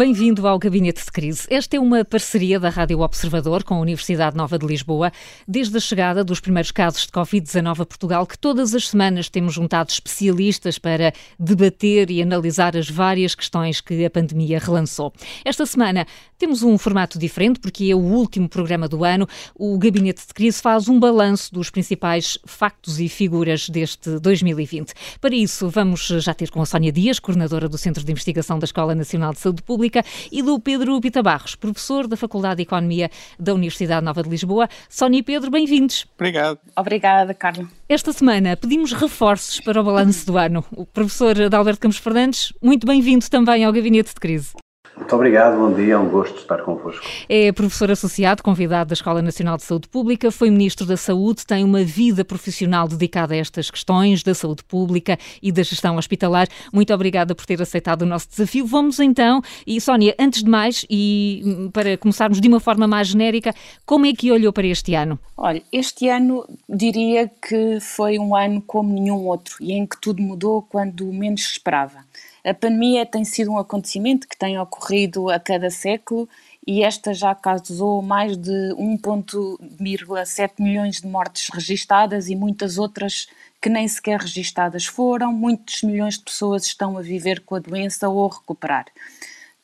Bem-vindo 0.00 0.48
ao 0.48 0.58
Gabinete 0.58 1.04
de 1.04 1.12
Crise. 1.12 1.46
Esta 1.50 1.76
é 1.76 1.78
uma 1.78 2.02
parceria 2.06 2.58
da 2.58 2.70
Rádio 2.70 3.00
Observador 3.00 3.62
com 3.62 3.74
a 3.74 3.80
Universidade 3.80 4.34
Nova 4.34 4.58
de 4.58 4.64
Lisboa, 4.64 5.12
desde 5.46 5.76
a 5.76 5.80
chegada 5.80 6.24
dos 6.24 6.40
primeiros 6.40 6.70
casos 6.70 7.02
de 7.02 7.08
Covid-19 7.08 7.80
a 7.80 7.84
Portugal, 7.84 8.26
que 8.26 8.38
todas 8.38 8.74
as 8.74 8.88
semanas 8.88 9.28
temos 9.28 9.52
juntado 9.52 9.90
especialistas 9.90 10.78
para 10.78 11.12
debater 11.38 12.10
e 12.10 12.22
analisar 12.22 12.78
as 12.78 12.88
várias 12.88 13.34
questões 13.34 13.82
que 13.82 14.02
a 14.02 14.08
pandemia 14.08 14.58
relançou. 14.58 15.12
Esta 15.44 15.66
semana 15.66 16.06
temos 16.38 16.62
um 16.62 16.78
formato 16.78 17.18
diferente, 17.18 17.60
porque 17.60 17.90
é 17.90 17.94
o 17.94 17.98
último 17.98 18.48
programa 18.48 18.88
do 18.88 19.04
ano. 19.04 19.28
O 19.54 19.78
Gabinete 19.78 20.26
de 20.26 20.32
Crise 20.32 20.62
faz 20.62 20.88
um 20.88 20.98
balanço 20.98 21.52
dos 21.52 21.68
principais 21.68 22.38
factos 22.46 22.98
e 22.98 23.06
figuras 23.10 23.68
deste 23.68 24.18
2020. 24.18 24.94
Para 25.20 25.34
isso, 25.34 25.68
vamos 25.68 26.06
já 26.06 26.32
ter 26.32 26.50
com 26.50 26.62
a 26.62 26.64
Sónia 26.64 26.90
Dias, 26.90 27.18
coordenadora 27.18 27.68
do 27.68 27.76
Centro 27.76 28.02
de 28.02 28.10
Investigação 28.10 28.58
da 28.58 28.64
Escola 28.64 28.94
Nacional 28.94 29.34
de 29.34 29.40
Saúde 29.40 29.62
Pública, 29.62 29.89
Pública 29.90 30.04
e 30.30 30.42
do 30.42 30.58
Pedro 30.60 31.00
Pita 31.00 31.22
Barros, 31.22 31.56
professor 31.56 32.06
da 32.06 32.16
Faculdade 32.16 32.56
de 32.56 32.62
Economia 32.62 33.10
da 33.38 33.52
Universidade 33.52 34.04
Nova 34.04 34.22
de 34.22 34.28
Lisboa. 34.28 34.68
Sónia 34.88 35.18
e 35.18 35.22
Pedro, 35.22 35.50
bem-vindos. 35.50 36.06
Obrigado. 36.14 36.58
Obrigada, 36.76 37.34
Carla. 37.34 37.68
Esta 37.88 38.12
semana 38.12 38.56
pedimos 38.56 38.92
reforços 38.92 39.60
para 39.60 39.80
o 39.80 39.84
balanço 39.84 40.24
do 40.26 40.38
ano. 40.38 40.64
O 40.72 40.86
professor 40.86 41.40
Adalberto 41.42 41.80
Campos 41.80 41.98
Fernandes, 41.98 42.52
muito 42.62 42.86
bem-vindo 42.86 43.28
também 43.28 43.64
ao 43.64 43.72
Gabinete 43.72 44.14
de 44.14 44.20
Crise. 44.20 44.52
Muito 45.00 45.16
obrigado, 45.16 45.56
bom 45.56 45.72
dia, 45.72 45.94
é 45.94 45.98
um 45.98 46.10
gosto 46.10 46.36
estar 46.36 46.58
convosco. 46.58 47.04
É 47.26 47.50
professor 47.52 47.90
associado, 47.90 48.42
convidado 48.42 48.90
da 48.90 48.92
Escola 48.92 49.22
Nacional 49.22 49.56
de 49.56 49.62
Saúde 49.62 49.88
Pública, 49.88 50.30
foi 50.30 50.50
Ministro 50.50 50.86
da 50.86 50.96
Saúde, 50.96 51.46
tem 51.46 51.64
uma 51.64 51.82
vida 51.82 52.22
profissional 52.22 52.86
dedicada 52.86 53.32
a 53.32 53.38
estas 53.38 53.70
questões 53.70 54.22
da 54.22 54.34
saúde 54.34 54.62
pública 54.62 55.18
e 55.42 55.50
da 55.50 55.62
gestão 55.62 55.96
hospitalar. 55.96 56.46
Muito 56.70 56.92
obrigada 56.92 57.34
por 57.34 57.46
ter 57.46 57.60
aceitado 57.62 58.02
o 58.02 58.06
nosso 58.06 58.28
desafio. 58.28 58.66
Vamos 58.66 59.00
então, 59.00 59.40
e 59.66 59.80
Sónia, 59.80 60.14
antes 60.18 60.44
de 60.44 60.50
mais, 60.50 60.84
e 60.88 61.42
hum, 61.44 61.70
para 61.70 61.96
começarmos 61.96 62.38
de 62.38 62.46
uma 62.46 62.60
forma 62.60 62.86
mais 62.86 63.08
genérica, 63.08 63.54
como 63.86 64.04
é 64.04 64.12
que 64.12 64.30
olhou 64.30 64.52
para 64.52 64.66
este 64.66 64.94
ano? 64.94 65.18
Olha, 65.34 65.62
este 65.72 66.08
ano 66.10 66.46
diria 66.68 67.26
que 67.26 67.80
foi 67.80 68.18
um 68.18 68.36
ano 68.36 68.62
como 68.66 68.92
nenhum 68.92 69.26
outro 69.26 69.56
e 69.62 69.72
em 69.72 69.86
que 69.86 69.98
tudo 69.98 70.22
mudou 70.22 70.60
quando 70.60 71.06
menos 71.06 71.42
se 71.44 71.52
esperava. 71.52 72.09
A 72.44 72.54
pandemia 72.54 73.04
tem 73.04 73.22
sido 73.24 73.52
um 73.52 73.58
acontecimento 73.58 74.26
que 74.26 74.36
tem 74.36 74.58
ocorrido 74.58 75.28
a 75.28 75.38
cada 75.38 75.70
século 75.70 76.28
e 76.66 76.82
esta 76.82 77.12
já 77.12 77.34
causou 77.34 78.00
mais 78.00 78.36
de 78.36 78.74
1,7 78.74 80.52
milhões 80.58 81.00
de 81.00 81.06
mortes 81.06 81.50
registadas 81.52 82.28
e 82.28 82.36
muitas 82.36 82.78
outras 82.78 83.28
que 83.60 83.68
nem 83.68 83.86
sequer 83.86 84.20
registadas 84.20 84.86
foram. 84.86 85.32
Muitos 85.32 85.82
milhões 85.82 86.16
de 86.16 86.24
pessoas 86.24 86.64
estão 86.64 86.96
a 86.96 87.02
viver 87.02 87.40
com 87.40 87.56
a 87.56 87.58
doença 87.58 88.08
ou 88.08 88.26
a 88.26 88.34
recuperar. 88.34 88.86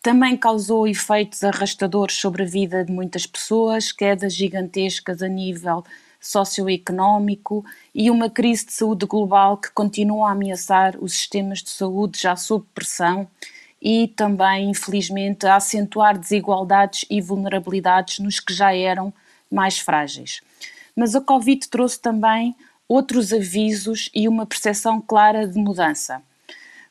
Também 0.02 0.36
causou 0.36 0.86
efeitos 0.86 1.42
arrastadores 1.42 2.16
sobre 2.16 2.42
a 2.42 2.46
vida 2.46 2.84
de 2.84 2.92
muitas 2.92 3.26
pessoas, 3.26 3.90
quedas 3.90 4.34
gigantescas 4.34 5.22
a 5.22 5.28
nível 5.28 5.82
socioeconómico 6.26 7.64
e 7.94 8.10
uma 8.10 8.28
crise 8.28 8.66
de 8.66 8.72
saúde 8.72 9.06
global 9.06 9.56
que 9.56 9.70
continua 9.70 10.28
a 10.28 10.32
ameaçar 10.32 10.96
os 11.00 11.12
sistemas 11.12 11.62
de 11.62 11.70
saúde 11.70 12.20
já 12.20 12.36
sob 12.36 12.64
pressão 12.74 13.26
e 13.80 14.08
também, 14.08 14.70
infelizmente, 14.70 15.46
a 15.46 15.56
acentuar 15.56 16.18
desigualdades 16.18 17.04
e 17.10 17.20
vulnerabilidades 17.20 18.18
nos 18.18 18.40
que 18.40 18.52
já 18.52 18.74
eram 18.74 19.12
mais 19.50 19.78
frágeis. 19.78 20.40
Mas 20.94 21.14
a 21.14 21.20
Covid 21.20 21.68
trouxe 21.68 22.00
também 22.00 22.54
outros 22.88 23.32
avisos 23.32 24.10
e 24.14 24.28
uma 24.28 24.46
percepção 24.46 25.00
clara 25.00 25.46
de 25.46 25.58
mudança. 25.58 26.22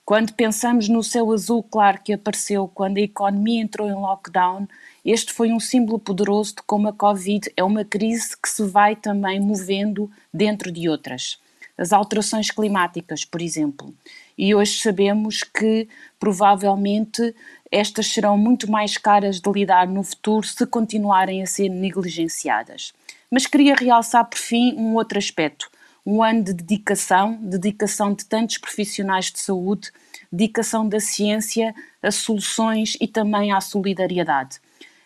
Quando 0.06 0.34
pensamos 0.34 0.88
no 0.88 1.02
céu 1.02 1.32
azul 1.32 1.64
claro 1.64 2.00
que 2.00 2.14
apareceu 2.14 2.68
quando 2.72 2.98
a 2.98 3.02
economia 3.02 3.64
entrou 3.64 3.90
em 3.90 3.94
lockdown, 3.96 4.68
este 5.04 5.34
foi 5.34 5.52
um 5.52 5.60
símbolo 5.60 5.98
poderoso 5.98 6.58
de 6.58 6.62
como 6.62 6.88
a 6.88 6.94
Covid 6.94 7.52
é 7.58 7.64
uma 7.64 7.84
crise 7.84 8.38
que 8.38 8.48
se 8.48 8.64
vai 8.66 8.96
também 8.96 9.40
movendo 9.40 10.08
dentro 10.32 10.72
de 10.72 10.88
outras. 10.88 11.40
As 11.76 11.92
alterações 11.92 12.52
climáticas, 12.52 13.26
por 13.26 13.42
exemplo. 13.42 13.96
E 14.38 14.54
hoje 14.54 14.80
sabemos 14.80 15.42
que 15.42 15.90
provavelmente 16.20 17.36
estas 17.72 18.06
serão 18.06 18.38
muito 18.38 18.70
mais 18.70 19.00
caras 19.00 19.42
de 19.42 19.52
lidar 19.52 19.88
no 19.88 20.04
futuro 20.04 20.46
se 20.46 20.68
continuarem 20.68 21.42
a 21.42 21.48
ser 21.48 21.68
negligenciadas. 21.68 22.94
Mas 23.32 23.48
queria 23.48 23.74
realçar 23.74 24.24
por 24.30 24.38
fim 24.38 24.76
um 24.76 24.94
outro 24.94 25.18
aspecto, 25.18 25.68
um 26.06 26.22
ano 26.22 26.44
de 26.44 26.54
dedicação, 26.54 27.40
dedicação 27.42 28.14
de 28.14 28.26
tantos 28.26 28.58
profissionais 28.58 29.32
de 29.32 29.40
saúde, 29.40 29.92
dedicação 30.32 30.88
da 30.88 31.00
ciência 31.00 31.74
a 32.02 32.12
soluções 32.12 32.96
e 33.02 33.08
também 33.08 33.52
à 33.52 33.60
solidariedade. 33.60 34.60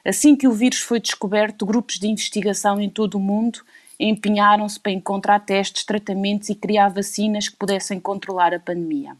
Assim 0.04 0.36
que 0.36 0.48
o 0.48 0.54
vírus 0.54 0.80
foi 0.80 1.00
descoberto, 1.00 1.66
grupos 1.66 2.00
de 2.00 2.08
investigação 2.08 2.82
em 2.82 2.90
todo 2.90 3.16
o 3.16 3.20
mundo 3.20 3.60
empenharam-se 4.00 4.80
para 4.80 4.92
encontrar 4.92 5.40
testes, 5.40 5.84
tratamentos 5.84 6.50
e 6.50 6.56
criar 6.56 6.90
vacinas 6.90 7.50
que 7.50 7.56
pudessem 7.56 8.00
controlar 8.00 8.54
a 8.54 8.60
pandemia. 8.60 9.16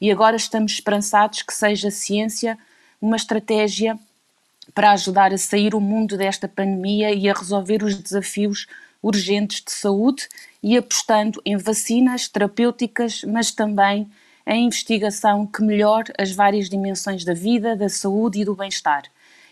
E 0.00 0.10
agora 0.10 0.36
estamos 0.36 0.72
esperançados 0.72 1.42
que 1.42 1.52
seja 1.52 1.88
a 1.88 1.90
ciência 1.90 2.58
uma 3.00 3.16
estratégia 3.16 3.98
para 4.74 4.92
ajudar 4.92 5.32
a 5.32 5.38
sair 5.38 5.74
o 5.74 5.80
mundo 5.80 6.16
desta 6.16 6.48
pandemia 6.48 7.12
e 7.12 7.28
a 7.28 7.34
resolver 7.34 7.82
os 7.82 7.94
desafios 7.94 8.66
urgentes 9.02 9.62
de 9.64 9.72
saúde 9.72 10.28
e 10.62 10.76
apostando 10.76 11.40
em 11.44 11.56
vacinas 11.56 12.28
terapêuticas, 12.28 13.22
mas 13.24 13.50
também 13.50 14.08
em 14.46 14.66
investigação 14.66 15.46
que 15.46 15.62
melhore 15.62 16.12
as 16.18 16.32
várias 16.32 16.68
dimensões 16.68 17.24
da 17.24 17.34
vida, 17.34 17.76
da 17.76 17.88
saúde 17.88 18.40
e 18.40 18.44
do 18.44 18.54
bem-estar 18.54 19.04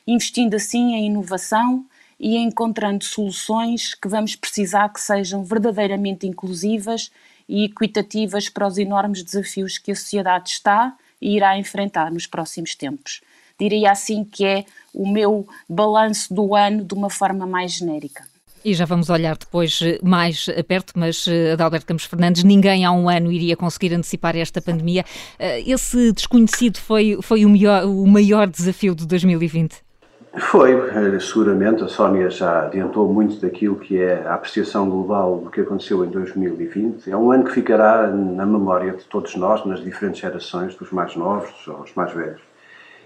investindo 0.06 0.54
assim 0.54 0.94
em 0.94 1.06
inovação 1.06 1.84
e 2.18 2.36
encontrando 2.36 3.04
soluções 3.04 3.94
que 3.94 4.08
vamos 4.08 4.36
precisar 4.36 4.88
que 4.90 5.00
sejam 5.00 5.44
verdadeiramente 5.44 6.26
inclusivas 6.26 7.10
e 7.48 7.64
equitativas 7.64 8.48
para 8.48 8.66
os 8.66 8.78
enormes 8.78 9.22
desafios 9.22 9.78
que 9.78 9.92
a 9.92 9.96
sociedade 9.96 10.50
está 10.50 10.96
e 11.20 11.36
irá 11.36 11.58
enfrentar 11.58 12.10
nos 12.10 12.26
próximos 12.26 12.74
tempos. 12.74 13.20
Diria 13.58 13.90
assim 13.90 14.24
que 14.24 14.44
é 14.44 14.64
o 14.92 15.08
meu 15.08 15.46
balanço 15.68 16.32
do 16.32 16.54
ano 16.54 16.84
de 16.84 16.94
uma 16.94 17.10
forma 17.10 17.46
mais 17.46 17.72
genérica. 17.72 18.29
E 18.64 18.74
já 18.74 18.84
vamos 18.84 19.08
olhar 19.08 19.36
depois 19.36 19.80
eh, 19.82 19.98
mais 20.02 20.46
perto, 20.68 20.92
mas 20.96 21.26
eh, 21.26 21.52
Adalberto 21.52 21.86
Campos 21.86 22.04
Fernandes, 22.04 22.44
ninguém 22.44 22.84
há 22.84 22.92
um 22.92 23.08
ano 23.08 23.32
iria 23.32 23.56
conseguir 23.56 23.94
antecipar 23.94 24.36
esta 24.36 24.60
pandemia. 24.60 25.04
Eh, 25.38 25.62
esse 25.70 26.12
desconhecido 26.12 26.78
foi, 26.78 27.18
foi 27.22 27.44
o, 27.44 27.48
melhor, 27.48 27.84
o 27.84 28.06
maior 28.06 28.46
desafio 28.46 28.94
de 28.94 29.06
2020? 29.06 29.90
Foi, 30.38 30.72
eh, 30.72 31.18
seguramente, 31.18 31.82
a 31.82 31.88
Sónia 31.88 32.30
já 32.30 32.66
adiantou 32.66 33.12
muito 33.12 33.40
daquilo 33.40 33.74
que 33.74 33.98
é 33.98 34.24
a 34.24 34.34
apreciação 34.34 34.88
global 34.88 35.38
do 35.38 35.50
que 35.50 35.60
aconteceu 35.60 36.04
em 36.04 36.08
2020. 36.08 37.10
É 37.10 37.16
um 37.16 37.32
ano 37.32 37.44
que 37.44 37.52
ficará 37.52 38.06
na 38.06 38.46
memória 38.46 38.92
de 38.92 39.04
todos 39.04 39.34
nós, 39.34 39.64
nas 39.66 39.82
diferentes 39.82 40.20
gerações, 40.20 40.76
dos 40.76 40.92
mais 40.92 41.16
novos 41.16 41.52
aos 41.66 41.92
mais 41.94 42.12
velhos. 42.12 42.40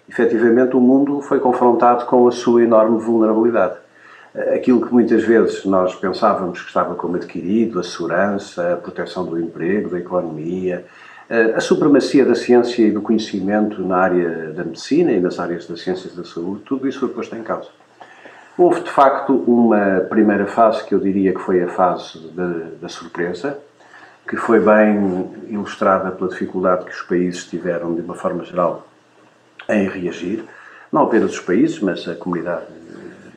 Efetivamente, 0.06 0.76
o 0.76 0.80
mundo 0.80 1.22
foi 1.22 1.40
confrontado 1.40 2.04
com 2.04 2.28
a 2.28 2.30
sua 2.30 2.62
enorme 2.62 2.98
vulnerabilidade. 2.98 3.76
Eh, 4.34 4.56
aquilo 4.56 4.84
que 4.84 4.92
muitas 4.92 5.22
vezes 5.22 5.64
nós 5.64 5.94
pensávamos 5.94 6.60
que 6.60 6.68
estava 6.68 6.94
como 6.94 7.16
adquirido, 7.16 7.78
a 7.78 7.82
segurança, 7.82 8.74
a 8.74 8.76
proteção 8.76 9.24
do 9.24 9.38
emprego, 9.38 9.90
da 9.90 9.98
economia, 9.98 10.84
a 11.56 11.60
supremacia 11.60 12.22
da 12.22 12.34
ciência 12.34 12.82
e 12.82 12.90
do 12.90 13.00
conhecimento 13.00 13.82
na 13.82 13.96
área 13.96 14.52
da 14.52 14.62
medicina 14.62 15.10
e 15.10 15.18
nas 15.18 15.40
áreas 15.40 15.66
das 15.66 15.80
ciências 15.80 16.14
da 16.14 16.22
saúde, 16.22 16.62
tudo 16.66 16.86
isso 16.86 17.00
foi 17.00 17.08
posto 17.08 17.34
em 17.34 17.42
causa. 17.42 17.70
Houve, 18.58 18.82
de 18.82 18.90
facto, 18.90 19.32
uma 19.46 20.00
primeira 20.08 20.46
fase 20.46 20.84
que 20.84 20.94
eu 20.94 21.00
diria 21.00 21.32
que 21.32 21.40
foi 21.40 21.62
a 21.62 21.68
fase 21.68 22.18
da 22.80 22.88
surpresa, 22.88 23.58
que 24.28 24.36
foi 24.36 24.60
bem 24.60 25.30
ilustrada 25.48 26.10
pela 26.10 26.28
dificuldade 26.28 26.84
que 26.84 26.92
os 26.92 27.02
países 27.02 27.46
tiveram, 27.46 27.94
de 27.94 28.02
uma 28.02 28.14
forma 28.14 28.44
geral, 28.44 28.86
em 29.68 29.88
reagir. 29.88 30.44
Não 30.92 31.02
apenas 31.02 31.32
os 31.32 31.40
países, 31.40 31.80
mas 31.80 32.06
a 32.06 32.14
comunidade 32.14 32.66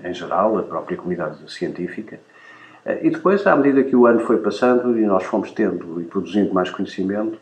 em 0.04 0.14
geral, 0.14 0.58
a 0.58 0.64
própria 0.64 0.98
comunidade 0.98 1.52
científica. 1.52 2.20
E 3.02 3.10
depois, 3.10 3.46
à 3.46 3.56
medida 3.56 3.84
que 3.84 3.96
o 3.96 4.06
ano 4.06 4.22
foi 4.22 4.38
passando 4.38 4.98
e 4.98 5.06
nós 5.06 5.24
fomos 5.24 5.52
tendo 5.52 6.00
e 6.02 6.06
produzindo 6.06 6.54
mais 6.54 6.70
conhecimento, 6.70 7.38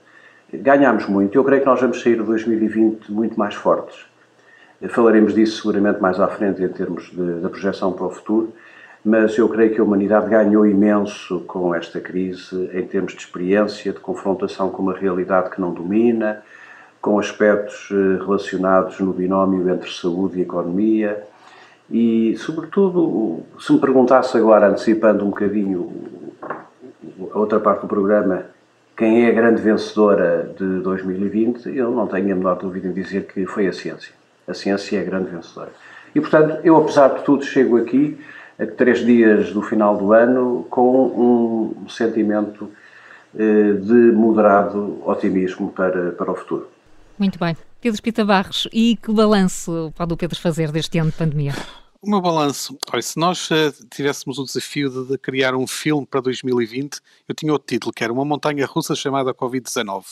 ganhámos 0.51 1.07
muito. 1.07 1.37
Eu 1.37 1.43
creio 1.43 1.61
que 1.61 1.67
nós 1.67 1.79
vamos 1.79 2.01
sair 2.01 2.17
de 2.17 2.23
2020 2.23 3.11
muito 3.11 3.37
mais 3.37 3.53
fortes. 3.53 4.05
Falaremos 4.89 5.33
disso 5.33 5.57
seguramente 5.57 6.01
mais 6.01 6.19
à 6.19 6.27
frente 6.27 6.61
em 6.61 6.67
termos 6.67 7.11
da 7.13 7.49
projeção 7.49 7.93
para 7.93 8.05
o 8.05 8.09
futuro, 8.09 8.53
mas 9.03 9.37
eu 9.37 9.47
creio 9.47 9.73
que 9.73 9.79
a 9.79 9.83
humanidade 9.83 10.29
ganhou 10.29 10.65
imenso 10.65 11.41
com 11.41 11.73
esta 11.73 11.99
crise 11.99 12.69
em 12.73 12.85
termos 12.85 13.13
de 13.13 13.19
experiência, 13.19 13.93
de 13.93 13.99
confrontação 13.99 14.69
com 14.69 14.81
uma 14.81 14.93
realidade 14.93 15.51
que 15.51 15.61
não 15.61 15.71
domina, 15.71 16.43
com 16.99 17.19
aspectos 17.19 17.89
eh, 17.91 18.23
relacionados 18.23 18.99
no 18.99 19.13
binómio 19.13 19.69
entre 19.69 19.91
saúde 19.91 20.39
e 20.39 20.41
economia. 20.41 21.23
E, 21.89 22.35
sobretudo, 22.37 23.43
se 23.59 23.71
me 23.71 23.79
perguntasse 23.79 24.37
agora, 24.37 24.67
antecipando 24.67 25.23
um 25.23 25.29
bocadinho 25.29 25.91
a 27.31 27.37
outra 27.37 27.59
parte 27.59 27.81
do 27.81 27.87
programa, 27.87 28.45
quem 28.97 29.25
é 29.25 29.29
a 29.29 29.33
grande 29.33 29.61
vencedora 29.61 30.53
de 30.57 30.79
2020, 30.79 31.69
eu 31.75 31.91
não 31.91 32.07
tenho 32.07 32.31
a 32.31 32.35
menor 32.35 32.55
dúvida 32.55 32.87
em 32.87 32.93
dizer 32.93 33.27
que 33.27 33.45
foi 33.45 33.67
a 33.67 33.73
ciência. 33.73 34.13
A 34.47 34.53
ciência 34.53 34.97
é 34.97 35.01
a 35.01 35.03
grande 35.03 35.29
vencedora. 35.29 35.71
E, 36.13 36.21
portanto, 36.21 36.59
eu, 36.63 36.77
apesar 36.77 37.09
de 37.09 37.23
tudo, 37.23 37.43
chego 37.43 37.77
aqui, 37.77 38.17
a 38.57 38.65
três 38.65 38.99
dias 38.99 39.51
do 39.51 39.61
final 39.61 39.97
do 39.97 40.13
ano, 40.13 40.65
com 40.69 41.75
um 41.83 41.89
sentimento 41.89 42.71
eh, 43.37 43.73
de 43.73 43.93
moderado 44.13 45.01
otimismo 45.05 45.69
para, 45.69 46.11
para 46.11 46.31
o 46.31 46.35
futuro. 46.35 46.69
Muito 47.19 47.37
bem. 47.37 47.55
Pedro 47.81 47.95
Espita 47.95 48.25
Barros, 48.25 48.67
e 48.73 48.97
que 48.97 49.11
balanço 49.11 49.93
pode 49.95 50.13
o 50.13 50.17
Pedro 50.17 50.39
fazer 50.39 50.71
deste 50.71 50.97
ano 50.97 51.11
de 51.11 51.17
pandemia? 51.17 51.53
O 52.01 52.09
meu 52.09 52.21
balanço, 52.21 52.77
olha, 52.91 53.01
se 53.01 53.17
nós 53.17 53.49
uh, 53.49 53.73
tivéssemos 53.89 54.37
o 54.37 54.43
desafio 54.43 54.89
de, 54.89 55.11
de, 55.11 55.17
criar 55.17 55.55
um 55.55 55.65
filme 55.65 56.05
para 56.05 56.21
2020, 56.21 56.99
eu 57.27 57.33
tinha 57.33 57.51
outro 57.51 57.67
título, 57.67 57.91
que 57.91 58.03
era 58.03 58.13
Uma 58.13 58.23
Montanha 58.23 58.65
Russa 58.67 58.93
chamada 58.95 59.33
Covid-19. 59.33 60.03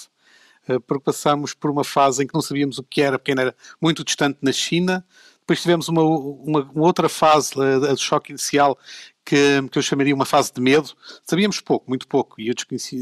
Uh, 0.68 0.80
porque 0.82 1.04
passámos 1.04 1.54
por 1.54 1.70
uma 1.70 1.84
fase 1.84 2.24
em 2.24 2.28
que 2.28 2.34
não 2.34 2.42
sabíamos 2.42 2.80
o 2.80 2.84
que 2.84 3.02
era, 3.02 3.20
porque 3.20 3.32
ainda 3.32 3.42
era 3.44 3.56
muito 3.80 4.04
distante 4.04 4.40
na 4.42 4.52
China, 4.52 5.06
depois 5.42 5.62
tivemos 5.62 5.88
uma, 5.90 6.02
uma, 6.02 6.62
uma 6.74 6.86
outra 6.86 7.10
fase, 7.10 7.52
a, 7.62 7.92
a 7.92 7.94
do 7.94 8.00
choque 8.00 8.32
inicial, 8.32 8.78
que, 9.26 9.62
que, 9.72 9.78
eu 9.78 9.82
chamaria 9.82 10.14
uma 10.14 10.26
fase 10.26 10.52
de 10.54 10.62
medo. 10.62 10.92
Sabíamos 11.24 11.62
pouco, 11.62 11.86
muito 11.88 12.08
pouco, 12.08 12.40
e 12.40 12.54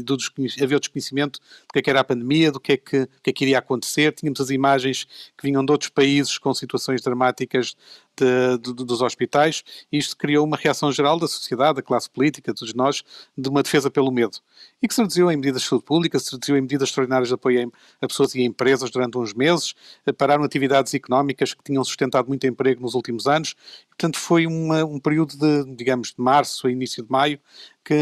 do 0.02 0.16
havia 0.62 0.76
o 0.76 0.80
desconhecimento 0.80 1.40
do 1.40 1.72
que, 1.72 1.78
é 1.78 1.82
que 1.82 1.90
era 1.90 2.00
a 2.00 2.04
pandemia, 2.04 2.52
do 2.52 2.60
que 2.60 2.72
é 2.72 2.76
que, 2.76 3.06
que, 3.22 3.30
é 3.30 3.32
que 3.32 3.44
iria 3.44 3.58
acontecer. 3.58 4.12
Tínhamos 4.12 4.40
as 4.40 4.50
imagens 4.50 5.04
que 5.36 5.42
vinham 5.42 5.64
de 5.64 5.72
outros 5.72 5.90
países 5.90 6.38
com 6.38 6.54
situações 6.54 7.02
dramáticas 7.02 7.74
de, 8.16 8.58
de, 8.58 8.84
dos 8.84 9.00
hospitais, 9.00 9.62
e 9.90 9.98
isto 9.98 10.16
criou 10.16 10.44
uma 10.44 10.56
reação 10.56 10.92
geral 10.92 11.18
da 11.18 11.26
sociedade, 11.26 11.76
da 11.76 11.82
classe 11.82 12.08
política, 12.08 12.52
de 12.52 12.58
todos 12.58 12.74
nós, 12.74 13.02
de 13.36 13.48
uma 13.48 13.62
defesa 13.62 13.90
pelo 13.90 14.10
medo. 14.10 14.38
E 14.80 14.88
que 14.88 14.94
se 14.94 15.00
reduziu 15.00 15.30
em 15.30 15.36
medidas 15.36 15.62
de 15.62 15.68
saúde 15.68 15.84
pública, 15.84 16.18
se 16.18 16.32
reduziu 16.32 16.56
em 16.56 16.60
medidas 16.60 16.88
extraordinárias 16.88 17.28
de 17.28 17.34
apoio 17.34 17.72
a 18.00 18.06
pessoas 18.06 18.34
e 18.34 18.40
a 18.40 18.44
empresas 18.44 18.90
durante 18.90 19.18
uns 19.18 19.32
meses, 19.32 19.74
pararam 20.16 20.44
atividades 20.44 20.92
económicas 20.94 21.54
que 21.54 21.62
tinham 21.62 21.82
sustentado 21.84 22.28
muito 22.28 22.46
emprego 22.46 22.82
nos 22.82 22.94
últimos 22.94 23.26
anos, 23.26 23.54
portanto 23.88 24.18
foi 24.18 24.46
uma, 24.46 24.84
um 24.84 24.98
período 24.98 25.36
de, 25.36 25.74
digamos, 25.74 26.08
de 26.08 26.20
março 26.22 26.66
a 26.66 26.70
início 26.70 27.02
de 27.02 27.10
maio, 27.10 27.38
que 27.84 27.94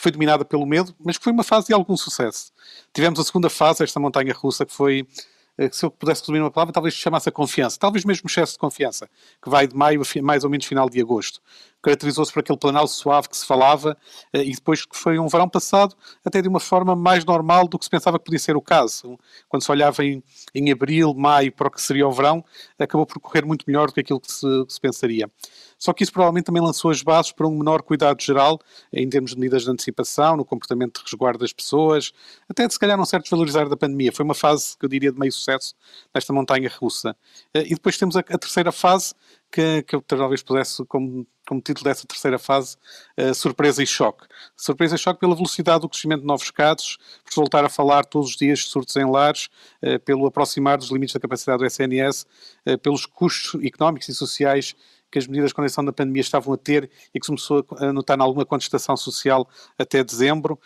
foi 0.00 0.10
dominada 0.10 0.44
pelo 0.44 0.66
medo, 0.66 0.94
mas 0.98 1.16
que 1.16 1.24
foi 1.24 1.32
uma 1.32 1.44
fase 1.44 1.68
de 1.68 1.72
algum 1.74 1.96
sucesso. 1.96 2.52
Tivemos 2.92 3.18
a 3.20 3.24
segunda 3.24 3.48
fase, 3.48 3.84
esta 3.84 4.00
montanha 4.00 4.32
russa, 4.34 4.66
que 4.66 4.72
foi 4.72 5.00
eh, 5.00 5.06
se 5.70 5.84
eu 5.84 5.90
pudesse 5.90 6.22
resumir 6.22 6.40
uma 6.40 6.50
palavra, 6.50 6.72
talvez 6.72 6.94
chamasse 6.94 7.28
a 7.28 7.32
confiança, 7.32 7.78
talvez 7.78 8.04
mesmo 8.04 8.28
excesso 8.28 8.54
de 8.54 8.58
confiança, 8.58 9.08
que 9.42 9.48
vai 9.48 9.66
de 9.66 9.76
maio 9.76 10.02
a 10.02 10.22
mais 10.22 10.42
ou 10.42 10.50
menos 10.50 10.66
final 10.66 10.88
de 10.90 11.00
agosto. 11.00 11.40
Caracterizou-se 11.80 12.32
por 12.32 12.40
aquele 12.40 12.58
planal 12.58 12.88
suave 12.88 13.28
que 13.28 13.36
se 13.36 13.46
falava 13.46 13.96
eh, 14.32 14.42
e 14.42 14.52
depois 14.52 14.84
que 14.84 14.96
foi 14.96 15.18
um 15.18 15.28
verão 15.28 15.48
passado 15.48 15.94
até 16.24 16.40
de 16.40 16.48
uma 16.48 16.58
forma 16.58 16.96
mais 16.96 17.24
normal 17.24 17.68
do 17.68 17.78
que 17.78 17.84
se 17.84 17.90
pensava 17.90 18.18
que 18.18 18.24
podia 18.24 18.38
ser 18.38 18.56
o 18.56 18.62
caso. 18.62 19.18
Quando 19.48 19.62
se 19.62 19.70
olhava 19.70 20.04
em, 20.04 20.22
em 20.54 20.72
abril, 20.72 21.14
maio 21.14 21.52
para 21.52 21.68
o 21.68 21.70
que 21.70 21.80
seria 21.80 22.08
o 22.08 22.12
verão, 22.12 22.44
acabou 22.78 23.06
por 23.06 23.20
correr 23.20 23.44
muito 23.44 23.64
melhor 23.66 23.86
do 23.86 23.92
que 23.92 24.00
aquilo 24.00 24.20
que 24.20 24.32
se, 24.32 24.46
que 24.66 24.72
se 24.72 24.80
pensaria. 24.80 25.30
Só 25.78 25.92
que 25.92 26.02
isso 26.02 26.12
provavelmente 26.12 26.44
também 26.44 26.62
lançou 26.62 26.90
as 26.90 27.02
bases 27.02 27.32
para 27.32 27.46
um 27.46 27.56
menor 27.58 27.82
cuidado 27.82 28.22
geral 28.22 28.60
em 28.92 29.08
termos 29.08 29.32
de 29.32 29.38
medidas 29.38 29.64
de 29.64 29.70
antecipação, 29.70 30.36
no 30.36 30.44
comportamento 30.44 30.98
de 30.98 31.10
resguardo 31.10 31.38
das 31.38 31.52
pessoas, 31.52 32.12
até 32.48 32.66
de 32.66 32.72
se 32.72 32.78
calhar 32.78 33.00
um 33.00 33.04
certo 33.04 33.24
desvalorizar 33.24 33.68
da 33.68 33.76
pandemia. 33.76 34.12
Foi 34.12 34.24
uma 34.24 34.34
fase 34.34 34.76
que 34.78 34.84
eu 34.84 34.88
diria 34.88 35.12
de 35.12 35.18
meio 35.18 35.32
sucesso 35.32 35.74
nesta 36.14 36.32
montanha 36.32 36.70
russa. 36.80 37.16
Eh, 37.52 37.66
e 37.66 37.70
depois 37.70 37.96
temos 37.96 38.16
a, 38.16 38.20
a 38.20 38.38
terceira 38.38 38.72
fase, 38.72 39.14
que, 39.54 39.82
que 39.82 39.94
eu 39.94 40.02
talvez 40.02 40.42
pudesse, 40.42 40.84
como, 40.86 41.24
como 41.46 41.60
título 41.60 41.84
dessa 41.84 42.04
terceira 42.08 42.40
fase, 42.40 42.76
uh, 43.16 43.32
surpresa 43.32 43.80
e 43.84 43.86
choque. 43.86 44.26
Surpresa 44.56 44.96
e 44.96 44.98
choque 44.98 45.20
pela 45.20 45.36
velocidade 45.36 45.82
do 45.82 45.88
crescimento 45.88 46.22
de 46.22 46.26
novos 46.26 46.50
casos, 46.50 46.98
por 47.24 47.32
voltar 47.36 47.64
a 47.64 47.68
falar 47.68 48.04
todos 48.04 48.30
os 48.30 48.36
dias 48.36 48.58
de 48.58 48.64
surtos 48.66 48.96
em 48.96 49.08
lares, 49.08 49.48
uh, 49.80 50.00
pelo 50.00 50.26
aproximar 50.26 50.76
dos 50.76 50.90
limites 50.90 51.14
da 51.14 51.20
capacidade 51.20 51.58
do 51.58 51.66
SNS, 51.66 52.26
uh, 52.66 52.78
pelos 52.78 53.06
custos 53.06 53.62
económicos 53.62 54.08
e 54.08 54.14
sociais 54.14 54.74
que 55.14 55.18
as 55.20 55.28
medidas 55.28 55.50
de 55.50 55.54
contenção 55.54 55.84
da 55.84 55.92
pandemia 55.92 56.20
estavam 56.20 56.52
a 56.52 56.56
ter 56.56 56.90
e 57.14 57.20
que 57.20 57.24
se 57.24 57.30
começou 57.30 57.64
a 57.78 57.92
notar 57.92 58.20
alguma 58.20 58.44
contestação 58.44 58.96
social 58.96 59.48
até 59.78 60.02
dezembro. 60.02 60.58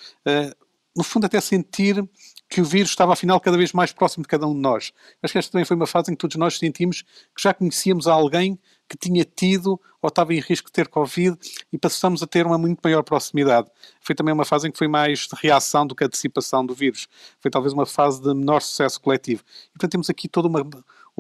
no 0.97 1.05
fundo, 1.05 1.27
até 1.27 1.39
sentir 1.41 2.03
que 2.49 2.63
o 2.63 2.65
vírus 2.65 2.89
estava 2.89 3.13
afinal 3.13 3.39
cada 3.39 3.59
vez 3.59 3.73
mais 3.73 3.93
próximo 3.93 4.23
de 4.23 4.29
cada 4.29 4.47
um 4.47 4.55
de 4.55 4.61
nós. 4.61 4.91
Acho 5.23 5.33
que 5.33 5.39
esta 5.39 5.53
também 5.53 5.67
foi 5.67 5.77
uma 5.77 5.87
fase 5.87 6.11
em 6.11 6.15
que 6.15 6.19
todos 6.19 6.37
nós 6.37 6.59
sentimos 6.59 7.03
que 7.03 7.43
já 7.43 7.53
conhecíamos 7.53 8.09
alguém 8.09 8.59
que 8.89 8.97
tinha 8.97 9.23
tido 9.23 9.79
ou 10.01 10.09
estava 10.09 10.33
em 10.33 10.41
risco 10.41 10.69
de 10.69 10.73
ter 10.73 10.89
Covid 10.89 11.37
e 11.71 11.77
passamos 11.77 12.23
a 12.23 12.27
ter 12.27 12.47
uma 12.47 12.57
muito 12.57 12.81
maior 12.83 13.03
proximidade. 13.03 13.69
Foi 14.01 14.15
também 14.15 14.33
uma 14.33 14.47
fase 14.47 14.67
em 14.67 14.73
que 14.73 14.79
foi 14.79 14.89
mais 14.89 15.29
de 15.29 15.37
reação 15.41 15.87
do 15.87 15.95
que 15.95 16.09
dissipação 16.09 16.65
do 16.65 16.75
vírus. 16.75 17.07
Foi 17.39 17.51
talvez 17.51 17.75
uma 17.75 17.85
fase 17.85 18.23
de 18.23 18.35
menor 18.35 18.63
sucesso 18.63 18.99
coletivo. 18.99 19.43
E, 19.67 19.73
portanto, 19.73 19.93
temos 19.93 20.09
aqui 20.09 20.27
toda 20.27 20.49
uma, 20.49 20.67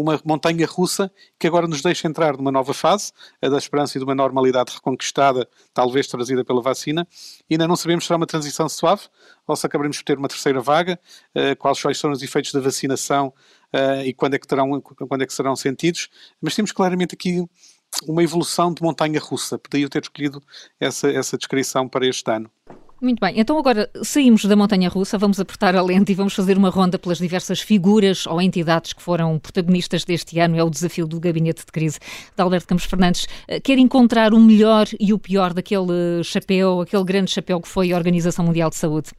uma 0.00 0.20
montanha 0.24 0.64
russa 0.64 1.10
que 1.38 1.46
agora 1.46 1.66
nos 1.66 1.82
deixa 1.82 2.06
entrar 2.06 2.36
numa 2.36 2.52
nova 2.52 2.72
fase, 2.72 3.12
a 3.42 3.48
da 3.48 3.58
esperança 3.58 3.98
e 3.98 4.00
de 4.00 4.04
uma 4.04 4.14
normalidade 4.14 4.72
reconquistada, 4.72 5.48
talvez 5.74 6.06
trazida 6.06 6.44
pela 6.44 6.62
vacina. 6.62 7.06
E 7.50 7.54
ainda 7.54 7.66
não 7.66 7.74
sabemos 7.74 8.04
se 8.04 8.08
será 8.08 8.16
uma 8.16 8.26
transição 8.26 8.68
suave 8.68 9.02
ou 9.44 9.56
se 9.56 9.66
acabaremos 9.66 9.96
por 9.98 10.04
ter 10.04 10.16
uma 10.16 10.28
terceira 10.28 10.60
vaga, 10.60 11.00
uh, 11.34 11.56
quais 11.56 11.98
são 11.98 12.12
os 12.12 12.22
efeitos 12.22 12.52
da 12.52 12.60
vacinação 12.60 13.34
uh, 13.74 14.02
e 14.04 14.14
quando 14.14 14.34
é, 14.34 14.38
que 14.38 14.46
terão, 14.46 14.80
quando 14.80 15.22
é 15.22 15.26
que 15.26 15.34
serão 15.34 15.56
sentidos. 15.56 16.08
Mas 16.40 16.54
temos 16.54 16.70
claramente 16.70 17.16
aqui 17.16 17.44
uma 18.06 18.22
evolução 18.22 18.72
de 18.72 18.80
montanha 18.80 19.18
russa, 19.18 19.60
daí 19.68 19.82
eu 19.82 19.88
ter 19.88 20.02
escolhido 20.02 20.40
essa, 20.78 21.10
essa 21.10 21.36
descrição 21.36 21.88
para 21.88 22.06
este 22.06 22.30
ano. 22.30 22.48
Muito 23.00 23.20
bem, 23.20 23.38
então 23.38 23.56
agora 23.56 23.88
saímos 24.02 24.44
da 24.44 24.56
montanha 24.56 24.88
russa, 24.88 25.16
vamos 25.16 25.38
apertar 25.38 25.76
a 25.76 25.82
lente 25.82 26.10
e 26.10 26.14
vamos 26.16 26.34
fazer 26.34 26.58
uma 26.58 26.68
ronda 26.68 26.98
pelas 26.98 27.18
diversas 27.18 27.60
figuras 27.60 28.26
ou 28.26 28.42
entidades 28.42 28.92
que 28.92 29.00
foram 29.00 29.38
protagonistas 29.38 30.04
deste 30.04 30.40
ano. 30.40 30.58
É 30.58 30.64
o 30.64 30.68
desafio 30.68 31.06
do 31.06 31.20
Gabinete 31.20 31.64
de 31.64 31.70
Crise 31.70 32.00
de 32.00 32.42
Alberto 32.42 32.66
Campos 32.66 32.86
Fernandes. 32.86 33.28
Eh, 33.46 33.60
quer 33.60 33.78
encontrar 33.78 34.34
o 34.34 34.40
melhor 34.40 34.86
e 34.98 35.12
o 35.12 35.18
pior 35.18 35.54
daquele 35.54 36.24
chapéu, 36.24 36.80
aquele 36.80 37.04
grande 37.04 37.30
chapéu 37.30 37.60
que 37.60 37.68
foi 37.68 37.92
a 37.92 37.96
Organização 37.96 38.44
Mundial 38.44 38.68
de 38.68 38.76
Saúde? 38.76 39.10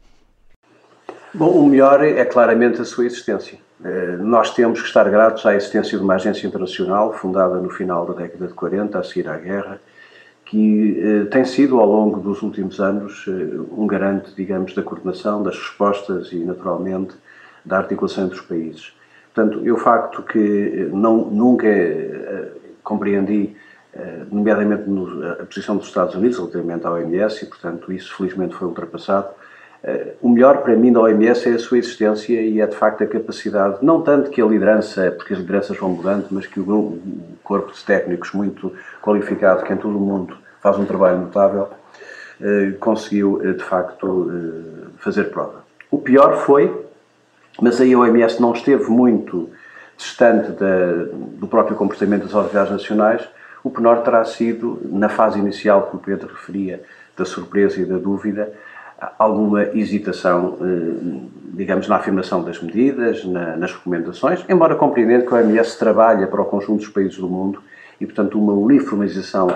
Bom, 1.33 1.51
o 1.51 1.65
melhor 1.65 2.03
é 2.03 2.25
claramente 2.25 2.81
a 2.81 2.85
sua 2.85 3.05
existência. 3.05 3.57
Eh, 3.85 4.17
nós 4.17 4.53
temos 4.53 4.81
que 4.81 4.87
estar 4.87 5.09
gratos 5.09 5.45
à 5.45 5.55
existência 5.55 5.97
de 5.97 6.03
uma 6.03 6.15
agência 6.15 6.45
internacional 6.45 7.13
fundada 7.13 7.55
no 7.61 7.69
final 7.69 8.05
da 8.05 8.13
década 8.13 8.47
de 8.47 8.53
40, 8.53 8.99
a 8.99 9.03
seguir 9.03 9.29
à 9.29 9.37
guerra, 9.37 9.79
que 10.49 10.99
eh, 10.99 11.25
tem 11.25 11.45
sido, 11.45 11.79
ao 11.79 11.85
longo 11.85 12.19
dos 12.19 12.41
últimos 12.41 12.79
anos, 12.79 13.23
eh, 13.27 13.31
um 13.71 13.85
garante, 13.85 14.33
digamos, 14.35 14.73
da 14.73 14.81
coordenação, 14.81 15.43
das 15.43 15.55
respostas 15.55 16.31
e, 16.31 16.37
naturalmente, 16.37 17.13
da 17.63 17.77
articulação 17.77 18.25
entre 18.25 18.39
os 18.39 18.41
países. 18.41 18.91
Portanto, 19.31 19.63
eu 19.63 19.77
facto 19.77 20.23
que 20.23 20.89
não, 20.91 21.17
nunca 21.25 21.67
eh, 21.67 22.51
compreendi, 22.83 23.55
nomeadamente 24.31 24.83
a 25.41 25.45
posição 25.45 25.75
dos 25.75 25.87
Estados 25.87 26.15
Unidos 26.15 26.37
relativamente 26.37 26.85
à 26.85 26.91
OMS, 26.91 27.43
e, 27.43 27.47
portanto, 27.47 27.91
isso 27.91 28.15
felizmente 28.15 28.55
foi 28.55 28.67
ultrapassado. 28.67 29.27
O 30.21 30.27
melhor 30.27 30.57
para 30.57 30.75
mim 30.75 30.91
da 30.91 30.99
OMS 30.99 31.49
é 31.49 31.53
a 31.53 31.59
sua 31.59 31.77
existência 31.77 32.41
e 32.41 32.59
é 32.59 32.67
de 32.67 32.75
facto 32.75 33.01
a 33.01 33.07
capacidade, 33.07 33.77
não 33.81 34.01
tanto 34.01 34.29
que 34.29 34.41
a 34.41 34.45
liderança, 34.45 35.09
porque 35.11 35.33
as 35.33 35.39
lideranças 35.39 35.77
vão 35.77 35.91
mudando, 35.91 36.27
mas 36.31 36.45
que 36.45 36.59
o 36.59 36.99
corpo 37.43 37.71
de 37.71 37.83
técnicos 37.85 38.33
muito 38.33 38.73
qualificado, 39.01 39.63
que 39.63 39.71
em 39.71 39.77
todo 39.77 39.97
o 39.97 40.01
mundo 40.01 40.37
faz 40.61 40.77
um 40.77 40.85
trabalho 40.85 41.19
notável, 41.19 41.69
eh, 42.41 42.73
conseguiu 42.79 43.41
eh, 43.43 43.53
de 43.53 43.63
facto 43.63 44.31
eh, 44.31 44.87
fazer 44.97 45.25
prova. 45.25 45.63
O 45.91 45.97
pior 45.97 46.37
foi, 46.45 46.85
mas 47.61 47.81
aí 47.81 47.93
a 47.93 47.99
OMS 47.99 48.41
não 48.41 48.53
esteve 48.53 48.89
muito 48.89 49.49
distante 49.97 50.51
da, 50.51 51.05
do 51.37 51.47
próprio 51.47 51.75
comportamento 51.75 52.23
das 52.23 52.33
autoridades 52.33 52.71
nacionais, 52.71 53.27
o 53.61 53.69
penor 53.69 53.97
terá 54.03 54.23
sido, 54.23 54.79
na 54.85 55.09
fase 55.09 55.37
inicial 55.37 55.89
que 55.89 55.97
o 55.97 55.99
Pedro 55.99 56.29
referia, 56.29 56.81
da 57.17 57.25
surpresa 57.25 57.81
e 57.81 57.85
da 57.85 57.97
dúvida, 57.97 58.53
alguma 59.17 59.63
hesitação, 59.75 60.57
digamos, 61.53 61.87
na 61.87 61.97
afirmação 61.97 62.43
das 62.43 62.61
medidas, 62.61 63.23
nas 63.25 63.73
recomendações, 63.73 64.43
embora 64.49 64.75
compreendendo 64.75 65.25
que 65.25 65.33
a 65.33 65.37
OMS 65.37 65.77
trabalha 65.77 66.27
para 66.27 66.41
o 66.41 66.45
conjunto 66.45 66.79
dos 66.79 66.89
países 66.89 67.17
do 67.17 67.27
mundo 67.27 67.61
e, 67.99 68.05
portanto, 68.05 68.39
uma 68.39 68.53
uniformização 68.53 69.49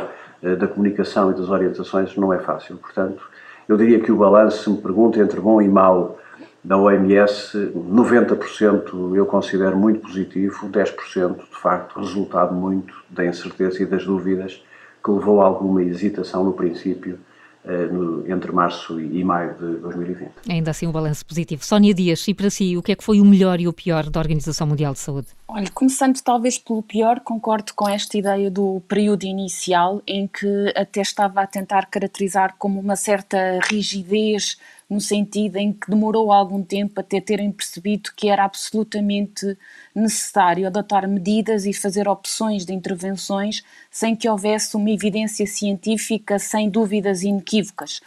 eh, 0.43 0.55
da 0.55 0.67
comunicação 0.67 1.31
e 1.31 1.33
das 1.33 1.49
orientações 1.49 2.15
não 2.17 2.33
é 2.33 2.39
fácil. 2.39 2.77
Portanto, 2.77 3.23
eu 3.67 3.77
diria 3.77 3.99
que 4.01 4.11
o 4.11 4.17
balanço, 4.17 4.63
se 4.63 4.69
me 4.69 4.77
pergunta, 4.77 5.19
entre 5.19 5.39
bom 5.39 5.61
e 5.61 5.69
mau 5.69 6.19
da 6.61 6.77
OMS, 6.77 7.57
90% 7.73 9.15
eu 9.15 9.25
considero 9.25 9.77
muito 9.77 10.01
positivo, 10.01 10.69
10% 10.69 11.35
de 11.35 11.57
facto 11.57 11.99
resultado 11.99 12.53
muito 12.53 12.93
da 13.09 13.25
incerteza 13.25 13.81
e 13.81 13.85
das 13.85 14.05
dúvidas 14.05 14.63
que 15.03 15.11
levou 15.11 15.41
a 15.41 15.45
alguma 15.45 15.81
hesitação 15.83 16.43
no 16.43 16.53
princípio 16.53 17.17
eh, 17.17 17.32
no, 17.65 18.29
entre 18.29 18.51
março 18.51 18.99
e 18.99 19.23
maio 19.23 19.53
de 19.53 19.77
2020. 19.77 20.31
Ainda 20.49 20.71
assim, 20.71 20.87
um 20.87 20.91
balanço 20.91 21.25
positivo. 21.25 21.63
Sónia 21.63 21.93
Dias, 21.93 22.27
e 22.27 22.33
para 22.33 22.49
si, 22.49 22.75
o 22.75 22.81
que 22.81 22.91
é 22.91 22.95
que 22.95 23.03
foi 23.03 23.21
o 23.21 23.25
melhor 23.25 23.59
e 23.59 23.67
o 23.67 23.73
pior 23.73 24.09
da 24.09 24.19
Organização 24.19 24.67
Mundial 24.67 24.93
de 24.93 24.99
Saúde? 24.99 25.27
Olha, 25.47 25.69
começando 25.73 26.19
talvez 26.21 26.57
pelo 26.57 26.81
pior, 26.81 27.19
concordo 27.19 27.73
com 27.75 27.87
esta 27.87 28.17
ideia 28.17 28.49
do 28.49 28.81
período 28.87 29.23
inicial, 29.23 30.01
em 30.07 30.27
que 30.27 30.73
até 30.75 31.01
estava 31.01 31.41
a 31.41 31.47
tentar 31.47 31.85
caracterizar 31.85 32.55
como 32.57 32.79
uma 32.79 32.95
certa 32.95 33.59
rigidez 33.69 34.57
no 34.93 35.01
sentido 35.01 35.57
em 35.57 35.73
que 35.73 35.89
demorou 35.89 36.31
algum 36.31 36.63
tempo 36.63 36.99
até 36.99 37.19
terem 37.19 37.51
percebido 37.51 38.11
que 38.15 38.29
era 38.29 38.45
absolutamente 38.45 39.57
necessário 39.93 40.67
adotar 40.67 41.07
medidas 41.07 41.65
e 41.65 41.73
fazer 41.73 42.07
opções 42.07 42.65
de 42.65 42.73
intervenções 42.73 43.63
sem 43.89 44.15
que 44.15 44.29
houvesse 44.29 44.77
uma 44.77 44.91
evidência 44.91 45.45
científica 45.47 46.37
sem 46.37 46.69
dúvidas 46.69 47.23
inequívocas. 47.23 48.01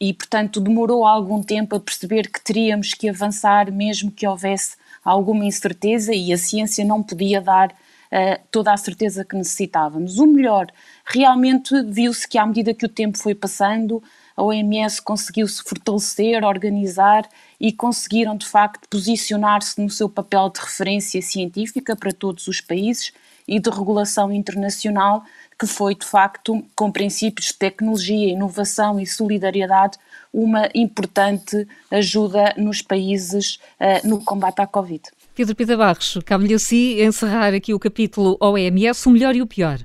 e, 0.00 0.12
portanto, 0.14 0.60
demorou 0.60 1.04
algum 1.04 1.42
tempo 1.42 1.76
a 1.76 1.80
perceber 1.80 2.30
que 2.30 2.42
teríamos 2.42 2.94
que 2.94 3.08
avançar, 3.08 3.70
mesmo 3.70 4.10
que 4.10 4.26
houvesse 4.26 4.76
alguma 5.04 5.44
incerteza, 5.44 6.14
e 6.14 6.32
a 6.32 6.38
ciência 6.38 6.84
não 6.84 7.02
podia 7.02 7.42
dar 7.42 7.70
uh, 7.70 8.42
toda 8.50 8.72
a 8.72 8.76
certeza 8.76 9.24
que 9.24 9.36
necessitávamos. 9.36 10.18
O 10.18 10.26
melhor, 10.26 10.68
realmente 11.04 11.82
viu-se 11.82 12.26
que 12.26 12.38
à 12.38 12.46
medida 12.46 12.72
que 12.72 12.86
o 12.86 12.88
tempo 12.88 13.18
foi 13.18 13.34
passando, 13.34 14.02
a 14.36 14.42
OMS 14.42 15.00
conseguiu 15.00 15.46
se 15.46 15.62
fortalecer, 15.62 16.44
organizar 16.44 17.28
e 17.60 17.72
conseguiram 17.72 18.36
de 18.36 18.46
facto 18.46 18.88
posicionar-se 18.88 19.80
no 19.80 19.88
seu 19.90 20.08
papel 20.08 20.50
de 20.50 20.60
referência 20.60 21.22
científica 21.22 21.94
para 21.94 22.12
todos 22.12 22.46
os 22.48 22.60
países 22.60 23.12
e 23.46 23.60
de 23.60 23.70
regulação 23.70 24.32
internacional, 24.32 25.22
que 25.58 25.66
foi 25.66 25.94
de 25.94 26.04
facto, 26.04 26.64
com 26.74 26.90
princípios 26.90 27.48
de 27.48 27.54
tecnologia, 27.54 28.32
inovação 28.32 28.98
e 28.98 29.06
solidariedade, 29.06 29.98
uma 30.32 30.68
importante 30.74 31.66
ajuda 31.90 32.54
nos 32.56 32.82
países 32.82 33.58
uh, 33.78 34.06
no 34.06 34.24
combate 34.24 34.60
à 34.60 34.66
Covid. 34.66 35.02
Pedro 35.34 35.54
Pita 35.54 35.76
Barros, 35.76 36.18
cabe-lhe 36.24 36.58
si 36.58 37.00
encerrar 37.00 37.54
aqui 37.54 37.74
o 37.74 37.78
capítulo 37.78 38.36
OMS, 38.40 39.08
o 39.08 39.12
melhor 39.12 39.36
e 39.36 39.42
o 39.42 39.46
pior. 39.46 39.78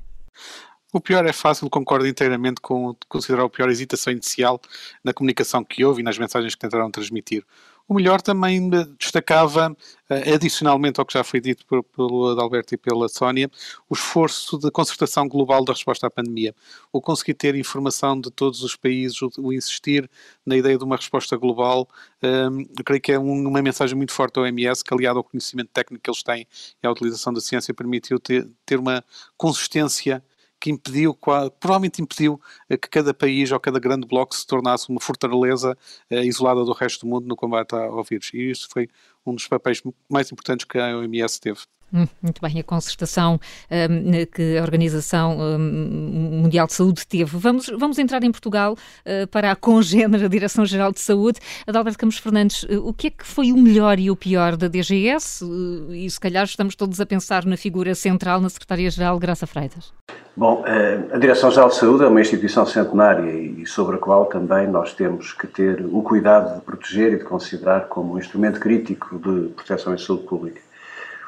O 0.92 1.00
pior 1.00 1.24
é 1.24 1.32
fácil, 1.32 1.70
concordo 1.70 2.08
inteiramente 2.08 2.60
com 2.62 2.96
considerar 3.08 3.44
o 3.44 3.50
pior 3.50 3.70
a 3.70 3.72
hesitação 3.72 4.12
inicial 4.12 4.60
na 5.04 5.14
comunicação 5.14 5.64
que 5.64 5.86
houve 5.86 6.02
e 6.02 6.04
nas 6.04 6.18
mensagens 6.18 6.56
que 6.56 6.60
tentaram 6.60 6.90
transmitir. 6.90 7.46
O 7.88 7.94
melhor 7.94 8.22
também 8.22 8.70
destacava, 9.00 9.76
eh, 10.10 10.34
adicionalmente 10.34 11.00
ao 11.00 11.06
que 11.06 11.14
já 11.14 11.24
foi 11.24 11.40
dito 11.40 11.64
pelo 11.96 12.30
Adalberto 12.30 12.74
e 12.74 12.78
pela 12.78 13.08
Sónia, 13.08 13.50
o 13.88 13.94
esforço 13.94 14.58
de 14.58 14.72
concertação 14.72 15.28
global 15.28 15.64
da 15.64 15.74
resposta 15.74 16.08
à 16.08 16.10
pandemia. 16.10 16.56
O 16.92 17.00
conseguir 17.02 17.36
ter 17.36 17.56
informação 17.56 18.20
de 18.20 18.32
todos 18.32 18.64
os 18.64 18.76
países, 18.76 19.20
o 19.22 19.54
insistir 19.54 20.10
na 20.46 20.58
ideia 20.58 20.78
de 20.78 20.84
uma 20.84 20.96
resposta 20.96 21.36
global, 21.38 21.88
ehm, 22.22 22.66
creio 22.84 23.02
que 23.02 23.12
é 23.12 23.20
uma 23.20 23.62
mensagem 23.62 23.96
muito 23.96 24.12
forte 24.12 24.36
da 24.36 24.42
OMS, 24.42 24.84
que 24.84 24.94
aliado 24.94 25.20
ao 25.20 25.24
conhecimento 25.24 25.70
técnico 25.72 26.04
que 26.04 26.10
eles 26.10 26.24
têm 26.24 26.48
e 26.84 26.88
à 26.88 26.92
utilização 26.92 27.32
da 27.34 27.42
ciência, 27.42 27.74
permitiu 27.76 28.20
ter 28.20 28.80
uma 28.80 29.04
consistência 29.38 30.24
que 30.60 30.70
impediu, 30.70 31.18
provavelmente 31.60 32.02
impediu 32.02 32.40
eh, 32.70 32.78
que 32.78 32.90
cada 32.90 33.14
país 33.14 33.52
ou 33.52 33.60
cada 33.60 33.80
grande 33.80 34.08
bloco 34.08 34.36
se 34.36 34.46
tornasse 34.46 34.90
uma 34.90 35.00
fortaleza 35.00 35.78
eh, 36.10 36.26
isolada 36.26 36.64
do 36.66 36.74
resto 36.74 37.06
do 37.06 37.10
mundo 37.10 37.28
no 37.28 37.36
combate 37.36 37.74
ao 37.74 38.04
vírus. 38.04 38.32
E 38.34 38.52
isso 38.52 38.68
foi 38.72 38.90
um 39.26 39.34
dos 39.34 39.48
papéis 39.48 39.82
mais 40.10 40.32
importantes 40.32 40.66
que 40.66 40.78
a 40.78 40.98
OMS 40.98 41.40
teve. 41.40 41.62
Hum, 41.94 42.06
muito 42.22 42.42
bem, 42.42 42.60
a 42.60 42.64
concertação 42.64 43.40
um, 43.72 44.26
que 44.26 44.58
a 44.58 44.62
Organização 44.62 45.38
um, 45.40 46.42
Mundial 46.44 46.68
de 46.68 46.74
Saúde 46.74 47.06
teve. 47.08 47.38
Vamos, 47.38 47.68
vamos 47.78 47.98
entrar 47.98 48.24
em 48.24 48.32
Portugal 48.32 48.74
uh, 48.74 49.28
para 49.28 49.52
a 49.52 49.56
congênera 49.56 50.30
Direção-Geral 50.30 50.92
de 50.92 51.00
Saúde. 51.00 51.40
Adalberto 51.66 51.98
Campos 51.98 52.18
Fernandes, 52.18 52.64
uh, 52.64 52.88
o 52.88 52.94
que 52.94 53.08
é 53.08 53.10
que 53.10 53.26
foi 53.26 53.52
o 53.52 53.58
melhor 53.58 54.00
e 54.00 54.12
o 54.12 54.16
pior 54.16 54.56
da 54.56 54.68
DGS? 54.68 55.44
Uh, 55.44 55.94
e 55.94 56.10
se 56.10 56.20
calhar 56.20 56.44
estamos 56.44 56.76
todos 56.76 57.02
a 57.02 57.06
pensar 57.06 57.46
na 57.46 57.58
figura 57.58 57.96
central, 57.96 58.40
na 58.40 58.50
Secretaria-Geral 58.50 59.18
Graça 59.18 59.48
Freitas. 59.48 59.92
Bom, 60.38 60.64
a 61.12 61.18
Direção-Geral 61.18 61.70
de 61.70 61.76
Saúde 61.76 62.04
é 62.04 62.08
uma 62.08 62.22
instituição 62.22 62.66
centenária 62.66 63.30
e 63.30 63.66
sobre 63.66 63.98
a 63.98 64.00
qual 64.00 64.26
também 64.28 64.68
nós 64.68 64.94
temos 64.94 65.34
que 65.34 65.48
ter 65.48 65.86
o 65.86 66.02
cuidado 66.02 66.56
de 66.56 66.62
proteger 66.62 67.14
e 67.14 67.18
de 67.18 67.26
considerar 67.26 67.88
como 67.90 68.14
um 68.14 68.18
instrumento 68.18 68.58
crítico 68.60 69.20
de 69.20 69.50
proteção 69.50 69.94
em 69.94 69.98
saúde 69.98 70.24
pública. 70.24 70.62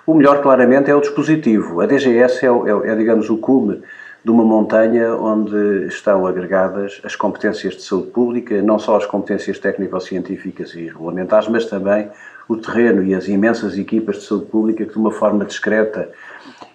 O 0.05 0.15
melhor, 0.15 0.41
claramente, 0.41 0.89
é 0.89 0.96
o 0.96 1.01
dispositivo. 1.01 1.79
A 1.79 1.86
DGS 1.86 2.46
é, 2.46 2.50
é, 2.50 2.91
é, 2.91 2.96
digamos, 2.96 3.29
o 3.29 3.38
cume 3.38 3.84
de 4.24 4.31
uma 4.31 4.43
montanha 4.43 5.15
onde 5.15 5.88
estão 5.88 6.25
agregadas 6.25 7.01
as 7.03 7.15
competências 7.15 7.75
de 7.75 7.84
saúde 7.84 8.08
pública, 8.08 8.62
não 8.62 8.79
só 8.79 8.98
as 8.98 9.05
competências 9.05 9.60
técnico-científicas 9.60 10.74
e 10.74 10.86
regulamentares, 10.86 11.48
mas 11.48 11.65
também 11.65 12.10
o 12.48 12.58
terreno 12.58 13.03
e 13.03 13.13
as 13.13 13.27
imensas 13.27 13.77
equipas 13.77 14.17
de 14.17 14.24
saúde 14.24 14.46
pública 14.46 14.86
que, 14.86 14.91
de 14.91 14.98
uma 14.98 15.12
forma 15.12 15.46
discreta 15.46 16.10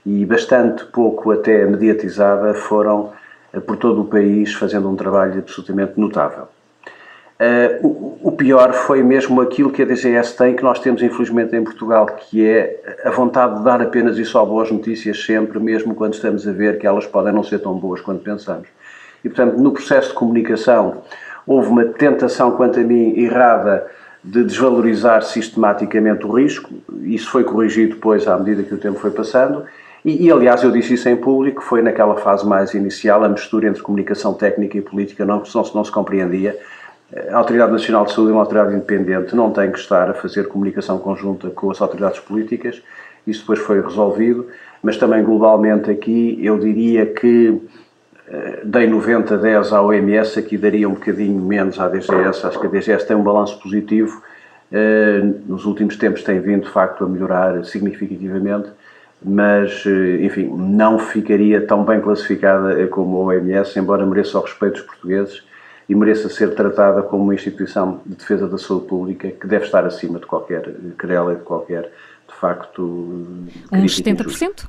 e 0.04 0.24
bastante 0.24 0.84
pouco 0.86 1.30
até 1.32 1.64
mediatizada, 1.66 2.54
foram 2.54 3.12
eh, 3.52 3.60
por 3.60 3.76
todo 3.76 4.02
o 4.02 4.06
país 4.06 4.54
fazendo 4.54 4.88
um 4.88 4.96
trabalho 4.96 5.38
absolutamente 5.38 5.98
notável. 5.98 6.48
Uh, 7.38 7.86
o, 7.86 8.28
o, 8.28 8.32
pior 8.32 8.72
foi 8.72 9.02
mesmo 9.02 9.42
aquilo 9.42 9.70
que 9.70 9.82
a 9.82 9.84
DGS 9.84 10.34
tem, 10.34 10.56
que 10.56 10.62
nós 10.62 10.78
temos 10.78 11.02
infelizmente 11.02 11.54
em 11.54 11.62
Portugal, 11.62 12.06
que 12.06 12.46
é 12.46 12.98
a 13.04 13.10
vontade 13.10 13.58
de 13.58 13.64
dar 13.64 13.82
apenas 13.82 14.16
e 14.16 14.24
só 14.24 14.42
boas 14.42 14.70
notícias 14.70 15.22
sempre, 15.22 15.60
mesmo 15.60 15.94
quando 15.94 16.14
estamos 16.14 16.48
a 16.48 16.52
ver 16.52 16.78
que 16.78 16.86
elas 16.86 17.06
podem 17.06 17.34
não 17.34 17.42
ser 17.42 17.58
tão 17.58 17.74
boas 17.74 18.00
quanto 18.00 18.22
pensamos. 18.22 18.66
E 19.22 19.28
portanto, 19.28 19.58
no 19.58 19.70
processo 19.70 20.08
de 20.08 20.14
comunicação, 20.14 21.02
houve 21.46 21.68
uma 21.68 21.84
tentação, 21.84 22.52
quanto 22.52 22.80
a 22.80 22.82
mim, 22.82 23.12
errada 23.18 23.86
de 24.24 24.42
desvalorizar 24.42 25.22
sistematicamente 25.22 26.24
o 26.24 26.32
risco. 26.32 26.72
Isso 27.02 27.28
foi 27.28 27.44
corrigido 27.44 27.96
depois 27.96 28.26
à 28.26 28.38
medida 28.38 28.62
que 28.62 28.72
o 28.72 28.78
tempo 28.78 28.98
foi 28.98 29.10
passando. 29.10 29.64
E, 30.02 30.24
e, 30.24 30.32
aliás, 30.32 30.62
eu 30.62 30.70
disse 30.70 30.94
isso 30.94 31.08
em 31.08 31.16
público, 31.16 31.62
foi 31.62 31.82
naquela 31.82 32.16
fase 32.16 32.46
mais 32.46 32.72
inicial, 32.72 33.22
a 33.22 33.28
mistura 33.28 33.68
entre 33.68 33.82
comunicação 33.82 34.32
técnica 34.32 34.78
e 34.78 34.80
política 34.80 35.24
não, 35.26 35.42
não, 35.54 35.62
não 35.74 35.84
se 35.84 35.92
compreendia 35.92 36.58
a 37.14 37.36
Autoridade 37.36 37.72
Nacional 37.72 38.04
de 38.04 38.12
Saúde 38.12 38.30
é 38.30 38.32
uma 38.32 38.42
autoridade 38.42 38.74
independente, 38.74 39.36
não 39.36 39.52
tem 39.52 39.70
que 39.70 39.78
estar 39.78 40.10
a 40.10 40.14
fazer 40.14 40.48
comunicação 40.48 40.98
conjunta 40.98 41.50
com 41.50 41.70
as 41.70 41.80
autoridades 41.80 42.18
políticas, 42.18 42.82
isso 43.26 43.40
depois 43.40 43.60
foi 43.60 43.80
resolvido, 43.80 44.46
mas 44.82 44.96
também 44.96 45.22
globalmente 45.22 45.90
aqui 45.90 46.38
eu 46.42 46.58
diria 46.58 47.06
que 47.06 47.60
eh, 48.28 48.60
dei 48.64 48.88
90-10 48.88 49.72
à 49.72 49.82
OMS, 49.82 50.38
aqui 50.38 50.58
daria 50.58 50.88
um 50.88 50.94
bocadinho 50.94 51.40
menos 51.40 51.78
à 51.78 51.88
DGS, 51.88 52.44
acho 52.46 52.58
que 52.58 52.66
a 52.66 52.70
DGS 52.70 53.06
tem 53.06 53.16
um 53.16 53.22
balanço 53.22 53.60
positivo, 53.60 54.20
eh, 54.72 55.20
nos 55.46 55.64
últimos 55.64 55.96
tempos 55.96 56.24
tem 56.24 56.40
vindo 56.40 56.64
de 56.64 56.70
facto 56.70 57.04
a 57.04 57.08
melhorar 57.08 57.64
significativamente, 57.64 58.68
mas 59.24 59.84
eh, 59.86 60.24
enfim, 60.24 60.52
não 60.56 60.98
ficaria 60.98 61.64
tão 61.64 61.84
bem 61.84 62.00
classificada 62.00 62.84
como 62.88 63.16
a 63.22 63.24
OMS, 63.26 63.78
embora 63.78 64.04
mereça 64.04 64.38
o 64.38 64.42
respeito 64.42 64.74
dos 64.74 64.82
portugueses, 64.82 65.44
e 65.88 65.94
mereça 65.94 66.28
ser 66.28 66.54
tratada 66.54 67.02
como 67.02 67.22
uma 67.22 67.34
instituição 67.34 68.00
de 68.04 68.16
defesa 68.16 68.48
da 68.48 68.58
saúde 68.58 68.86
pública 68.86 69.30
que 69.30 69.46
deve 69.46 69.64
estar 69.64 69.84
acima 69.84 70.18
de 70.18 70.26
qualquer 70.26 70.74
querela 70.98 71.32
e 71.32 71.36
de 71.36 71.42
qualquer, 71.42 71.82
de 72.28 72.34
facto, 72.34 72.82
Uns 73.72 74.00
70%? 74.00 74.68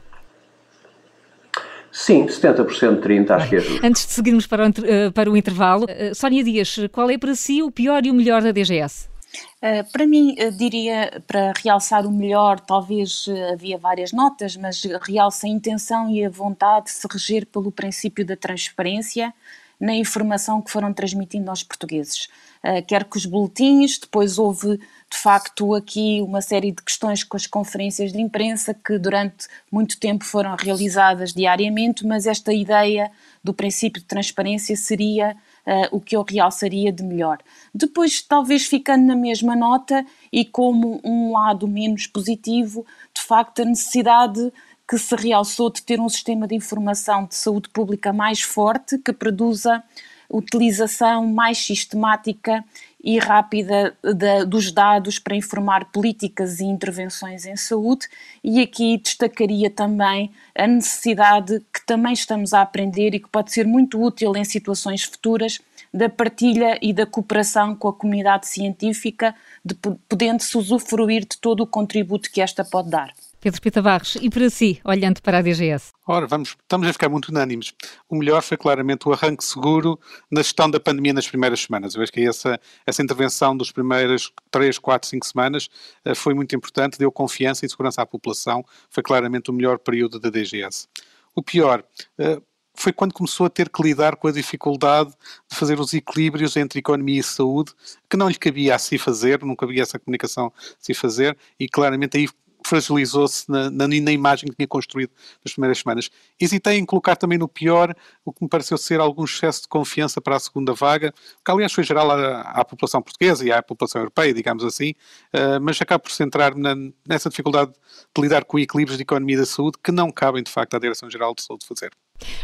Sim, 1.91 2.27
70%, 2.27 3.01
30%, 3.01 3.31
acho 3.31 3.49
que 3.49 3.55
é 3.55 3.59
justo. 3.59 3.85
Antes 3.85 4.05
de 4.05 4.11
seguirmos 4.11 4.45
para 4.45 4.67
o, 4.67 4.71
eh, 4.85 5.09
para 5.09 5.31
o 5.31 5.35
intervalo, 5.35 5.85
eh, 5.89 6.13
Sónia 6.13 6.43
Dias, 6.43 6.77
qual 6.91 7.09
é 7.09 7.17
para 7.17 7.33
si 7.33 7.63
o 7.63 7.71
pior 7.71 8.05
e 8.05 8.11
o 8.11 8.13
melhor 8.13 8.43
da 8.43 8.51
DGS? 8.51 9.09
Uh, 9.57 9.91
para 9.91 10.05
mim, 10.05 10.35
uh, 10.39 10.51
diria, 10.51 11.21
para 11.25 11.51
realçar 11.63 12.05
o 12.05 12.11
melhor, 12.11 12.59
talvez 12.59 13.25
uh, 13.27 13.53
havia 13.53 13.77
várias 13.77 14.11
notas, 14.11 14.55
mas 14.55 14.83
realça 15.01 15.47
a 15.47 15.49
intenção 15.49 16.09
e 16.09 16.23
a 16.23 16.29
vontade 16.29 16.85
de 16.85 16.91
se 16.91 17.07
reger 17.11 17.45
pelo 17.47 17.71
princípio 17.71 18.25
da 18.25 18.35
transparência, 18.35 19.33
na 19.79 19.93
informação 19.93 20.61
que 20.61 20.71
foram 20.71 20.93
transmitindo 20.93 21.49
aos 21.49 21.63
portugueses. 21.63 22.27
Uh, 22.63 22.83
quer 22.85 23.03
que 23.03 23.17
os 23.17 23.25
boletins, 23.25 23.97
depois 23.99 24.39
houve 24.39 24.77
de 25.09 25.17
facto 25.17 25.73
aqui 25.73 26.21
uma 26.21 26.41
série 26.41 26.71
de 26.71 26.81
questões 26.81 27.23
com 27.23 27.37
as 27.37 27.47
conferências 27.47 28.11
de 28.11 28.19
imprensa 28.19 28.73
que 28.73 28.97
durante 28.97 29.47
muito 29.71 29.97
tempo 29.99 30.25
foram 30.25 30.55
realizadas 30.55 31.33
diariamente, 31.33 32.05
mas 32.05 32.25
esta 32.25 32.51
ideia 32.51 33.09
do 33.43 33.53
princípio 33.53 34.01
de 34.01 34.07
transparência 34.07 34.75
seria 34.75 35.37
uh, 35.65 35.95
o 35.95 36.01
que 36.01 36.17
eu 36.17 36.25
realçaria 36.27 36.91
de 36.91 37.03
melhor. 37.03 37.37
Depois, 37.73 38.21
talvez 38.21 38.65
ficando 38.65 39.05
na 39.05 39.15
mesma 39.15 39.55
nota 39.55 40.05
e 40.31 40.43
como 40.43 40.99
um 41.03 41.31
lado 41.31 41.67
menos 41.67 42.07
positivo, 42.07 42.85
de 43.13 43.21
facto, 43.21 43.61
a 43.61 43.65
necessidade 43.65 44.51
que 44.87 44.97
se 44.97 45.15
realçou 45.15 45.71
de 45.71 45.81
ter 45.81 45.99
um 45.99 46.07
sistema 46.07 46.47
de 46.47 46.55
informação 46.55 47.25
de 47.25 47.35
saúde 47.35 47.69
pública 47.69 48.13
mais 48.13 48.41
forte, 48.41 48.97
que 48.97 49.11
produza 49.11 49.83
utilização 50.29 51.25
mais 51.25 51.57
sistemática 51.57 52.63
e 53.01 53.17
rápida 53.17 53.95
de, 54.03 54.45
dos 54.45 54.71
dados 54.71 55.19
para 55.19 55.35
informar 55.35 55.85
políticas 55.91 56.59
e 56.59 56.65
intervenções 56.65 57.45
em 57.45 57.55
saúde, 57.55 58.07
e 58.43 58.61
aqui 58.61 58.97
destacaria 58.97 59.69
também 59.69 60.31
a 60.53 60.67
necessidade 60.67 61.61
que 61.73 61.85
também 61.85 62.13
estamos 62.13 62.53
a 62.53 62.61
aprender 62.61 63.13
e 63.13 63.19
que 63.19 63.29
pode 63.29 63.53
ser 63.53 63.65
muito 63.65 64.01
útil 64.01 64.35
em 64.35 64.43
situações 64.43 65.03
futuras 65.03 65.59
da 65.93 66.09
partilha 66.09 66.77
e 66.81 66.91
da 66.91 67.05
cooperação 67.05 67.73
com 67.75 67.87
a 67.87 67.93
comunidade 67.93 68.47
científica, 68.47 69.33
de, 69.63 69.75
podendo-se 70.09 70.57
usufruir 70.57 71.21
de 71.21 71.37
todo 71.37 71.61
o 71.61 71.67
contributo 71.67 72.29
que 72.29 72.41
esta 72.41 72.65
pode 72.65 72.89
dar. 72.89 73.13
Pedro 73.39 73.61
Pita 73.61 73.81
Barros, 73.81 74.17
e 74.21 74.29
para 74.29 74.49
si, 74.49 74.79
olhando 74.83 75.21
para 75.21 75.37
a 75.37 75.41
DGS? 75.41 75.91
Ora, 76.07 76.25
vamos, 76.25 76.55
estamos 76.61 76.87
a 76.87 76.93
ficar 76.93 77.07
muito 77.07 77.29
unânimes. 77.29 77.73
O 78.09 78.15
melhor 78.15 78.41
foi 78.41 78.57
claramente 78.57 79.07
o 79.07 79.13
arranque 79.13 79.43
seguro 79.43 79.99
na 80.29 80.41
gestão 80.41 80.69
da 80.69 80.79
pandemia 80.79 81.13
nas 81.13 81.27
primeiras 81.27 81.61
semanas. 81.61 81.95
Eu 81.95 82.01
acho 82.01 82.11
que 82.11 82.21
essa, 82.21 82.59
essa 82.85 83.03
intervenção 83.03 83.55
dos 83.55 83.71
primeiras 83.71 84.31
3, 84.49 84.79
4, 84.79 85.09
5 85.09 85.25
semanas 85.25 85.69
uh, 86.05 86.15
foi 86.15 86.33
muito 86.33 86.55
importante, 86.55 86.97
deu 86.97 87.11
confiança 87.11 87.65
e 87.65 87.69
segurança 87.69 88.01
à 88.01 88.05
população, 88.05 88.65
foi 88.89 89.03
claramente 89.03 89.51
o 89.51 89.53
melhor 89.53 89.77
período 89.77 90.19
da 90.19 90.29
DGS. 90.29 90.87
O 91.35 91.43
pior, 91.43 91.83
uh, 92.19 92.41
foi 92.77 92.93
quando 92.93 93.11
começou 93.11 93.47
a 93.47 93.49
ter 93.49 93.69
que 93.69 93.81
lidar 93.81 94.15
com 94.15 94.27
a 94.27 94.31
dificuldade 94.31 95.09
de 95.49 95.57
fazer 95.57 95.79
os 95.79 95.93
equilíbrios 95.93 96.55
entre 96.55 96.79
economia 96.79 97.19
e 97.19 97.23
saúde, 97.23 97.71
que 98.07 98.15
não 98.15 98.29
lhe 98.29 98.35
cabia 98.35 98.75
a 98.75 98.79
si 98.79 98.99
fazer, 98.99 99.43
não 99.43 99.55
cabia 99.55 99.81
essa 99.81 99.97
comunicação 99.97 100.53
a 100.55 100.75
si 100.79 100.93
fazer, 100.93 101.35
e 101.59 101.67
claramente 101.67 102.17
aí 102.17 102.29
fragilizou-se 102.67 103.49
na, 103.49 103.69
na, 103.69 103.87
na, 103.87 104.11
imagem 104.11 104.49
que 104.49 104.55
tinha 104.55 104.67
construído 104.67 105.11
nas 105.43 105.53
primeiras 105.53 105.79
semanas. 105.79 106.09
Hesitei 106.39 106.77
em 106.77 106.85
colocar 106.85 107.15
também 107.15 107.37
no 107.37 107.47
pior 107.47 107.95
o 108.25 108.33
que 108.33 108.43
me 108.43 108.49
pareceu 108.49 108.77
ser 108.77 108.99
algum 108.99 109.23
excesso 109.23 109.63
de 109.63 109.67
confiança 109.67 110.19
para 110.19 110.35
a 110.35 110.39
segunda 110.39 110.73
vaga, 110.73 111.13
que 111.43 111.51
aliás 111.51 111.71
foi 111.71 111.83
geral 111.83 112.11
à, 112.11 112.41
à 112.41 112.65
população 112.65 113.01
portuguesa 113.01 113.45
e 113.45 113.51
à 113.51 113.63
população 113.63 114.01
europeia, 114.01 114.33
digamos 114.33 114.63
assim, 114.63 114.91
uh, 115.33 115.59
mas 115.61 115.81
acaba 115.81 115.99
por 115.99 116.11
centrar-me 116.11 116.93
nessa 117.07 117.29
dificuldade 117.29 117.71
de 118.15 118.21
lidar 118.21 118.43
com 118.43 118.59
equilíbrios 118.59 118.97
de 118.97 119.03
economia 119.03 119.35
e 119.35 119.39
da 119.39 119.45
saúde 119.45 119.77
que 119.83 119.91
não 119.91 120.11
cabem 120.11 120.43
de 120.43 120.51
facto 120.51 120.75
à 120.75 120.79
Direção-Geral 120.79 121.33
de 121.33 121.43
Saúde 121.43 121.65
fazer. 121.65 121.91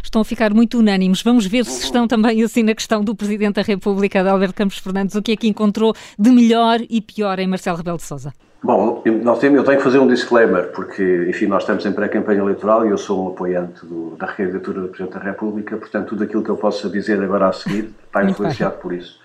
Estão 0.02 0.20
a 0.20 0.24
ficar 0.24 0.54
muito 0.54 0.78
unânimes. 0.78 1.22
Vamos 1.22 1.46
ver 1.46 1.64
se 1.64 1.84
estão 1.84 2.06
também 2.06 2.42
assim 2.42 2.62
na 2.62 2.74
questão 2.74 3.02
do 3.02 3.14
Presidente 3.14 3.56
da 3.56 3.62
República, 3.62 4.22
de 4.22 4.28
Alberto 4.28 4.54
Campos 4.54 4.78
Fernandes, 4.78 5.16
o 5.16 5.22
que 5.22 5.32
é 5.32 5.36
que 5.36 5.48
encontrou 5.48 5.94
de 6.18 6.30
melhor 6.30 6.80
e 6.88 7.00
pior 7.00 7.38
em 7.38 7.46
Marcelo 7.46 7.76
Rebelo 7.76 7.96
de 7.96 8.04
Sousa. 8.04 8.32
Bom, 8.64 9.02
eu 9.04 9.34
tenho 9.36 9.62
que 9.62 9.82
fazer 9.82 9.98
um 9.98 10.06
disclaimer, 10.06 10.68
porque, 10.68 11.26
enfim, 11.28 11.44
nós 11.44 11.64
estamos 11.64 11.84
em 11.84 11.92
pré-campanha 11.92 12.40
eleitoral 12.40 12.86
e 12.86 12.88
eu 12.88 12.96
sou 12.96 13.26
um 13.26 13.28
apoiante 13.28 13.84
do, 13.84 14.16
da 14.16 14.24
recandidatura 14.24 14.80
do 14.80 14.88
Presidente 14.88 15.12
da 15.12 15.20
República, 15.20 15.76
portanto, 15.76 16.08
tudo 16.08 16.24
aquilo 16.24 16.42
que 16.42 16.48
eu 16.48 16.56
possa 16.56 16.88
dizer 16.88 17.22
agora 17.22 17.48
a 17.48 17.52
seguir 17.52 17.92
está 18.06 18.24
influenciado 18.24 18.76
por 18.78 18.94
isso. 18.94 19.20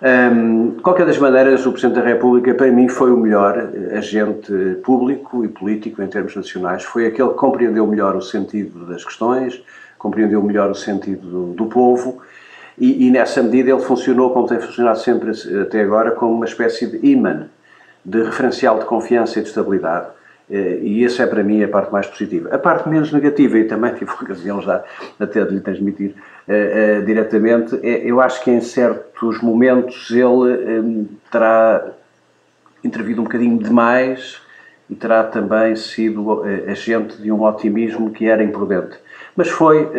Um, 0.00 0.76
de 0.76 0.82
qualquer 0.82 1.04
das 1.04 1.18
maneiras, 1.18 1.66
o 1.66 1.72
Presidente 1.72 1.96
da 1.96 2.06
República, 2.06 2.54
para 2.54 2.70
mim, 2.70 2.88
foi 2.88 3.10
o 3.10 3.16
melhor 3.16 3.58
agente 3.90 4.52
público 4.84 5.44
e 5.44 5.48
político 5.48 6.00
em 6.00 6.06
termos 6.06 6.36
nacionais. 6.36 6.84
Foi 6.84 7.06
aquele 7.06 7.30
que 7.30 7.34
compreendeu 7.34 7.84
melhor 7.88 8.14
o 8.14 8.22
sentido 8.22 8.86
das 8.86 9.04
questões, 9.04 9.60
compreendeu 9.98 10.40
melhor 10.40 10.70
o 10.70 10.76
sentido 10.76 11.26
do, 11.28 11.54
do 11.54 11.66
povo 11.66 12.22
e, 12.78 13.08
e, 13.08 13.10
nessa 13.10 13.42
medida, 13.42 13.70
ele 13.70 13.80
funcionou, 13.80 14.30
como 14.30 14.46
tem 14.46 14.60
funcionado 14.60 15.00
sempre 15.00 15.32
até 15.60 15.80
agora, 15.80 16.12
como 16.12 16.34
uma 16.34 16.44
espécie 16.44 16.86
de 16.86 17.04
imã 17.04 17.48
de 18.06 18.22
referencial 18.22 18.78
de 18.78 18.84
confiança 18.84 19.40
e 19.40 19.42
de 19.42 19.48
estabilidade. 19.48 20.06
Eh, 20.48 20.78
e 20.80 21.04
essa 21.04 21.24
é 21.24 21.26
para 21.26 21.42
mim 21.42 21.62
a 21.64 21.68
parte 21.68 21.92
mais 21.92 22.06
positiva. 22.06 22.54
A 22.54 22.58
parte 22.58 22.88
menos 22.88 23.12
negativa, 23.12 23.58
e 23.58 23.64
também 23.64 23.92
tive 23.94 24.12
ocasião 24.22 24.62
já 24.62 24.84
até 25.18 25.44
de 25.44 25.54
lhe 25.54 25.60
transmitir 25.60 26.14
uh, 26.48 27.00
uh, 27.00 27.04
diretamente, 27.04 27.78
é, 27.82 28.08
eu 28.08 28.20
acho 28.20 28.42
que 28.44 28.50
em 28.50 28.60
certos 28.60 29.42
momentos 29.42 30.08
ele 30.12 31.08
terá 31.32 31.84
intervido 32.84 33.20
um 33.20 33.24
bocadinho 33.24 33.58
demais 33.58 34.40
e 34.88 34.94
terá 34.94 35.24
também 35.24 35.74
sido 35.74 36.44
agente 36.68 37.20
de 37.20 37.32
um 37.32 37.42
otimismo 37.42 38.12
que 38.12 38.28
era 38.28 38.44
imprudente. 38.44 38.96
Mas 39.34 39.48
foi, 39.48 39.90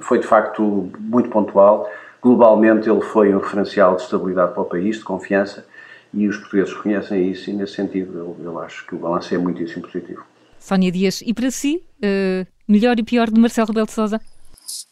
foi 0.00 0.18
de 0.18 0.26
facto 0.26 0.90
muito 0.98 1.28
pontual. 1.28 1.86
Globalmente 2.22 2.88
ele 2.88 3.02
foi 3.02 3.34
um 3.34 3.38
referencial 3.38 3.96
de 3.96 4.02
estabilidade 4.02 4.54
para 4.54 4.62
o 4.62 4.64
país, 4.64 4.96
de 4.96 5.04
confiança, 5.04 5.66
e 6.12 6.28
os 6.28 6.36
portugueses 6.36 6.74
reconhecem 6.74 7.30
isso 7.30 7.50
e 7.50 7.52
nesse 7.52 7.74
sentido 7.74 8.18
eu, 8.18 8.36
eu 8.42 8.58
acho 8.60 8.86
que 8.86 8.94
o 8.94 8.98
balanço 8.98 9.34
é 9.34 9.38
muitíssimo 9.38 9.82
positivo. 9.82 10.24
Sónia 10.58 10.92
Dias, 10.92 11.22
e 11.24 11.32
para 11.32 11.50
si, 11.50 11.82
uh, 11.98 12.46
melhor 12.68 12.98
e 12.98 13.02
pior 13.02 13.30
de 13.30 13.40
Marcelo 13.40 13.68
Rebelo 13.68 13.86
de 13.86 13.92
Sousa? 13.92 14.20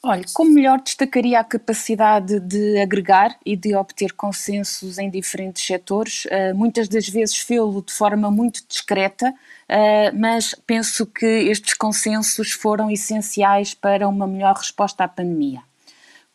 Olha, 0.02 0.25
como 0.32 0.52
melhor 0.52 0.80
destacaria 0.80 1.40
a 1.40 1.44
capacidade 1.44 2.40
de 2.40 2.80
agregar 2.80 3.37
e 3.44 3.56
de 3.56 3.75
obter 3.75 4.12
consensos 4.12 4.98
em 4.98 5.10
diferentes 5.10 5.64
setores. 5.64 6.24
Uh, 6.24 6.54
muitas 6.54 6.88
das 6.88 7.09
vezes 7.09 7.37
fê-lo 7.37 7.83
de 7.83 7.92
forma 7.92 8.31
muito 8.31 8.64
discreta, 8.66 9.28
uh, 9.28 10.16
mas 10.18 10.54
penso 10.66 11.04
que 11.04 11.26
estes 11.26 11.74
consensos 11.74 12.52
foram 12.52 12.90
essenciais 12.90 13.74
para 13.74 14.09
uma 14.09 14.26
melhor 14.26 14.57
resposta 14.57 15.04
à 15.04 15.09
pandemia. 15.09 15.61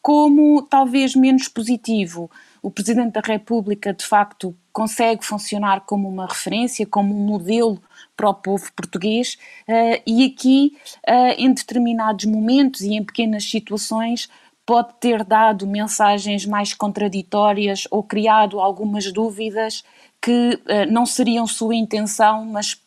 Como 0.01 0.61
talvez 0.61 1.15
menos 1.15 1.47
positivo, 1.47 2.29
o 2.63 2.71
Presidente 2.71 3.11
da 3.11 3.21
República, 3.21 3.93
de 3.93 4.05
facto, 4.05 4.55
consegue 4.71 5.25
funcionar 5.25 5.81
como 5.81 6.07
uma 6.07 6.25
referência, 6.25 6.87
como 6.87 7.13
um 7.13 7.27
modelo 7.27 7.77
para 8.15 8.29
o 8.29 8.33
povo 8.33 8.71
português, 8.71 9.37
uh, 9.67 10.01
e 10.07 10.23
aqui, 10.23 10.77
uh, 11.05 11.35
em 11.37 11.53
determinados 11.53 12.23
momentos 12.23 12.79
e 12.79 12.93
em 12.93 13.03
pequenas 13.03 13.43
situações, 13.43 14.29
pode 14.65 14.93
ter 15.01 15.25
dado 15.25 15.67
mensagens 15.67 16.45
mais 16.45 16.73
contraditórias 16.73 17.85
ou 17.91 18.01
criado 18.01 18.61
algumas 18.61 19.11
dúvidas 19.11 19.83
que 20.21 20.53
uh, 20.55 20.89
não 20.89 21.05
seriam 21.05 21.45
sua 21.45 21.75
intenção, 21.75 22.45
mas 22.45 22.81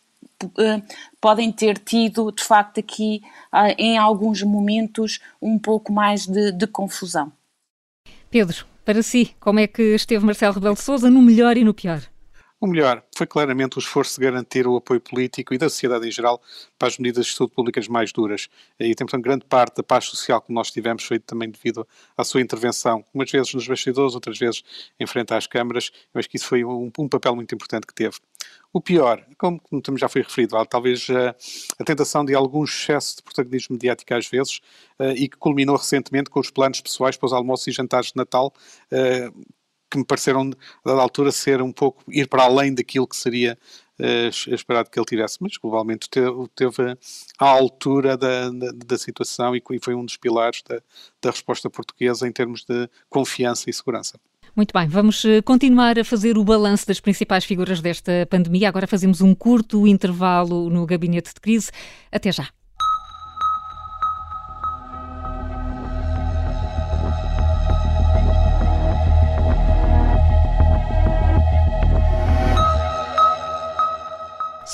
podem 1.19 1.51
ter 1.51 1.79
tido, 1.79 2.31
de 2.31 2.45
facto, 2.45 2.79
aqui, 2.79 3.23
em 3.79 3.97
alguns 3.97 4.43
momentos, 4.43 5.19
um 5.41 5.59
pouco 5.59 5.91
mais 5.91 6.27
de, 6.27 6.53
de 6.53 6.67
confusão. 6.67 7.33
Pedro, 8.31 8.67
para 8.87 9.03
si, 9.03 9.35
como 9.41 9.59
é 9.59 9.67
que 9.67 9.83
esteve 9.97 10.25
Marcelo 10.25 10.55
Rebelo 10.55 10.77
de 10.77 10.81
Sousa 10.81 11.11
no 11.11 11.21
melhor 11.21 11.57
e 11.57 11.65
no 11.65 11.75
pior? 11.75 12.01
O 12.61 12.69
melhor 12.69 13.03
foi 13.15 13.27
claramente 13.27 13.77
o 13.77 13.81
esforço 13.81 14.19
de 14.19 14.25
garantir 14.25 14.65
o 14.65 14.77
apoio 14.77 15.01
político 15.01 15.53
e 15.53 15.59
da 15.59 15.69
sociedade 15.69 16.07
em 16.07 16.11
geral 16.11 16.41
para 16.79 16.87
as 16.87 16.97
medidas 16.97 17.27
de 17.27 17.35
saúde 17.35 17.53
públicas 17.53 17.89
mais 17.89 18.13
duras. 18.13 18.49
E 18.79 18.95
tem, 18.95 19.05
portanto, 19.05 19.25
grande 19.25 19.45
parte 19.45 19.79
da 19.79 19.83
paz 19.83 20.05
social 20.05 20.41
que 20.41 20.53
nós 20.53 20.71
tivemos 20.71 21.03
foi 21.03 21.19
também 21.19 21.51
devido 21.51 21.87
à 22.17 22.23
sua 22.23 22.41
intervenção, 22.41 23.05
umas 23.13 23.29
vezes 23.29 23.53
nos 23.53 23.67
bastidores, 23.67 24.15
outras 24.15 24.39
vezes 24.39 24.63
em 25.01 25.07
frente 25.07 25.35
às 25.35 25.49
câmaras. 25.49 25.91
Eu 26.15 26.21
acho 26.21 26.31
que 26.31 26.37
isso 26.37 26.47
foi 26.47 26.65
um, 26.65 26.91
um 26.97 27.09
papel 27.09 27.35
muito 27.35 27.53
importante 27.55 27.89
que 27.89 27.93
teve. 27.93 28.17
O 28.77 28.81
pior, 28.83 29.25
como, 29.39 29.59
já 29.97 30.07
foi 30.07 30.21
referido, 30.21 30.55
talvez 30.67 31.09
uh, 31.09 31.35
a 31.81 31.83
tentação 31.83 32.23
de 32.23 32.35
algum 32.35 32.63
excesso 32.63 33.17
de 33.17 33.23
protagonismo 33.23 33.73
mediático 33.73 34.13
às 34.13 34.29
vezes 34.29 34.61
uh, 35.01 35.13
e 35.17 35.31
que 35.31 35.39
culminou 35.39 35.77
recentemente 35.77 36.29
com 36.29 36.39
os 36.41 36.51
planos 36.51 36.83
pessoais 36.83 37.17
para 37.17 37.25
os 37.25 37.33
almoços 37.33 37.67
e 37.69 37.73
jantares 37.73 38.09
de 38.09 38.17
Natal, 38.17 38.53
uh, 38.93 39.47
que 39.91 39.97
me 39.97 40.05
pareceram, 40.05 40.51
a 40.85 40.89
dada 40.91 41.01
altura, 41.01 41.33
ser 41.33 41.63
um 41.63 41.73
pouco 41.73 42.05
ir 42.07 42.29
para 42.29 42.43
além 42.43 42.75
daquilo 42.75 43.09
que 43.09 43.17
seria 43.17 43.57
esperado 44.49 44.91
que 44.91 44.99
ele 44.99 45.07
tivesse, 45.07 45.39
mas 45.41 45.57
globalmente 45.57 46.11
teve, 46.11 46.47
teve 46.55 46.99
à 47.39 47.49
altura 47.49 48.15
da, 48.15 48.51
da, 48.51 48.73
da 48.73 48.99
situação 48.99 49.57
e, 49.57 49.63
foi 49.81 49.95
um 49.95 50.05
dos 50.05 50.19
pilares 50.19 50.61
da, 50.69 50.83
da 51.23 51.31
resposta 51.31 51.71
portuguesa 51.71 52.29
em 52.29 52.33
termos 52.33 52.63
de 52.63 52.91
confiança 53.09 53.71
e 53.71 53.73
segurança. 53.73 54.21
Muito 54.57 54.73
bem, 54.73 54.89
vamos 54.89 55.23
eh, 55.27 55.43
continuar 55.43 55.99
a 55.99 56.05
fazer 56.05 56.39
o 56.39 56.43
balanço 56.43 56.87
das 56.87 56.99
principais 56.99 57.45
figuras 57.45 57.83
desta 57.83 58.27
pandemia. 58.31 58.71
Agora 58.71 58.87
fazemos 58.87 59.21
um 59.21 59.35
curto 59.35 59.87
intervalo 59.87 60.71
no 60.71 60.87
gabinete 60.87 61.35
de 61.35 61.41
crise. 61.43 61.71
Até 62.11 62.33
já. 62.33 62.56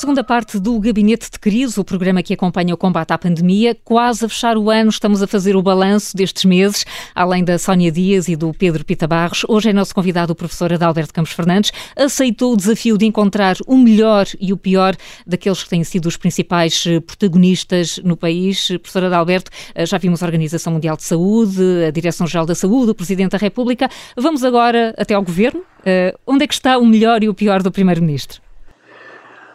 Segunda 0.03 0.25
parte 0.25 0.59
do 0.59 0.81
Gabinete 0.81 1.31
de 1.31 1.39
Crise, 1.39 1.79
o 1.79 1.85
programa 1.85 2.25
que 2.25 2.35
acompanha 2.35 2.75
o 2.75 2.77
combate 2.77 3.13
à 3.13 3.19
pandemia. 3.19 3.73
Quase 3.85 4.25
a 4.25 4.29
fechar 4.29 4.59
o 4.59 4.69
ano, 4.69 4.91
estamos 4.91 5.23
a 5.23 5.29
fazer 5.29 5.55
o 5.55 5.63
balanço 5.63 6.17
destes 6.17 6.45
meses, 6.45 6.85
além 7.15 7.45
da 7.45 7.57
Sónia 7.57 7.93
Dias 7.93 8.27
e 8.27 8.35
do 8.35 8.53
Pedro 8.53 8.85
Pita 8.85 9.07
Barros. 9.07 9.45
Hoje 9.49 9.71
é 9.71 9.73
nosso 9.73 9.95
convidado 9.95 10.33
o 10.33 10.35
professor 10.35 10.73
Adalberto 10.73 11.15
Campos 11.15 11.31
Fernandes. 11.31 11.71
Aceitou 11.95 12.53
o 12.53 12.57
desafio 12.57 12.99
de 12.99 13.07
encontrar 13.07 13.57
o 13.65 13.79
melhor 13.79 14.27
e 14.41 14.53
o 14.53 14.57
pior 14.57 14.97
daqueles 15.25 15.63
que 15.63 15.71
têm 15.71 15.85
sido 15.85 16.07
os 16.07 16.17
principais 16.17 16.83
eh, 16.85 16.99
protagonistas 16.99 18.01
no 18.03 18.17
país. 18.17 18.67
Professor 18.67 19.05
Adalberto, 19.05 19.53
eh, 19.73 19.87
já 19.87 19.99
vimos 19.99 20.21
a 20.21 20.27
Organização 20.27 20.73
Mundial 20.73 20.97
de 20.97 21.05
Saúde, 21.05 21.63
a 21.87 21.93
Direção-Geral 21.93 22.45
da 22.45 22.57
Saúde, 22.57 22.91
o 22.91 22.95
Presidente 22.97 23.31
da 23.31 23.39
República. 23.39 23.89
Vamos 24.17 24.43
agora 24.43 24.93
até 24.99 25.15
ao 25.15 25.23
Governo. 25.23 25.61
Uh, 25.61 26.19
onde 26.27 26.43
é 26.43 26.47
que 26.49 26.55
está 26.55 26.77
o 26.77 26.85
melhor 26.85 27.23
e 27.23 27.29
o 27.29 27.35
pior 27.35 27.63
do 27.63 27.71
Primeiro-Ministro? 27.71 28.42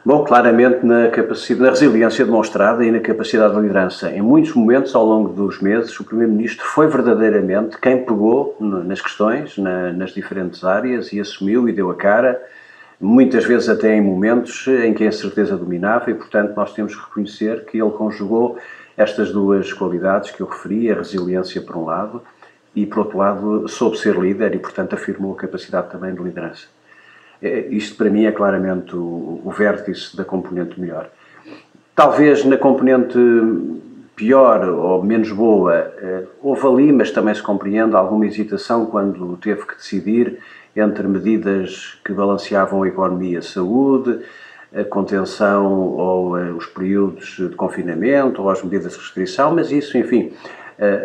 Bom, 0.08 0.24
claramente 0.24 0.86
na, 0.86 1.10
capacidade, 1.10 1.62
na 1.62 1.70
resiliência 1.70 2.24
demonstrada 2.24 2.86
e 2.86 2.90
na 2.90 3.02
capacidade 3.02 3.54
de 3.54 3.60
liderança. 3.60 4.10
Em 4.10 4.22
muitos 4.22 4.54
momentos, 4.54 4.96
ao 4.96 5.06
longo 5.06 5.28
dos 5.28 5.60
meses, 5.60 6.00
o 6.00 6.04
Primeiro-Ministro 6.06 6.66
foi 6.66 6.88
verdadeiramente 6.88 7.78
quem 7.78 8.06
pegou 8.06 8.56
nas 8.58 9.02
questões, 9.02 9.58
na, 9.58 9.92
nas 9.92 10.12
diferentes 10.12 10.64
áreas 10.64 11.12
e 11.12 11.20
assumiu 11.20 11.68
e 11.68 11.74
deu 11.74 11.92
a 11.92 11.96
cara, 11.96 12.42
muitas 13.02 13.44
vezes 13.44 13.68
até 13.68 13.98
em 13.98 14.02
momentos 14.02 14.66
em 14.70 14.94
que 14.94 15.04
a 15.04 15.08
incerteza 15.08 15.58
dominava 15.58 16.10
e, 16.10 16.14
portanto, 16.14 16.56
nós 16.56 16.74
temos 16.74 16.96
que 16.96 17.02
reconhecer 17.02 17.66
que 17.66 17.78
ele 17.78 17.92
conjugou 17.92 18.58
estas 18.96 19.34
duas 19.34 19.74
qualidades 19.74 20.32
que 20.32 20.40
eu 20.40 20.48
referi, 20.48 20.90
a 20.90 20.96
resiliência 20.96 21.62
por 21.62 21.76
um 21.76 21.84
lado 21.84 22.22
e, 22.74 22.86
por 22.86 23.00
outro 23.00 23.18
lado, 23.18 23.68
soube 23.68 23.98
ser 23.98 24.16
líder 24.18 24.56
e, 24.56 24.58
portanto, 24.58 24.94
afirmou 24.94 25.34
a 25.34 25.36
capacidade 25.36 25.90
também 25.90 26.16
de 26.16 26.24
liderança. 26.24 26.77
É, 27.42 27.68
isto 27.70 27.96
para 27.96 28.10
mim 28.10 28.26
é 28.26 28.32
claramente 28.32 28.96
o, 28.96 29.52
vértice 29.56 30.16
da 30.16 30.26
componente 30.26 30.80
melhor. 30.80 31.10
talvez 31.96 32.44
na 32.46 32.58
componente 32.58 33.18
pior 34.16 34.68
ou 34.68 35.04
menos 35.04 35.32
boa, 35.32 35.94
houve 36.42 36.68
ali, 36.68 36.92
mas 36.92 37.12
também 37.12 37.36
se 37.36 37.42
compreende, 37.42 37.96
alguma 37.96 38.26
hesitação 38.26 38.88
quando 38.88 39.38
teve 39.38 39.62
que 39.66 39.76
decidir 39.76 40.40
entre 40.76 41.08
medidas 41.08 42.00
que 42.04 42.12
balanceavam 42.12 42.82
a 42.84 42.88
economia 42.88 43.36
e 43.36 43.38
a 43.38 43.42
saúde, 43.44 44.20
a 44.76 44.84
contenção 44.84 45.72
ou 45.72 46.34
os 46.56 46.66
períodos 46.66 47.38
de 47.38 47.56
confinamento 47.56 48.42
ou 48.42 48.50
as 48.50 48.62
medidas 48.64 48.94
de 48.94 49.00
restrição, 49.00 49.54
mas 49.54 49.72
isso, 49.72 49.98
enfim, 49.98 50.34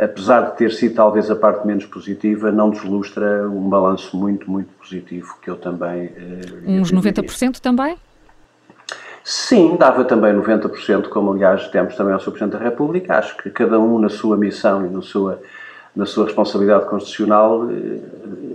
apesar 0.02 0.50
de 0.50 0.56
ter 0.58 0.72
sido 0.72 0.94
talvez 0.94 1.30
a 1.30 1.36
parte 1.36 1.66
menos 1.66 1.86
positiva, 1.86 2.52
não 2.52 2.70
deslustra 2.70 3.48
um 3.48 3.68
balanço 3.68 4.16
muito, 4.16 4.50
muito 4.50 4.68
positivo 4.74 5.34
que 5.40 5.48
eu 5.48 5.56
também. 5.56 6.10
Uns 6.66 6.92
90% 6.92 7.58
também? 7.58 7.96
Sim, 9.24 9.76
dava 9.76 10.04
também 10.04 10.34
90%, 10.34 11.08
como 11.08 11.32
aliás 11.32 11.68
temos 11.68 11.94
também 11.94 12.12
ao 12.12 12.20
Sr. 12.20 12.32
Presidente 12.32 12.58
da 12.58 12.64
República. 12.64 13.18
Acho 13.18 13.36
que 13.36 13.50
cada 13.50 13.78
um 13.78 13.98
na 13.98 14.08
sua 14.08 14.36
missão 14.36 14.84
e 14.84 14.90
na 14.90 15.00
sua, 15.00 15.40
na 15.94 16.04
sua 16.06 16.24
responsabilidade 16.26 16.86
constitucional 16.86 17.68
eh, 17.70 18.00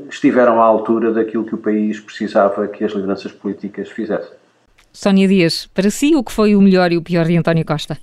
estiveram 0.09 0.61
à 0.61 0.65
altura 0.65 1.13
daquilo 1.13 1.45
que 1.45 1.55
o 1.55 1.57
país 1.57 1.99
precisava 1.99 2.67
que 2.67 2.83
as 2.83 2.91
lideranças 2.91 3.31
políticas 3.31 3.89
fizessem. 3.89 4.31
Sónia 4.91 5.27
Dias, 5.27 5.67
para 5.67 5.89
si 5.89 6.15
o 6.15 6.23
que 6.23 6.33
foi 6.33 6.55
o 6.55 6.61
melhor 6.61 6.91
e 6.91 6.97
o 6.97 7.01
pior 7.01 7.25
de 7.25 7.37
António 7.37 7.63
Costa? 7.63 7.97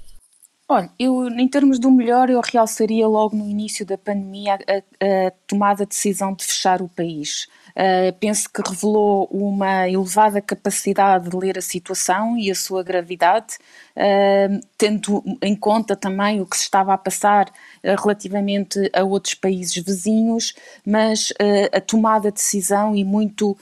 Olha, 0.67 0.91
eu, 0.99 1.29
em 1.29 1.47
termos 1.49 1.79
do 1.79 1.91
melhor, 1.91 2.31
eu 2.31 2.41
realçaria 2.41 3.07
logo 3.07 3.37
no 3.37 3.47
início 3.49 3.85
da 3.85 3.99
pandemia 3.99 4.55
a, 4.67 5.27
a 5.29 5.31
tomada 5.47 5.85
de 5.85 5.91
decisão 5.91 6.35
de 6.35 6.45
fechar 6.45 6.81
o 6.81 6.89
país. 6.89 7.47
Uh, 7.77 8.13
penso 8.21 8.49
que 8.49 8.63
revelou 8.65 9.29
uma 9.33 9.89
elevada 9.89 10.41
capacidade 10.41 11.29
de 11.29 11.37
ler 11.37 11.59
a 11.59 11.63
situação 11.63 12.39
e 12.39 12.49
a 12.49 12.55
sua 12.55 12.85
gravidade, 12.85 13.57
uh, 13.97 14.61
tendo 14.79 15.25
em 15.43 15.57
conta 15.57 15.97
também 15.97 16.41
o 16.41 16.47
que 16.47 16.57
se 16.57 16.63
estava 16.63 16.95
a 16.95 16.99
passar 16.99 17.49
uh, 17.49 18.01
relativamente 18.01 18.79
a 18.93 19.03
outros 19.03 19.35
países 19.35 19.75
vizinhos, 19.75 20.55
mas 20.87 21.33
a 21.73 21.81
tomada 21.81 22.31
de 22.31 22.35
decisão 22.35 22.95
e 22.95 23.05
muito 23.05 23.57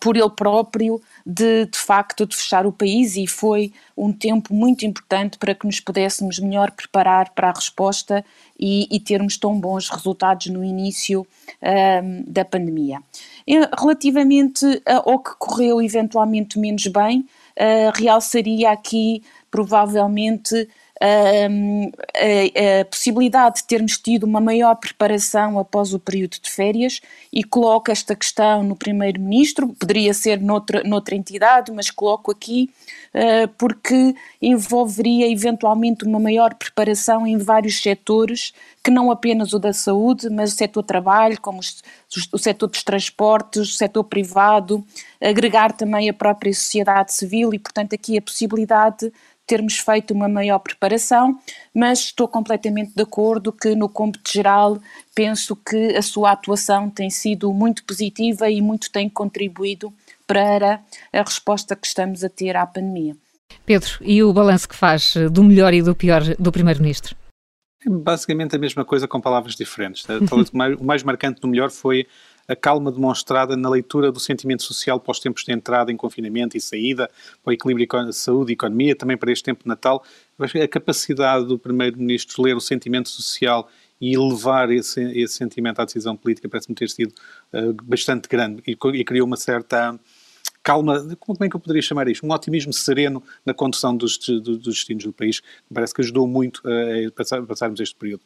por 0.00 0.16
ele 0.16 0.30
próprio 0.30 1.00
de, 1.24 1.66
de 1.66 1.78
facto 1.78 2.26
de 2.26 2.36
fechar 2.36 2.66
o 2.66 2.72
país 2.72 3.16
e 3.16 3.26
foi 3.26 3.72
um 3.96 4.12
tempo 4.12 4.54
muito 4.54 4.84
importante 4.84 5.38
para 5.38 5.54
que 5.54 5.66
nos 5.66 5.80
pudéssemos 5.80 6.38
melhor 6.38 6.70
preparar 6.70 7.30
para 7.30 7.50
a 7.50 7.52
resposta 7.52 8.24
e, 8.58 8.88
e 8.90 8.98
termos 8.98 9.36
tão 9.36 9.58
bons 9.58 9.88
resultados 9.88 10.46
no 10.46 10.64
início 10.64 11.26
da 12.26 12.44
pandemia. 12.44 13.00
Relativamente 13.78 14.82
ao 14.84 15.20
que 15.20 15.30
correu 15.38 15.80
eventualmente 15.80 16.58
menos 16.58 16.86
bem, 16.88 17.20
uh, 17.20 17.92
realçaria 17.94 18.70
aqui 18.70 19.22
provavelmente 19.50 20.68
a, 21.00 22.80
a, 22.80 22.84
possibilidade 22.86 23.56
de 23.56 23.64
termos 23.64 23.98
tido 23.98 24.24
uma 24.24 24.40
maior 24.40 24.74
preparação 24.76 25.58
após 25.58 25.92
o 25.92 25.98
período 25.98 26.38
de 26.40 26.50
férias 26.50 27.00
e 27.32 27.44
coloco 27.44 27.90
esta 27.90 28.16
questão 28.16 28.62
no 28.62 28.74
Primeiro-Ministro, 28.74 29.68
poderia 29.68 30.14
ser 30.14 30.40
noutra, 30.40 30.82
noutra 30.84 31.14
entidade, 31.14 31.70
mas 31.70 31.90
coloco 31.90 32.30
aqui 32.30 32.70
uh, 33.14 33.48
porque 33.58 34.14
envolveria 34.40 35.30
eventualmente 35.30 36.04
uma 36.04 36.18
maior 36.18 36.54
preparação 36.54 37.26
em 37.26 37.36
vários 37.36 37.80
setores, 37.80 38.54
que 38.82 38.90
não 38.90 39.10
apenas 39.10 39.52
o 39.52 39.58
da 39.58 39.72
saúde, 39.72 40.30
mas 40.30 40.52
o 40.52 40.56
setor 40.56 40.82
trabalho, 40.82 41.40
como 41.40 41.58
os, 41.58 41.82
o 42.32 42.38
setor 42.38 42.68
dos 42.68 42.82
transportes, 42.82 43.74
o 43.74 43.76
setor 43.76 44.04
privado, 44.04 44.84
agregar 45.20 45.72
também 45.72 46.08
a 46.08 46.14
própria 46.14 46.54
sociedade 46.54 47.12
civil 47.12 47.52
e, 47.52 47.58
portanto, 47.58 47.94
aqui 47.94 48.16
a 48.16 48.22
possibilidade 48.22 49.12
termos 49.46 49.78
feito 49.78 50.12
uma 50.12 50.28
maior 50.28 50.58
preparação, 50.58 51.38
mas 51.72 52.00
estou 52.00 52.26
completamente 52.26 52.92
de 52.94 53.02
acordo 53.02 53.52
que 53.52 53.74
no 53.74 53.88
cômputo 53.88 54.30
geral 54.30 54.78
penso 55.14 55.54
que 55.54 55.96
a 55.96 56.02
sua 56.02 56.32
atuação 56.32 56.90
tem 56.90 57.08
sido 57.08 57.52
muito 57.52 57.84
positiva 57.84 58.50
e 58.50 58.60
muito 58.60 58.90
tem 58.90 59.08
contribuído 59.08 59.92
para 60.26 60.80
a 61.12 61.22
resposta 61.22 61.76
que 61.76 61.86
estamos 61.86 62.24
a 62.24 62.28
ter 62.28 62.56
à 62.56 62.66
pandemia. 62.66 63.16
Pedro, 63.64 63.90
e 64.00 64.22
o 64.22 64.32
balanço 64.32 64.68
que 64.68 64.76
faz 64.76 65.14
do 65.30 65.42
melhor 65.42 65.72
e 65.72 65.82
do 65.82 65.94
pior 65.94 66.22
do 66.38 66.50
Primeiro-Ministro? 66.52 67.16
É 67.84 67.90
basicamente 67.90 68.56
a 68.56 68.58
mesma 68.58 68.84
coisa 68.84 69.06
com 69.06 69.20
palavras 69.20 69.54
diferentes. 69.54 70.04
o 70.04 70.84
mais 70.84 71.02
marcante 71.04 71.40
do 71.40 71.48
melhor 71.48 71.70
foi 71.70 72.06
a 72.48 72.54
calma 72.54 72.92
demonstrada 72.92 73.56
na 73.56 73.68
leitura 73.68 74.12
do 74.12 74.20
sentimento 74.20 74.62
social 74.62 75.00
para 75.00 75.12
os 75.12 75.20
tempos 75.20 75.44
de 75.44 75.52
entrada 75.52 75.90
em 75.90 75.96
confinamento 75.96 76.56
e 76.56 76.60
saída, 76.60 77.10
para 77.42 77.50
o 77.50 77.52
equilíbrio 77.52 78.12
saúde 78.12 78.52
e 78.52 78.54
economia, 78.54 78.94
também 78.94 79.16
para 79.16 79.32
este 79.32 79.44
tempo 79.44 79.62
de 79.62 79.68
Natal. 79.68 80.02
A 80.38 80.68
capacidade 80.68 81.46
do 81.46 81.58
Primeiro-Ministro 81.58 82.42
ler 82.42 82.56
o 82.56 82.60
sentimento 82.60 83.08
social 83.08 83.68
e 84.00 84.16
levar 84.16 84.70
esse, 84.70 85.00
esse 85.18 85.34
sentimento 85.34 85.80
à 85.80 85.84
decisão 85.84 86.16
política 86.16 86.48
parece-me 86.48 86.74
ter 86.74 86.90
sido 86.90 87.14
uh, 87.52 87.72
bastante 87.82 88.28
grande 88.28 88.62
e, 88.66 88.72
e, 88.72 89.04
criou 89.04 89.26
uma 89.26 89.36
certa 89.36 89.98
calma, 90.62 91.16
como 91.20 91.38
é 91.42 91.48
que 91.48 91.56
eu 91.56 91.60
poderia 91.60 91.80
chamar 91.80 92.08
isto? 92.08 92.26
Um 92.26 92.32
otimismo 92.32 92.72
sereno 92.72 93.22
na 93.44 93.54
condução 93.54 93.96
dos, 93.96 94.18
dos 94.18 94.58
destinos 94.58 95.04
do 95.04 95.12
país, 95.12 95.40
que 95.40 95.72
parece 95.72 95.94
que 95.94 96.00
ajudou 96.02 96.26
muito 96.26 96.60
a, 96.66 97.10
passar, 97.12 97.38
a 97.38 97.46
passarmos 97.46 97.78
este 97.80 97.94
período. 97.94 98.22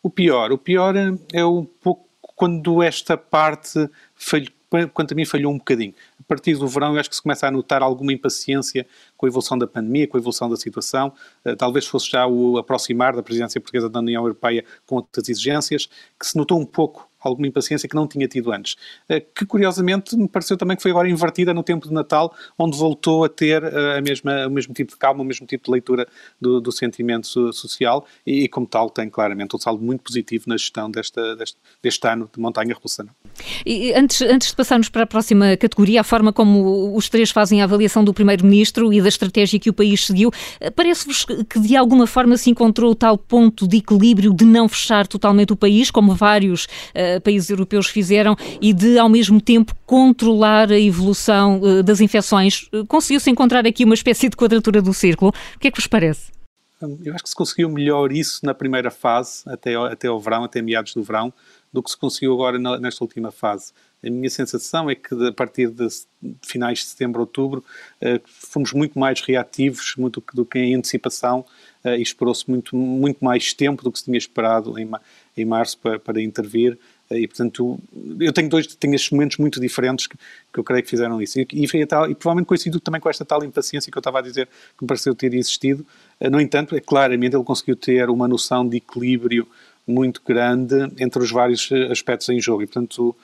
O 0.00 0.08
pior, 0.08 0.52
o 0.52 0.58
pior 0.58 0.96
é, 0.96 1.12
é 1.32 1.44
um 1.44 1.64
pouco 1.64 2.08
quando 2.34 2.82
esta 2.82 3.16
parte 3.16 3.88
falhou, 4.14 4.50
quanto 4.94 5.12
a 5.12 5.14
mim 5.14 5.24
falhou 5.24 5.52
um 5.52 5.58
bocadinho. 5.58 5.94
A 6.18 6.22
partir 6.22 6.56
do 6.56 6.66
verão 6.66 6.94
eu 6.94 7.00
acho 7.00 7.10
que 7.10 7.16
se 7.16 7.22
começa 7.22 7.46
a 7.46 7.50
notar 7.50 7.82
alguma 7.82 8.12
impaciência 8.12 8.86
com 9.16 9.26
a 9.26 9.28
evolução 9.28 9.58
da 9.58 9.66
pandemia, 9.66 10.08
com 10.08 10.16
a 10.16 10.20
evolução 10.20 10.48
da 10.48 10.56
situação, 10.56 11.12
uh, 11.44 11.54
talvez 11.56 11.86
fosse 11.86 12.10
já 12.10 12.26
o 12.26 12.56
aproximar 12.56 13.14
da 13.14 13.22
presidência 13.22 13.60
portuguesa 13.60 13.90
da 13.90 14.00
União 14.00 14.22
Europeia 14.22 14.64
com 14.86 14.96
outras 14.96 15.28
exigências, 15.28 15.88
que 16.18 16.26
se 16.26 16.36
notou 16.36 16.58
um 16.58 16.64
pouco 16.64 17.08
alguma 17.22 17.46
impaciência 17.46 17.88
que 17.88 17.94
não 17.94 18.06
tinha 18.06 18.26
tido 18.28 18.52
antes. 18.52 18.76
Eh, 19.08 19.20
que 19.20 19.46
curiosamente 19.46 20.16
me 20.16 20.28
pareceu 20.28 20.56
também 20.56 20.76
que 20.76 20.82
foi 20.82 20.90
agora 20.90 21.08
invertida 21.08 21.54
no 21.54 21.62
tempo 21.62 21.88
de 21.88 21.94
Natal, 21.94 22.34
onde 22.58 22.76
voltou 22.76 23.24
a 23.24 23.28
ter 23.28 23.62
eh, 23.62 23.98
a 23.98 24.00
mesma, 24.00 24.46
o 24.46 24.50
mesmo 24.50 24.74
tipo 24.74 24.92
de 24.92 24.96
calma, 24.96 25.22
o 25.22 25.24
mesmo 25.24 25.46
tipo 25.46 25.64
de 25.64 25.70
leitura 25.70 26.06
do, 26.40 26.60
do 26.60 26.72
sentimento 26.72 27.52
social 27.52 28.06
e, 28.26 28.48
como 28.48 28.66
tal, 28.66 28.90
tem 28.90 29.08
claramente 29.08 29.54
um 29.54 29.58
saldo 29.58 29.82
muito 29.82 30.02
positivo 30.02 30.44
na 30.46 30.56
gestão 30.56 30.90
desta, 30.90 31.36
deste, 31.36 31.56
deste 31.82 32.06
ano 32.08 32.28
de 32.32 32.40
montanha 32.40 32.74
russa. 32.74 33.06
E 33.64 33.92
antes, 33.94 34.20
antes 34.22 34.48
de 34.48 34.56
passarmos 34.56 34.88
para 34.88 35.02
a 35.02 35.06
próxima 35.06 35.56
categoria, 35.56 36.00
a 36.00 36.04
forma 36.04 36.32
como 36.32 36.96
os 36.96 37.08
três 37.08 37.30
fazem 37.30 37.60
a 37.60 37.64
avaliação 37.64 38.04
do 38.04 38.12
Primeiro-Ministro 38.12 38.92
e 38.92 39.00
da 39.00 39.08
estratégia 39.08 39.58
que 39.58 39.70
o 39.70 39.72
país 39.72 40.06
seguiu, 40.06 40.30
eh, 40.60 40.70
parece-vos 40.70 41.24
que 41.24 41.58
de 41.58 41.76
alguma 41.76 42.06
forma 42.06 42.36
se 42.36 42.50
encontrou 42.50 42.94
tal 42.94 43.16
ponto 43.16 43.66
de 43.66 43.78
equilíbrio 43.78 44.32
de 44.34 44.44
não 44.44 44.68
fechar 44.68 45.06
totalmente 45.06 45.52
o 45.52 45.56
país, 45.56 45.90
como 45.90 46.14
vários 46.14 46.66
países 47.20 47.50
europeus 47.50 47.86
fizeram 47.86 48.36
e 48.60 48.72
de, 48.72 48.98
ao 48.98 49.08
mesmo 49.08 49.40
tempo, 49.40 49.74
controlar 49.86 50.70
a 50.70 50.78
evolução 50.78 51.60
uh, 51.60 51.82
das 51.82 52.00
infecções. 52.00 52.68
Uh, 52.72 52.86
Conseguiu-se 52.86 53.30
encontrar 53.30 53.66
aqui 53.66 53.84
uma 53.84 53.94
espécie 53.94 54.28
de 54.28 54.36
quadratura 54.36 54.80
do 54.80 54.92
círculo. 54.92 55.32
O 55.56 55.58
que 55.58 55.68
é 55.68 55.70
que 55.70 55.78
vos 55.78 55.86
parece? 55.86 56.30
Hum, 56.82 56.98
eu 57.04 57.14
acho 57.14 57.24
que 57.24 57.30
se 57.30 57.36
conseguiu 57.36 57.68
melhor 57.68 58.12
isso 58.12 58.44
na 58.44 58.54
primeira 58.54 58.90
fase, 58.90 59.42
até, 59.46 59.74
até 59.74 60.10
o 60.10 60.18
verão, 60.18 60.44
até 60.44 60.60
meados 60.60 60.94
do 60.94 61.02
verão, 61.02 61.32
do 61.72 61.82
que 61.82 61.90
se 61.90 61.96
conseguiu 61.96 62.32
agora 62.34 62.58
nesta 62.78 63.02
última 63.02 63.30
fase. 63.30 63.72
A 64.04 64.10
minha 64.10 64.28
sensação 64.28 64.90
é 64.90 64.94
que 64.94 65.14
a 65.26 65.32
partir 65.32 65.70
de 65.70 65.86
finais 66.42 66.80
de 66.80 66.86
setembro, 66.86 67.20
outubro, 67.20 67.64
fomos 68.26 68.72
muito 68.72 68.98
mais 68.98 69.20
reativos 69.20 69.94
muito 69.96 70.22
do 70.34 70.44
que 70.44 70.58
em 70.58 70.74
antecipação 70.74 71.46
e 71.84 72.02
esperou-se 72.02 72.50
muito, 72.50 72.76
muito 72.76 73.24
mais 73.24 73.54
tempo 73.54 73.82
do 73.82 73.90
que 73.90 74.00
se 74.00 74.04
tinha 74.04 74.18
esperado 74.18 74.78
em, 74.78 74.90
em 75.36 75.44
março 75.44 75.78
para, 75.78 75.98
para 75.98 76.20
intervir 76.20 76.78
e, 77.18 77.26
portanto, 77.26 77.78
eu 78.20 78.32
tenho 78.32 78.48
dois, 78.48 78.66
tenho 78.66 78.94
estes 78.94 79.10
momentos 79.10 79.36
muito 79.36 79.60
diferentes 79.60 80.06
que, 80.06 80.16
que 80.16 80.58
eu 80.58 80.64
creio 80.64 80.82
que 80.82 80.90
fizeram 80.90 81.20
isso. 81.20 81.38
E, 81.40 81.46
e, 81.52 81.86
tal, 81.86 82.10
e 82.10 82.14
provavelmente 82.14 82.46
coincidiu 82.46 82.80
também 82.80 83.00
com 83.00 83.08
esta 83.08 83.24
tal 83.24 83.44
impaciência 83.44 83.90
que 83.90 83.96
eu 83.96 84.00
estava 84.00 84.18
a 84.18 84.22
dizer 84.22 84.46
que 84.46 84.82
me 84.82 84.86
pareceu 84.86 85.14
ter 85.14 85.34
existido. 85.34 85.86
Eh, 86.20 86.30
no 86.30 86.40
entanto, 86.40 86.74
é 86.74 86.80
claramente 86.80 87.36
ele 87.36 87.44
conseguiu 87.44 87.76
ter 87.76 88.08
uma 88.08 88.26
noção 88.26 88.66
de 88.66 88.78
equilíbrio 88.78 89.46
muito 89.86 90.22
grande 90.26 90.74
entre 90.98 91.22
os 91.22 91.30
vários 91.30 91.70
eh, 91.70 91.90
aspectos 91.90 92.28
em 92.28 92.40
jogo. 92.40 92.62
E, 92.62 92.66
portanto, 92.66 93.14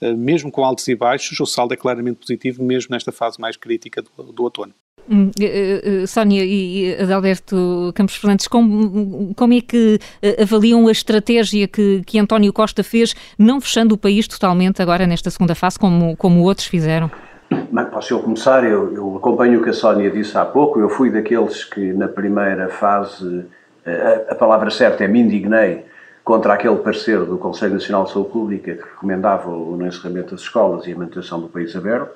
eh, 0.00 0.12
mesmo 0.14 0.50
com 0.50 0.64
altos 0.64 0.86
e 0.88 0.94
baixos, 0.94 1.38
o 1.40 1.46
saldo 1.46 1.74
é 1.74 1.76
claramente 1.76 2.16
positivo, 2.16 2.62
mesmo 2.62 2.92
nesta 2.92 3.12
fase 3.12 3.40
mais 3.40 3.56
crítica 3.56 4.02
do, 4.02 4.32
do 4.32 4.42
outono. 4.42 4.74
Hum, 5.10 5.30
uh, 5.40 6.02
uh, 6.02 6.06
Sónia 6.06 6.44
e 6.44 6.94
Adalberto 7.00 7.92
Campos 7.94 8.16
Fernandes, 8.16 8.46
como, 8.46 9.34
como 9.34 9.54
é 9.54 9.60
que 9.62 9.98
avaliam 10.40 10.86
a 10.86 10.92
estratégia 10.92 11.66
que, 11.66 12.02
que 12.04 12.18
António 12.18 12.52
Costa 12.52 12.84
fez, 12.84 13.14
não 13.38 13.58
fechando 13.60 13.94
o 13.94 13.98
país 13.98 14.28
totalmente 14.28 14.82
agora 14.82 15.06
nesta 15.06 15.30
segunda 15.30 15.54
fase, 15.54 15.78
como, 15.78 16.14
como 16.16 16.42
outros 16.42 16.66
fizeram? 16.66 17.10
Bem, 17.50 17.84
posso 17.86 18.12
eu 18.12 18.20
começar? 18.20 18.62
Eu, 18.64 18.94
eu, 18.94 19.16
acompanho 19.16 19.60
o 19.60 19.62
que 19.62 19.70
a 19.70 19.72
Sónia 19.72 20.10
disse 20.10 20.36
há 20.36 20.44
pouco. 20.44 20.78
Eu 20.78 20.90
fui 20.90 21.10
daqueles 21.10 21.64
que, 21.64 21.92
na 21.94 22.08
primeira 22.08 22.68
fase, 22.68 23.46
a, 23.86 24.32
a 24.32 24.34
palavra 24.34 24.70
certa 24.70 25.04
é 25.04 25.08
me 25.08 25.20
indignei 25.20 25.84
contra 26.22 26.52
aquele 26.52 26.76
parecer 26.76 27.24
do 27.24 27.38
Conselho 27.38 27.72
Nacional 27.72 28.04
de 28.04 28.12
Saúde 28.12 28.30
Pública 28.30 28.74
que 28.74 28.82
recomendava 28.82 29.48
o 29.48 29.82
encerramento 29.82 30.32
das 30.32 30.42
escolas 30.42 30.86
e 30.86 30.92
a 30.92 30.96
manutenção 30.96 31.40
do 31.40 31.48
país 31.48 31.74
aberto. 31.74 32.10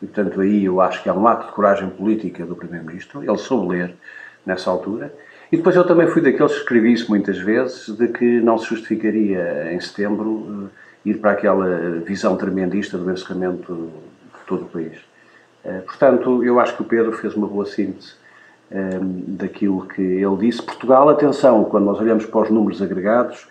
Portanto, 0.00 0.40
aí 0.40 0.64
eu 0.64 0.80
acho 0.80 1.02
que 1.02 1.08
há 1.08 1.14
um 1.14 1.26
ato 1.26 1.46
de 1.46 1.52
coragem 1.52 1.90
política 1.90 2.46
do 2.46 2.54
Primeiro-Ministro. 2.54 3.22
Ele 3.22 3.38
soube 3.38 3.68
ler 3.76 3.94
nessa 4.46 4.70
altura. 4.70 5.12
E 5.50 5.56
depois 5.56 5.74
eu 5.74 5.86
também 5.86 6.06
fui 6.06 6.22
daqueles 6.22 6.52
que 6.52 6.58
escrevi 6.58 6.92
isso 6.92 7.08
muitas 7.08 7.38
vezes, 7.38 7.88
de 7.88 8.08
que 8.08 8.40
não 8.40 8.58
se 8.58 8.66
justificaria 8.66 9.72
em 9.72 9.80
setembro 9.80 10.70
ir 11.04 11.18
para 11.18 11.32
aquela 11.32 11.66
visão 12.04 12.36
tremendista 12.36 12.98
do 12.98 13.10
encerramento 13.10 13.74
de 13.74 14.46
todo 14.46 14.62
o 14.62 14.68
país. 14.68 14.98
Portanto, 15.86 16.44
eu 16.44 16.60
acho 16.60 16.76
que 16.76 16.82
o 16.82 16.84
Pedro 16.84 17.12
fez 17.12 17.34
uma 17.34 17.46
boa 17.46 17.66
síntese 17.66 18.14
daquilo 19.26 19.86
que 19.86 20.02
ele 20.02 20.36
disse. 20.36 20.62
Portugal, 20.62 21.08
atenção, 21.08 21.64
quando 21.64 21.84
nós 21.84 21.98
olhamos 21.98 22.26
para 22.26 22.42
os 22.42 22.50
números 22.50 22.82
agregados 22.82 23.48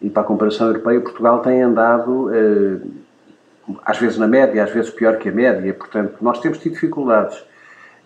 e 0.00 0.08
para 0.08 0.22
a 0.22 0.24
comparação 0.24 0.68
europeia, 0.68 1.00
Portugal 1.00 1.40
tem 1.40 1.62
andado 1.62 2.30
às 3.84 3.98
vezes 3.98 4.18
na 4.18 4.26
média, 4.26 4.62
às 4.64 4.70
vezes 4.70 4.90
pior 4.90 5.18
que 5.18 5.28
a 5.28 5.32
média, 5.32 5.72
portanto, 5.74 6.16
nós 6.20 6.40
temos 6.40 6.58
tido 6.58 6.72
dificuldades. 6.72 7.42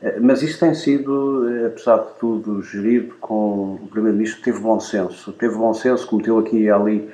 Eh, 0.02 0.18
mas 0.20 0.42
isto 0.42 0.60
tem 0.60 0.74
sido, 0.74 1.48
eh, 1.48 1.66
apesar 1.66 1.98
de 1.98 2.14
tudo, 2.18 2.62
gerido 2.62 3.14
com 3.20 3.74
o 3.82 3.88
Primeiro-Ministro 3.90 4.42
teve 4.42 4.58
bom 4.58 4.78
senso. 4.80 5.32
Teve 5.32 5.54
bom 5.56 5.72
senso, 5.74 6.06
cometeu 6.06 6.38
aqui 6.38 6.62
e 6.64 6.70
ali 6.70 7.10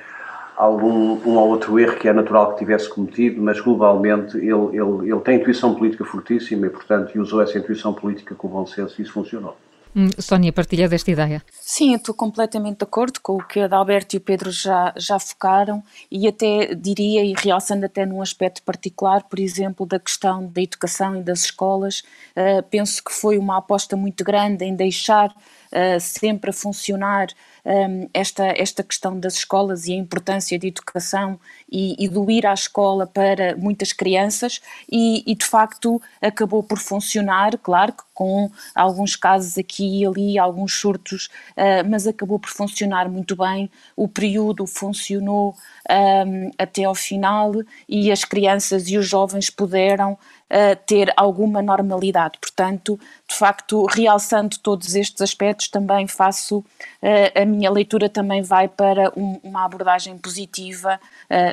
algum 0.57 1.17
um 1.25 1.37
ou 1.37 1.49
outro 1.49 1.79
erro 1.79 1.95
que 1.95 2.07
é 2.07 2.13
natural 2.13 2.53
que 2.53 2.59
tivesse 2.59 2.89
cometido, 2.89 3.41
mas 3.41 3.59
globalmente 3.59 4.37
ele, 4.37 4.77
ele, 4.77 5.11
ele 5.11 5.19
tem 5.21 5.39
intuição 5.39 5.73
política 5.73 6.05
fortíssima 6.05 6.67
e, 6.67 6.69
portanto, 6.69 7.19
usou 7.19 7.41
essa 7.41 7.57
intuição 7.57 7.93
política 7.93 8.35
com 8.35 8.47
bom 8.47 8.65
senso 8.65 8.99
e 8.99 9.03
isso 9.03 9.13
funcionou. 9.13 9.55
Hum, 9.93 10.09
Sónia, 10.19 10.53
partilha 10.53 10.87
desta 10.87 11.11
ideia? 11.11 11.43
Sim, 11.51 11.95
estou 11.95 12.15
completamente 12.15 12.77
de 12.77 12.83
acordo 12.83 13.19
com 13.19 13.33
o 13.33 13.43
que 13.43 13.59
a 13.59 13.65
Adalberto 13.65 14.15
e 14.15 14.17
o 14.17 14.21
Pedro 14.21 14.49
já, 14.49 14.93
já 14.95 15.19
focaram 15.19 15.83
e 16.09 16.27
até 16.27 16.73
diria, 16.73 17.23
e 17.23 17.33
realçando 17.33 17.85
até 17.85 18.05
num 18.05 18.21
aspecto 18.21 18.63
particular, 18.63 19.23
por 19.23 19.37
exemplo, 19.37 19.85
da 19.85 19.99
questão 19.99 20.47
da 20.47 20.61
educação 20.61 21.17
e 21.17 21.23
das 21.23 21.43
escolas, 21.43 22.03
uh, 22.35 22.63
penso 22.69 23.03
que 23.03 23.11
foi 23.11 23.37
uma 23.37 23.57
aposta 23.57 23.97
muito 23.97 24.23
grande 24.23 24.63
em 24.63 24.73
deixar 24.73 25.29
uh, 25.29 25.99
sempre 25.99 26.51
a 26.51 26.53
funcionar 26.53 27.27
um, 27.65 28.09
esta, 28.13 28.45
esta 28.45 28.83
questão 28.83 29.19
das 29.19 29.35
escolas 29.35 29.87
e 29.87 29.93
a 29.93 29.95
importância 29.95 30.57
de 30.57 30.67
educação 30.67 31.39
e, 31.71 31.95
e 32.03 32.07
do 32.07 32.29
ir 32.29 32.45
à 32.45 32.53
escola 32.53 33.05
para 33.05 33.55
muitas 33.55 33.93
crianças 33.93 34.61
e, 34.91 35.23
e, 35.29 35.35
de 35.35 35.45
facto 35.45 36.01
acabou 36.21 36.63
por 36.63 36.79
funcionar, 36.79 37.57
claro 37.57 37.93
que 37.93 38.03
com 38.21 38.51
alguns 38.75 39.15
casos 39.15 39.57
aqui 39.57 40.01
e 40.01 40.05
ali, 40.05 40.37
alguns 40.37 40.79
surtos, 40.79 41.27
uh, 41.57 41.89
mas 41.89 42.05
acabou 42.05 42.37
por 42.37 42.51
funcionar 42.51 43.09
muito 43.09 43.35
bem, 43.35 43.67
o 43.95 44.07
período 44.07 44.67
funcionou 44.67 45.55
um, 45.89 46.51
até 46.55 46.83
ao 46.83 46.93
final 46.93 47.51
e 47.89 48.11
as 48.11 48.23
crianças 48.23 48.87
e 48.89 48.95
os 48.95 49.07
jovens 49.07 49.49
puderam 49.49 50.11
uh, 50.13 50.75
ter 50.85 51.11
alguma 51.17 51.63
normalidade. 51.63 52.37
Portanto, 52.39 52.99
de 53.27 53.35
facto, 53.35 53.87
realçando 53.87 54.59
todos 54.59 54.93
estes 54.93 55.19
aspectos, 55.19 55.67
também 55.67 56.05
faço 56.05 56.59
uh, 56.59 57.41
a 57.41 57.43
minha 57.43 57.71
leitura 57.71 58.07
também 58.07 58.43
vai 58.43 58.67
para 58.67 59.11
um, 59.17 59.39
uma 59.41 59.65
abordagem 59.65 60.15
positiva 60.15 60.99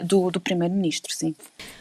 do, 0.05 0.31
do 0.31 0.41
Primeiro-Ministro, 0.41 1.15
sim. 1.15 1.35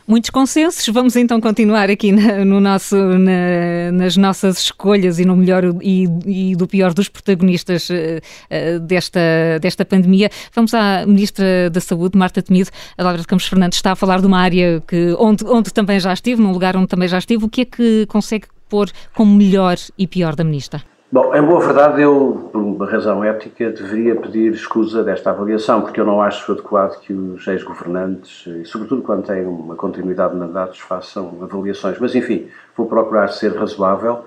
Muitos 0.07 0.29
consensos. 0.29 0.87
Vamos 0.87 1.17
então 1.17 1.41
continuar 1.41 1.89
aqui 1.89 2.13
na, 2.13 2.45
no 2.45 2.61
nosso, 2.61 2.95
na, 2.95 3.91
nas 3.91 4.15
nossas 4.15 4.57
escolhas 4.59 5.19
e 5.19 5.25
no 5.25 5.35
melhor 5.35 5.65
e, 5.81 6.07
e 6.25 6.55
do 6.55 6.65
pior 6.65 6.93
dos 6.93 7.09
protagonistas 7.09 7.89
uh, 7.89 8.79
desta, 8.79 9.19
desta 9.61 9.83
pandemia. 9.83 10.29
Vamos 10.55 10.73
à 10.73 11.05
Ministra 11.05 11.69
da 11.69 11.81
Saúde, 11.81 12.17
Marta 12.17 12.41
Temido. 12.41 12.69
A 12.97 13.03
Laura 13.03 13.17
de 13.17 13.27
Campos 13.27 13.47
Fernandes 13.47 13.79
está 13.79 13.91
a 13.91 13.95
falar 13.97 14.21
de 14.21 14.27
uma 14.27 14.39
área 14.39 14.81
que, 14.87 15.13
onde, 15.19 15.43
onde 15.43 15.73
também 15.73 15.99
já 15.99 16.13
estive, 16.13 16.41
num 16.41 16.53
lugar 16.53 16.77
onde 16.77 16.87
também 16.87 17.09
já 17.09 17.17
estive. 17.17 17.43
O 17.43 17.49
que 17.49 17.61
é 17.61 17.65
que 17.65 18.05
consegue 18.05 18.47
pôr 18.69 18.89
como 19.13 19.35
melhor 19.35 19.75
e 19.97 20.07
pior 20.07 20.37
da 20.37 20.43
Ministra? 20.45 20.81
Bom, 21.09 21.33
em 21.33 21.41
boa 21.41 21.61
verdade, 21.61 22.01
eu, 22.01 22.49
por 22.51 22.61
uma 22.61 22.85
razão 22.85 23.23
ética, 23.23 23.69
deveria 23.69 24.13
pedir 24.13 24.51
escusa 24.51 25.05
desta 25.05 25.29
avaliação, 25.29 25.81
porque 25.81 26.01
eu 26.01 26.05
não 26.05 26.21
acho 26.21 26.51
adequado 26.51 26.99
que 26.99 27.13
os 27.13 27.47
ex-governantes, 27.47 28.45
e 28.45 28.65
sobretudo 28.65 29.01
quando 29.01 29.25
têm 29.25 29.45
uma 29.45 29.73
continuidade 29.77 30.33
de 30.33 30.39
mandatos, 30.39 30.79
façam 30.81 31.37
avaliações. 31.41 31.97
Mas, 31.97 32.13
enfim, 32.13 32.49
vou 32.75 32.87
procurar 32.87 33.29
ser 33.29 33.55
razoável 33.55 34.25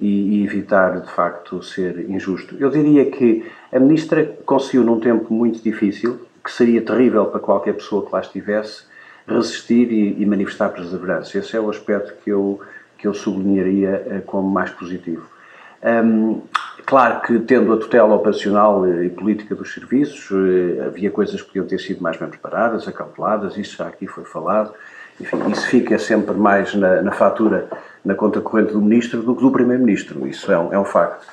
e, 0.00 0.38
e 0.38 0.44
evitar, 0.44 1.00
de 1.00 1.10
facto, 1.10 1.60
ser 1.64 2.08
injusto. 2.08 2.54
Eu 2.60 2.70
diria 2.70 3.10
que 3.10 3.44
a 3.72 3.80
Ministra 3.80 4.24
conseguiu, 4.46 4.84
num 4.84 5.00
tempo 5.00 5.34
muito 5.34 5.60
difícil, 5.60 6.20
que 6.44 6.52
seria 6.52 6.80
terrível 6.80 7.26
para 7.26 7.40
qualquer 7.40 7.74
pessoa 7.74 8.06
que 8.06 8.12
lá 8.12 8.20
estivesse, 8.20 8.84
resistir 9.26 9.90
e, 9.90 10.22
e 10.22 10.24
manifestar 10.24 10.68
perseverança. 10.68 11.36
Esse 11.36 11.56
é 11.56 11.60
o 11.60 11.68
aspecto 11.68 12.14
que 12.22 12.30
eu, 12.30 12.60
que 12.96 13.08
eu 13.08 13.14
sublinharia 13.14 14.06
eh, 14.08 14.22
como 14.24 14.48
mais 14.48 14.70
positivo. 14.70 15.39
Um, 15.82 16.42
claro 16.84 17.22
que, 17.22 17.38
tendo 17.40 17.72
a 17.72 17.76
tutela 17.78 18.14
operacional 18.14 18.86
e 18.86 19.08
política 19.08 19.54
dos 19.54 19.72
serviços, 19.72 20.28
eh, 20.30 20.84
havia 20.86 21.10
coisas 21.10 21.40
que 21.40 21.48
podiam 21.48 21.66
ter 21.66 21.78
sido 21.78 22.02
mais 22.02 22.16
bem 22.18 22.28
preparadas, 22.28 22.86
acauteladas, 22.86 23.56
isso 23.56 23.76
já 23.78 23.86
aqui 23.86 24.06
foi 24.06 24.24
falado. 24.24 24.74
Enfim, 25.18 25.36
isso 25.50 25.66
fica 25.68 25.98
sempre 25.98 26.34
mais 26.34 26.74
na, 26.74 27.02
na 27.02 27.12
fatura, 27.12 27.68
na 28.04 28.14
conta 28.14 28.40
corrente 28.40 28.72
do 28.72 28.80
Ministro 28.80 29.22
do 29.22 29.34
que 29.34 29.42
do 29.42 29.50
Primeiro-Ministro, 29.50 30.26
isso 30.26 30.50
é 30.50 30.58
um, 30.58 30.72
é 30.72 30.78
um 30.78 30.84
facto. 30.84 31.26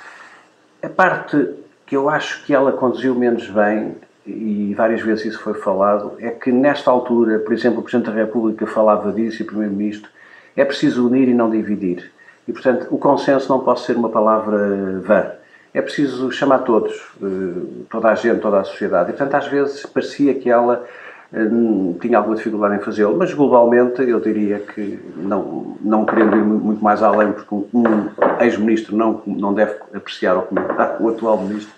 A 0.82 0.90
parte 0.90 1.56
que 1.86 1.96
eu 1.96 2.10
acho 2.10 2.44
que 2.46 2.54
ela 2.54 2.72
conduziu 2.74 3.16
menos 3.16 3.50
bem, 3.50 3.96
e 4.26 4.74
várias 4.76 5.02
vezes 5.02 5.26
isso 5.26 5.40
foi 5.40 5.54
falado, 5.54 6.14
é 6.20 6.30
que 6.30 6.52
nesta 6.52 6.92
altura, 6.92 7.40
por 7.40 7.54
exemplo, 7.54 7.80
o 7.80 7.82
Presidente 7.82 8.08
da 8.08 8.14
República 8.14 8.68
falava 8.68 9.12
disso 9.12 9.42
e 9.42 9.44
o 9.44 9.48
Primeiro-Ministro, 9.48 10.10
é 10.56 10.66
preciso 10.66 11.08
unir 11.08 11.30
e 11.30 11.34
não 11.34 11.50
dividir. 11.50 12.12
E, 12.48 12.54
portanto, 12.54 12.88
o 12.90 12.98
consenso 12.98 13.50
não 13.50 13.60
pode 13.60 13.82
ser 13.82 13.96
uma 13.98 14.10
palavra 14.10 15.00
vã. 15.02 15.32
É 15.74 15.82
preciso 15.82 16.32
chamar 16.32 16.60
todos, 16.60 16.94
eh, 17.22 17.86
toda 17.90 18.10
a 18.10 18.16
gente, 18.16 18.40
toda 18.40 18.62
a 18.62 18.64
sociedade. 18.64 19.10
E, 19.10 19.14
portanto, 19.14 19.36
às 19.36 19.48
vezes 19.48 19.86
parecia 19.86 20.34
que 20.34 20.50
ela 20.50 20.86
eh, 21.34 21.46
tinha 22.00 22.18
alguma 22.18 22.38
dificuldade 22.38 22.76
em 22.76 22.80
fazê-lo, 22.80 23.18
mas 23.18 23.34
globalmente 23.34 24.02
eu 24.02 24.20
diria 24.20 24.60
que, 24.60 24.98
não, 25.18 25.78
não 25.82 26.06
querendo 26.06 26.38
ir 26.38 26.42
muito 26.42 26.82
mais 26.82 27.04
além, 27.04 27.34
porque 27.34 27.54
um 27.54 28.10
ex-ministro 28.40 28.96
não, 28.96 29.22
não 29.28 29.54
deve 29.54 29.74
apreciar 29.94 30.36
ou 30.36 30.44
comentar 30.44 31.02
o 31.02 31.10
atual 31.10 31.38
ministro, 31.42 31.74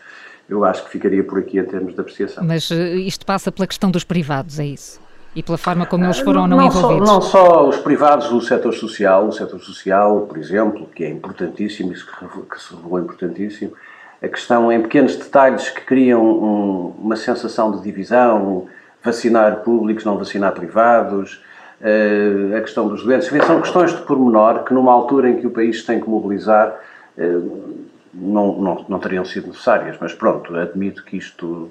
eu 0.47 0.63
acho 0.63 0.85
que 0.85 0.91
ficaria 0.91 1.23
por 1.23 1.39
aqui 1.39 1.59
em 1.59 1.65
termos 1.65 1.93
de 1.95 1.99
apreciação. 1.99 2.43
Mas 2.43 2.69
eh, 2.71 2.95
isto 2.95 3.25
passa 3.25 3.51
pela 3.51 3.65
questão 3.65 3.89
dos 3.89 4.03
privados, 4.03 4.59
é 4.59 4.65
isso? 4.65 5.01
E 5.35 5.43
pela 5.43 5.57
forma 5.57 5.85
como 5.85 6.03
eles 6.03 6.19
foram 6.19 6.47
não, 6.47 6.57
não, 6.57 6.65
envolvidos? 6.65 7.07
Só, 7.07 7.13
não 7.13 7.21
só 7.21 7.67
os 7.67 7.77
privados 7.77 8.29
do 8.29 8.41
setor 8.41 8.73
social, 8.73 9.27
o 9.27 9.31
setor 9.31 9.59
social, 9.59 10.21
por 10.21 10.37
exemplo, 10.37 10.89
que 10.93 11.03
é 11.03 11.09
importantíssimo, 11.09 11.93
isso 11.93 12.05
que 12.49 12.59
se 12.59 12.75
revelou 12.75 12.99
importantíssimo, 12.99 13.73
a 14.21 14.27
questão 14.27 14.71
em 14.71 14.81
pequenos 14.81 15.15
detalhes 15.15 15.69
que 15.69 15.81
criam 15.81 16.21
um, 16.21 16.95
uma 16.99 17.15
sensação 17.15 17.71
de 17.71 17.81
divisão, 17.81 18.67
vacinar 19.03 19.57
públicos, 19.57 20.03
não 20.03 20.17
vacinar 20.17 20.51
privados, 20.53 21.41
uh, 21.79 22.57
a 22.57 22.61
questão 22.61 22.87
dos 22.87 23.03
doentes, 23.03 23.29
são 23.45 23.61
questões 23.61 23.95
de 23.95 24.01
pormenor 24.01 24.63
que 24.63 24.73
numa 24.73 24.91
altura 24.91 25.29
em 25.29 25.37
que 25.37 25.47
o 25.47 25.51
país 25.51 25.83
tem 25.85 26.01
que 26.01 26.09
mobilizar 26.09 26.75
uh, 27.17 27.87
não, 28.13 28.59
não, 28.59 28.85
não 28.89 28.99
teriam 28.99 29.23
sido 29.23 29.47
necessárias, 29.47 29.95
mas 30.01 30.13
pronto, 30.13 30.55
admito 30.55 31.03
que 31.03 31.15
isto 31.15 31.69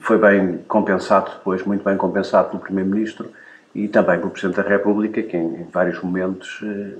foi 0.00 0.18
bem 0.18 0.58
compensado 0.68 1.30
depois, 1.32 1.64
muito 1.64 1.84
bem 1.84 1.96
compensado 1.96 2.50
pelo 2.50 2.62
Primeiro-Ministro 2.62 3.30
e 3.74 3.88
também 3.88 4.18
pelo 4.18 4.30
Presidente 4.30 4.56
da 4.56 4.68
República, 4.68 5.22
que 5.22 5.36
em, 5.36 5.66
vários 5.72 6.00
momentos 6.02 6.60
eh, 6.62 6.94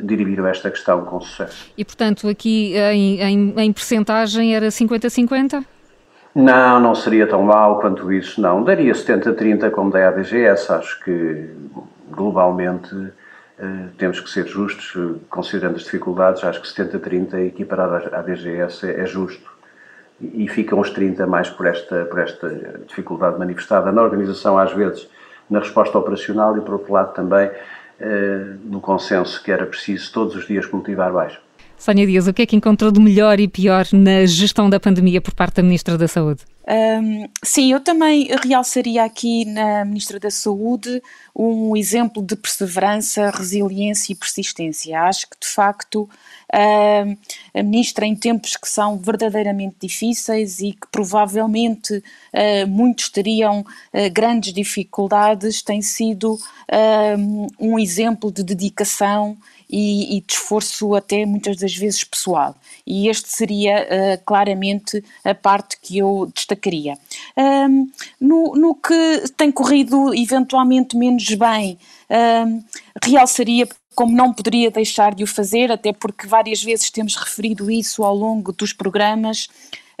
dirigiram 0.00 0.46
esta 0.46 0.70
questão 0.70 1.04
com 1.04 1.20
sucesso. 1.20 1.70
E, 1.76 1.84
portanto, 1.84 2.28
aqui 2.28 2.74
em, 2.76 3.20
em, 3.20 3.54
em 3.60 3.72
percentagem 3.72 4.54
era 4.54 4.68
50-50? 4.68 5.64
Não, 6.34 6.80
não 6.80 6.94
seria 6.94 7.26
tão 7.26 7.42
mau 7.42 7.78
quanto 7.78 8.12
isso, 8.12 8.40
não. 8.40 8.64
Daria 8.64 8.92
70-30 8.92 9.70
como 9.70 9.90
da 9.90 10.08
ADGS. 10.08 10.72
Acho 10.72 10.98
que, 11.04 11.50
globalmente, 12.10 13.12
eh, 13.58 13.88
temos 13.96 14.18
que 14.18 14.28
ser 14.28 14.46
justos, 14.48 15.20
considerando 15.28 15.76
as 15.76 15.84
dificuldades. 15.84 16.42
Acho 16.42 16.60
que 16.60 16.66
70-30 16.66 17.46
equiparado 17.46 17.94
à 17.94 18.18
ADGS 18.18 18.84
é, 18.84 19.02
é 19.02 19.06
justo 19.06 19.53
e 20.20 20.48
ficam 20.48 20.78
os 20.80 20.90
30 20.90 21.26
mais 21.26 21.50
por 21.50 21.66
esta, 21.66 22.04
por 22.04 22.20
esta 22.20 22.48
dificuldade 22.86 23.38
manifestada 23.38 23.90
na 23.90 24.02
organização, 24.02 24.58
às 24.58 24.72
vezes, 24.72 25.08
na 25.50 25.58
resposta 25.58 25.98
operacional 25.98 26.56
e, 26.56 26.60
por 26.60 26.74
outro 26.74 26.92
lado, 26.92 27.12
também 27.14 27.50
eh, 28.00 28.56
no 28.64 28.80
consenso 28.80 29.42
que 29.42 29.52
era 29.52 29.66
preciso 29.66 30.12
todos 30.12 30.34
os 30.34 30.46
dias 30.46 30.66
cultivar 30.66 31.12
baixo. 31.12 31.40
Sónia 31.76 32.06
Dias, 32.06 32.26
o 32.26 32.32
que 32.32 32.42
é 32.42 32.46
que 32.46 32.56
encontrou 32.56 32.90
de 32.90 33.00
melhor 33.00 33.38
e 33.38 33.46
pior 33.46 33.86
na 33.92 34.24
gestão 34.26 34.70
da 34.70 34.80
pandemia 34.80 35.20
por 35.20 35.34
parte 35.34 35.56
da 35.56 35.62
Ministra 35.62 35.98
da 35.98 36.08
Saúde? 36.08 36.42
Um, 36.66 37.28
sim, 37.42 37.72
eu 37.72 37.80
também 37.80 38.28
realçaria 38.42 39.04
aqui 39.04 39.44
na 39.44 39.84
Ministra 39.84 40.18
da 40.18 40.30
Saúde 40.30 41.02
um 41.36 41.76
exemplo 41.76 42.22
de 42.22 42.36
perseverança, 42.36 43.30
resiliência 43.30 44.12
e 44.12 44.16
persistência. 44.16 45.02
Acho 45.02 45.28
que, 45.28 45.36
de 45.40 45.46
facto, 45.46 46.02
uh, 46.02 46.08
a 47.54 47.62
Ministra, 47.62 48.06
em 48.06 48.14
tempos 48.14 48.56
que 48.56 48.68
são 48.68 48.98
verdadeiramente 48.98 49.76
difíceis 49.80 50.60
e 50.60 50.72
que 50.72 50.86
provavelmente 50.90 51.96
uh, 51.96 52.68
muitos 52.68 53.08
teriam 53.08 53.60
uh, 53.60 54.12
grandes 54.12 54.52
dificuldades, 54.52 55.62
tem 55.62 55.82
sido 55.82 56.38
um 57.60 57.78
exemplo 57.78 58.32
de 58.32 58.42
dedicação 58.42 59.36
e, 59.68 60.16
e, 60.16 60.20
de 60.20 60.32
esforço 60.32 60.94
até 60.94 61.24
muitas 61.26 61.56
das 61.56 61.74
vezes 61.74 62.04
pessoal. 62.04 62.54
E 62.86 63.08
este 63.08 63.28
seria 63.28 63.82
uh, 63.82 64.24
claramente 64.24 65.02
a 65.24 65.34
parte 65.34 65.78
que 65.80 65.98
eu 65.98 66.30
destacaria. 66.34 66.96
Um, 67.36 67.90
no, 68.20 68.54
no, 68.54 68.74
que 68.74 69.24
tem 69.36 69.50
corrido 69.50 70.14
eventualmente 70.14 70.96
menos 70.96 71.28
bem, 71.34 71.78
um, 72.46 72.62
realçaria 73.02 73.66
como 73.94 74.14
não 74.14 74.32
poderia 74.32 74.70
deixar 74.70 75.14
de 75.14 75.24
o 75.24 75.26
fazer, 75.26 75.70
até 75.70 75.92
porque 75.92 76.26
várias 76.26 76.62
vezes 76.62 76.90
temos 76.90 77.16
referido 77.16 77.70
isso 77.70 78.02
ao 78.02 78.14
longo 78.14 78.52
dos 78.52 78.72
programas, 78.72 79.48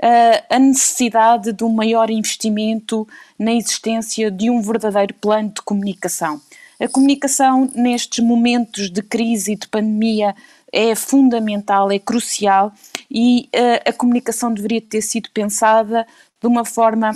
uh, 0.02 0.44
a 0.50 0.58
necessidade 0.58 1.52
de 1.52 1.64
um 1.64 1.70
maior 1.70 2.10
investimento 2.10 3.06
na 3.38 3.52
existência 3.52 4.30
de 4.30 4.50
um 4.50 4.60
verdadeiro 4.60 5.14
plano 5.14 5.50
de 5.50 5.62
comunicação. 5.62 6.40
A 6.80 6.88
comunicação 6.88 7.70
nestes 7.74 8.24
momentos 8.24 8.90
de 8.90 9.00
crise 9.00 9.52
e 9.52 9.56
de 9.56 9.68
pandemia 9.68 10.34
é 10.72 10.94
fundamental, 10.94 11.90
é 11.90 12.00
crucial 12.00 12.72
e 13.10 13.48
uh, 13.54 13.88
a 13.88 13.92
comunicação 13.92 14.52
deveria 14.52 14.80
ter 14.80 15.02
sido 15.02 15.30
pensada 15.32 16.04
de 16.40 16.48
uma 16.48 16.64
forma 16.64 17.12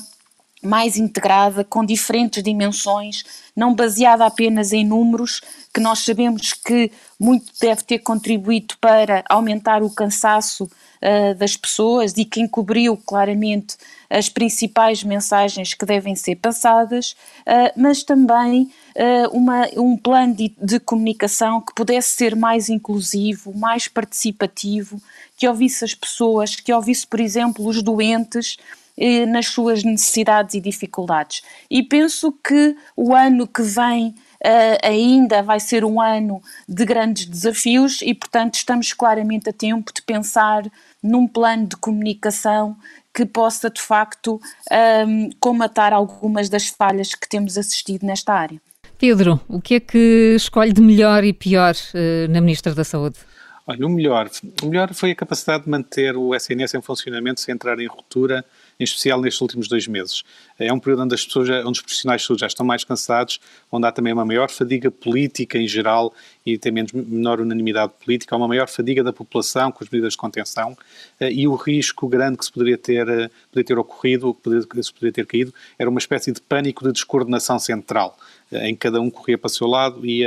mais 0.68 0.96
integrada, 0.98 1.64
com 1.64 1.84
diferentes 1.84 2.42
dimensões, 2.42 3.24
não 3.56 3.74
baseada 3.74 4.26
apenas 4.26 4.72
em 4.72 4.84
números, 4.84 5.40
que 5.72 5.80
nós 5.80 6.00
sabemos 6.00 6.52
que 6.52 6.92
muito 7.18 7.50
deve 7.60 7.82
ter 7.82 7.98
contribuído 8.00 8.76
para 8.80 9.24
aumentar 9.28 9.82
o 9.82 9.90
cansaço 9.90 10.64
uh, 10.64 11.34
das 11.36 11.56
pessoas 11.56 12.16
e 12.16 12.24
que 12.24 12.40
encobriu 12.40 12.96
claramente 12.96 13.76
as 14.10 14.28
principais 14.28 15.02
mensagens 15.02 15.74
que 15.74 15.86
devem 15.86 16.14
ser 16.14 16.36
passadas, 16.36 17.16
uh, 17.40 17.72
mas 17.74 18.02
também 18.02 18.70
uh, 18.94 19.36
uma, 19.36 19.68
um 19.76 19.96
plano 19.96 20.34
de, 20.34 20.54
de 20.60 20.78
comunicação 20.78 21.60
que 21.60 21.74
pudesse 21.74 22.10
ser 22.10 22.36
mais 22.36 22.68
inclusivo, 22.68 23.56
mais 23.56 23.88
participativo, 23.88 25.00
que 25.36 25.48
ouvisse 25.48 25.84
as 25.84 25.94
pessoas, 25.94 26.56
que 26.56 26.72
ouvisse, 26.72 27.06
por 27.06 27.20
exemplo, 27.20 27.66
os 27.66 27.82
doentes 27.82 28.58
eh, 28.98 29.24
nas 29.24 29.46
suas 29.46 29.84
necessidades 29.84 30.54
e 30.54 30.60
dificuldades. 30.60 31.42
E 31.70 31.82
penso 31.82 32.32
que 32.32 32.76
o 32.96 33.14
ano 33.14 33.46
que 33.46 33.62
vem 33.62 34.14
Uh, 34.38 34.78
ainda 34.86 35.42
vai 35.42 35.58
ser 35.58 35.84
um 35.84 36.00
ano 36.00 36.40
de 36.68 36.84
grandes 36.84 37.26
desafios 37.26 38.00
e, 38.02 38.14
portanto, 38.14 38.54
estamos 38.54 38.92
claramente 38.92 39.50
a 39.50 39.52
tempo 39.52 39.92
de 39.92 40.00
pensar 40.00 40.62
num 41.02 41.26
plano 41.26 41.66
de 41.66 41.76
comunicação 41.76 42.76
que 43.12 43.26
possa, 43.26 43.68
de 43.68 43.80
facto, 43.80 44.34
um, 44.36 44.40
ehm, 44.70 45.30
comatar 45.40 45.92
algumas 45.92 46.48
das 46.48 46.68
falhas 46.68 47.16
que 47.16 47.28
temos 47.28 47.58
assistido 47.58 48.06
nesta 48.06 48.32
área. 48.32 48.60
Pedro, 48.96 49.40
o 49.48 49.60
que 49.60 49.74
é 49.74 49.80
que 49.80 50.34
escolhe 50.36 50.72
de 50.72 50.80
melhor 50.80 51.24
e 51.24 51.32
pior 51.32 51.74
uh, 51.74 52.30
na 52.30 52.40
Ministra 52.40 52.72
da 52.72 52.84
Saúde? 52.84 53.18
Olha, 53.66 53.86
o 53.86 53.90
melhor, 53.90 54.30
o 54.62 54.66
melhor 54.66 54.94
foi 54.94 55.10
a 55.10 55.14
capacidade 55.14 55.64
de 55.64 55.70
manter 55.70 56.16
o 56.16 56.34
SNS 56.34 56.74
em 56.74 56.80
funcionamento 56.80 57.40
sem 57.40 57.54
entrar 57.54 57.78
em 57.78 57.86
ruptura, 57.86 58.44
em 58.78 58.84
especial 58.84 59.20
nestes 59.20 59.40
últimos 59.40 59.68
dois 59.68 59.86
meses. 59.86 60.22
É 60.58 60.72
um 60.72 60.78
período 60.78 61.02
onde 61.02 61.14
as 61.14 61.24
pessoas, 61.24 61.48
onde 61.48 61.78
os 61.78 61.80
profissionais 61.80 62.20
de 62.20 62.26
saúde 62.26 62.40
já 62.40 62.46
estão 62.46 62.64
mais 62.64 62.84
cansados, 62.84 63.40
onde 63.70 63.86
há 63.86 63.92
também 63.92 64.12
uma 64.12 64.24
maior 64.24 64.50
fadiga 64.50 64.90
política 64.90 65.58
em 65.58 65.66
geral 65.66 66.14
e 66.46 66.56
tem 66.56 66.70
menos, 66.70 66.92
menor 66.92 67.40
unanimidade 67.40 67.92
política, 68.04 68.34
há 68.34 68.38
uma 68.38 68.48
maior 68.48 68.68
fadiga 68.68 69.02
da 69.02 69.12
população 69.12 69.72
com 69.72 69.82
as 69.82 69.90
medidas 69.90 70.12
de 70.12 70.16
contenção 70.16 70.76
eh, 71.20 71.32
e 71.32 71.48
o 71.48 71.54
risco 71.54 72.08
grande 72.08 72.38
que 72.38 72.44
se 72.44 72.52
poderia 72.52 72.78
ter, 72.78 73.08
eh, 73.08 73.30
poderia 73.50 73.66
ter 73.66 73.78
ocorrido, 73.78 74.34
que 74.34 74.82
se 74.82 74.92
poderia 74.92 75.12
ter 75.12 75.26
caído, 75.26 75.52
era 75.78 75.90
uma 75.90 75.98
espécie 75.98 76.32
de 76.32 76.40
pânico 76.40 76.84
de 76.84 76.92
descoordenação 76.92 77.58
central, 77.58 78.16
eh, 78.52 78.68
em 78.68 78.74
que 78.74 78.80
cada 78.80 79.00
um 79.00 79.10
corria 79.10 79.36
para 79.36 79.48
o 79.48 79.50
seu 79.50 79.66
lado 79.66 80.06
e, 80.06 80.24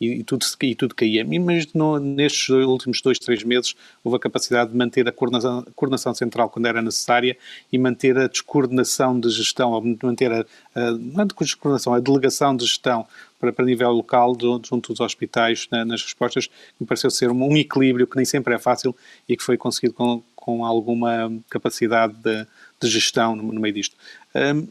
e, 0.00 0.22
tudo, 0.22 0.44
e 0.62 0.74
tudo 0.74 0.94
caía. 0.94 1.24
Mas 1.24 1.72
no, 1.72 1.98
nestes 1.98 2.48
últimos 2.48 3.00
dois, 3.00 3.18
três 3.18 3.42
meses 3.42 3.74
houve 4.02 4.16
a 4.16 4.20
capacidade 4.20 4.70
de 4.70 4.76
manter 4.76 5.08
a 5.08 5.12
coordenação, 5.12 5.66
coordenação, 5.74 6.14
central 6.14 6.48
quando 6.50 6.66
era 6.66 6.80
necessária 6.80 7.36
e 7.72 7.78
manter 7.78 8.16
a 8.18 8.28
descoordenação 8.28 9.18
de 9.18 9.28
gestão, 9.30 9.72
ou 9.72 9.82
manter 10.02 10.32
a, 10.32 10.46
a 10.74 10.90
não 10.92 11.22
a 11.22 11.24
descoordenação, 11.24 11.94
a 11.94 12.00
delegação 12.00 12.56
de 12.56 12.64
gestão 12.64 13.06
para, 13.38 13.52
para 13.52 13.64
nível 13.64 13.90
local 13.90 14.36
junto 14.64 14.92
dos 14.92 15.00
hospitais 15.00 15.66
na, 15.70 15.84
nas 15.84 16.02
respostas, 16.02 16.48
me 16.78 16.86
pareceu 16.86 17.10
ser 17.10 17.30
um, 17.30 17.44
um, 17.44 17.56
equilíbrio 17.56 18.06
que 18.06 18.16
nem 18.16 18.24
sempre 18.24 18.54
é 18.54 18.58
fácil 18.58 18.94
e 19.28 19.36
que 19.36 19.42
foi 19.42 19.56
conseguido 19.56 19.94
com, 19.94 20.22
com 20.34 20.64
alguma 20.64 21.32
capacidade 21.48 22.14
de, 22.14 22.46
de 22.80 22.88
gestão 22.88 23.36
no, 23.36 23.52
no 23.52 23.60
meio 23.60 23.74
disto. 23.74 23.96
Um, 24.34 24.68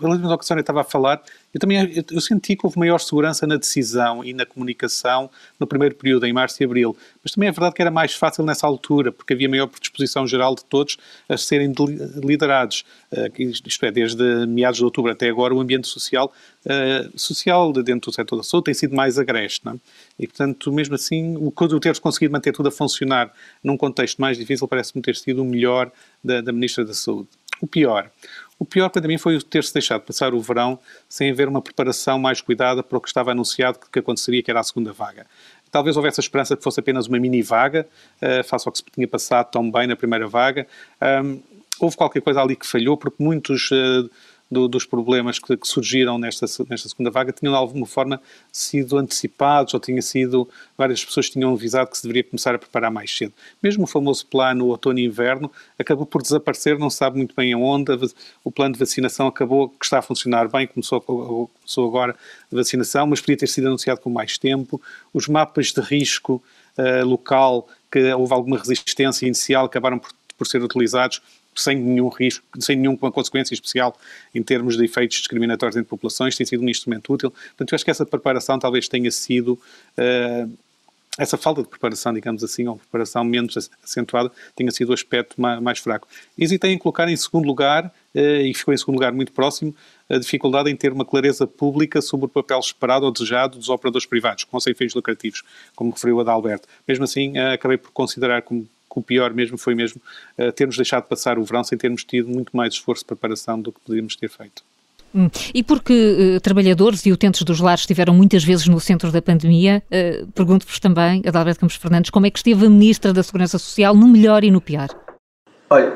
relativamente 0.00 0.32
ao 0.32 0.38
que 0.38 0.44
a 0.44 0.46
senhora 0.46 0.60
estava 0.60 0.80
a 0.80 0.84
falar, 0.84 1.22
eu 1.52 1.60
também 1.60 1.78
eu, 1.94 2.04
eu 2.10 2.20
senti 2.20 2.56
que 2.56 2.64
houve 2.64 2.78
maior 2.78 2.98
segurança 2.98 3.46
na 3.46 3.56
decisão 3.56 4.24
e 4.24 4.32
na 4.32 4.46
comunicação 4.46 5.30
no 5.60 5.66
primeiro 5.66 5.94
período, 5.94 6.26
em 6.26 6.32
março 6.32 6.62
e 6.62 6.64
abril. 6.64 6.96
Mas 7.22 7.32
também 7.32 7.48
é 7.48 7.52
verdade 7.52 7.74
que 7.74 7.82
era 7.82 7.90
mais 7.90 8.14
fácil 8.14 8.44
nessa 8.44 8.66
altura, 8.66 9.12
porque 9.12 9.34
havia 9.34 9.48
maior 9.48 9.66
predisposição 9.66 10.26
geral 10.26 10.54
de 10.54 10.64
todos 10.64 10.96
a 11.28 11.36
serem 11.36 11.72
liderados. 12.16 12.84
Uh, 13.12 13.42
isto 13.66 13.84
é, 13.84 13.90
desde 13.90 14.46
meados 14.46 14.78
de 14.78 14.84
outubro 14.84 15.12
até 15.12 15.28
agora, 15.28 15.54
o 15.54 15.60
ambiente 15.60 15.86
social, 15.86 16.32
uh, 16.66 17.18
social 17.18 17.72
dentro 17.72 18.10
do 18.10 18.14
setor 18.14 18.36
da 18.36 18.42
saúde 18.42 18.64
tem 18.64 18.74
sido 18.74 18.96
mais 18.96 19.18
agreste. 19.18 19.68
É? 19.68 19.74
E, 20.18 20.26
portanto, 20.26 20.72
mesmo 20.72 20.94
assim, 20.94 21.36
o, 21.36 21.52
o 21.54 21.80
ter 21.80 21.98
conseguido 22.00 22.32
manter 22.32 22.52
tudo 22.52 22.68
a 22.68 22.72
funcionar 22.72 23.32
num 23.62 23.76
contexto 23.76 24.20
mais 24.20 24.38
difícil 24.38 24.66
parece-me 24.66 25.02
ter 25.02 25.16
sido 25.16 25.42
o 25.42 25.44
melhor 25.44 25.90
da, 26.24 26.40
da 26.40 26.52
Ministra 26.52 26.84
da 26.84 26.94
Saúde. 26.94 27.28
O 27.60 27.66
pior. 27.66 28.10
O 28.62 28.64
pior 28.64 28.88
para 28.90 29.08
mim 29.08 29.18
foi 29.18 29.42
ter-se 29.42 29.74
deixado 29.74 30.02
passar 30.02 30.32
o 30.32 30.40
verão 30.40 30.78
sem 31.08 31.32
haver 31.32 31.48
uma 31.48 31.60
preparação 31.60 32.16
mais 32.16 32.40
cuidada 32.40 32.80
para 32.80 32.96
o 32.96 33.00
que 33.00 33.08
estava 33.08 33.32
anunciado 33.32 33.80
que 33.90 33.98
aconteceria, 33.98 34.40
que 34.40 34.48
era 34.52 34.60
a 34.60 34.62
segunda 34.62 34.92
vaga. 34.92 35.26
Talvez 35.68 35.96
houvesse 35.96 36.20
a 36.20 36.22
esperança 36.22 36.56
que 36.56 36.62
fosse 36.62 36.78
apenas 36.78 37.08
uma 37.08 37.18
mini 37.18 37.42
vaga, 37.42 37.88
uh, 38.22 38.44
face 38.44 38.68
ao 38.68 38.70
que 38.70 38.78
se 38.78 38.84
tinha 38.94 39.08
passado 39.08 39.50
tão 39.50 39.68
bem 39.68 39.88
na 39.88 39.96
primeira 39.96 40.28
vaga. 40.28 40.64
Um, 41.24 41.40
houve 41.80 41.96
qualquer 41.96 42.22
coisa 42.22 42.40
ali 42.40 42.54
que 42.54 42.64
falhou, 42.64 42.96
porque 42.96 43.20
muitos 43.20 43.68
uh, 43.72 44.08
do, 44.52 44.68
dos 44.68 44.84
problemas 44.84 45.38
que, 45.38 45.56
que, 45.56 45.66
surgiram 45.66 46.18
nesta, 46.18 46.44
nesta 46.68 46.88
segunda 46.88 47.10
vaga 47.10 47.32
tinham 47.32 47.52
de 47.52 47.58
alguma 47.58 47.86
forma 47.86 48.20
sido 48.52 48.98
antecipados 48.98 49.72
ou 49.72 49.80
tinha 49.80 50.02
sido, 50.02 50.46
várias 50.76 51.02
pessoas 51.02 51.30
tinham 51.30 51.54
avisado 51.54 51.90
que 51.90 51.96
se 51.96 52.02
deveria 52.02 52.22
começar 52.22 52.54
a 52.54 52.58
preparar 52.58 52.90
mais 52.90 53.16
cedo. 53.16 53.32
Mesmo 53.62 53.84
o 53.84 53.86
famoso 53.86 54.26
plano 54.26 54.66
outono 54.66 54.98
e 54.98 55.04
inverno 55.06 55.50
acabou 55.78 56.04
por 56.04 56.20
desaparecer, 56.20 56.78
não 56.78 56.90
se 56.90 56.98
sabe 56.98 57.16
muito 57.16 57.34
bem 57.34 57.54
aonde, 57.54 57.92
o 58.44 58.52
plano 58.52 58.74
de 58.74 58.78
vacinação 58.78 59.26
acabou, 59.26 59.70
que 59.70 59.86
está 59.86 60.00
a 60.00 60.02
funcionar 60.02 60.48
bem, 60.48 60.66
começou, 60.66 61.00
começou 61.00 61.88
agora 61.88 62.14
a 62.52 62.54
vacinação, 62.54 63.06
mas 63.06 63.20
podia 63.20 63.38
ter 63.38 63.48
sido 63.48 63.68
anunciado 63.68 64.00
com 64.00 64.10
mais 64.10 64.36
tempo. 64.36 64.80
Os 65.14 65.28
mapas 65.28 65.72
de 65.72 65.80
risco 65.80 66.42
uh, 66.76 67.06
local, 67.06 67.66
que 67.90 68.12
houve 68.12 68.34
alguma 68.34 68.58
resistência 68.58 69.24
inicial, 69.24 69.64
acabaram 69.64 69.98
por, 69.98 70.10
por 70.36 70.46
ser 70.46 70.62
utilizados 70.62 71.22
sem 71.54 71.76
nenhum 71.76 72.08
risco, 72.08 72.44
sem 72.58 72.76
nenhuma 72.76 73.10
consequência 73.10 73.54
especial 73.54 73.96
em 74.34 74.42
termos 74.42 74.76
de 74.76 74.84
efeitos 74.84 75.18
discriminatórios 75.18 75.76
entre 75.76 75.88
populações, 75.88 76.36
tem 76.36 76.46
sido 76.46 76.62
um 76.62 76.68
instrumento 76.68 77.12
útil. 77.12 77.30
Portanto, 77.30 77.72
eu 77.72 77.76
acho 77.76 77.84
que 77.84 77.90
essa 77.90 78.06
preparação 78.06 78.58
talvez 78.58 78.88
tenha 78.88 79.10
sido. 79.10 79.58
Uh, 79.98 80.50
essa 81.18 81.36
falta 81.36 81.62
de 81.62 81.68
preparação, 81.68 82.14
digamos 82.14 82.42
assim, 82.42 82.66
ou 82.66 82.76
preparação 82.76 83.22
menos 83.22 83.70
acentuada, 83.84 84.32
tenha 84.56 84.70
sido 84.70 84.88
o 84.88 84.92
aspecto 84.94 85.38
mais, 85.38 85.78
fraco. 85.78 86.08
Hesitei 86.38 86.72
em 86.72 86.78
colocar 86.78 87.06
em 87.06 87.16
segundo 87.16 87.44
lugar, 87.44 87.92
uh, 88.14 88.18
e 88.18 88.54
ficou 88.54 88.72
em 88.72 88.76
segundo 88.78 88.94
lugar 88.94 89.12
muito 89.12 89.30
próximo, 89.30 89.74
a 90.08 90.16
dificuldade 90.16 90.70
em 90.70 90.76
ter 90.76 90.90
uma 90.90 91.04
clareza 91.04 91.46
pública 91.46 92.00
sobre 92.00 92.26
o 92.26 92.28
papel 92.30 92.58
esperado 92.60 93.04
ou 93.04 93.12
desejado 93.12 93.58
dos 93.58 93.68
operadores 93.68 94.06
privados, 94.06 94.44
com 94.44 94.58
sem 94.58 94.74
fins 94.74 94.94
lucrativos, 94.94 95.42
como 95.76 95.90
referiu 95.90 96.18
a 96.18 96.22
Adalberto. 96.22 96.66
Mesmo 96.88 97.04
assim, 97.04 97.38
uh, 97.38 97.52
acabei 97.52 97.76
por 97.76 97.90
considerar 97.92 98.40
como 98.40 98.66
que 98.92 98.98
o 98.98 99.02
pior 99.02 99.32
mesmo 99.32 99.56
foi 99.56 99.74
mesmo 99.74 100.00
uh, 100.38 100.52
termos 100.52 100.76
deixado 100.76 101.04
passar 101.04 101.38
o 101.38 101.44
verão 101.44 101.64
sem 101.64 101.78
termos 101.78 102.04
tido 102.04 102.28
muito 102.28 102.54
mais 102.54 102.74
esforço 102.74 103.02
de 103.02 103.06
preparação 103.06 103.60
do 103.60 103.72
que 103.72 103.80
podíamos 103.80 104.14
ter 104.16 104.28
feito. 104.28 104.62
Hum. 105.14 105.28
E 105.54 105.62
porque 105.62 106.36
uh, 106.36 106.40
trabalhadores 106.40 107.04
e 107.06 107.12
utentes 107.12 107.42
dos 107.42 107.60
lares 107.60 107.80
estiveram 107.80 108.14
muitas 108.14 108.44
vezes 108.44 108.66
no 108.66 108.80
centro 108.80 109.10
da 109.10 109.22
pandemia, 109.22 109.82
uh, 109.86 110.26
pergunto-vos 110.32 110.78
também, 110.78 111.22
Adalberto 111.26 111.60
Campos 111.60 111.76
Fernandes, 111.76 112.10
como 112.10 112.26
é 112.26 112.30
que 112.30 112.38
esteve 112.38 112.66
a 112.66 112.70
Ministra 112.70 113.12
da 113.12 113.22
Segurança 113.22 113.58
Social 113.58 113.94
no 113.94 114.08
melhor 114.08 114.44
e 114.44 114.50
no 114.50 114.60
pior? 114.60 114.88
Olha, 115.70 115.90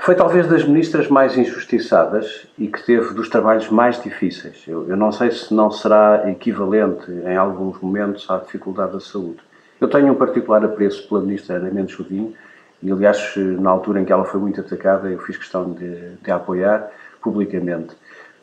foi 0.00 0.14
talvez 0.14 0.48
das 0.48 0.64
ministras 0.64 1.08
mais 1.08 1.36
injustiçadas 1.36 2.46
e 2.58 2.68
que 2.68 2.82
teve 2.86 3.12
dos 3.12 3.28
trabalhos 3.28 3.68
mais 3.68 4.02
difíceis. 4.02 4.62
Eu, 4.66 4.88
eu 4.88 4.96
não 4.96 5.12
sei 5.12 5.30
se 5.30 5.52
não 5.52 5.70
será 5.70 6.24
equivalente 6.30 7.10
em 7.10 7.36
alguns 7.36 7.78
momentos 7.82 8.30
à 8.30 8.38
dificuldade 8.38 8.92
da 8.92 9.00
saúde. 9.00 9.40
Eu 9.80 9.88
tenho 9.88 10.12
um 10.12 10.14
particular 10.14 10.62
apreço 10.64 11.08
pela 11.08 11.22
ministra 11.22 11.56
Ana 11.56 11.70
Mendes 11.70 11.94
Godinho 11.94 12.34
e, 12.82 12.92
aliás, 12.92 13.34
na 13.36 13.70
altura 13.70 14.00
em 14.00 14.04
que 14.04 14.12
ela 14.12 14.24
foi 14.24 14.38
muito 14.38 14.60
atacada, 14.60 15.08
eu 15.08 15.18
fiz 15.20 15.36
questão 15.36 15.72
de, 15.72 16.16
de 16.16 16.30
a 16.30 16.36
apoiar 16.36 16.90
publicamente, 17.22 17.94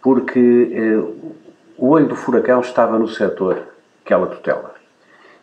porque 0.01 0.71
eh, 0.73 1.35
o 1.77 1.89
olho 1.89 2.07
do 2.07 2.15
furacão 2.15 2.59
estava 2.61 2.97
no 2.97 3.07
setor 3.07 3.63
que 4.03 4.13
ela 4.13 4.27
tutela. 4.27 4.75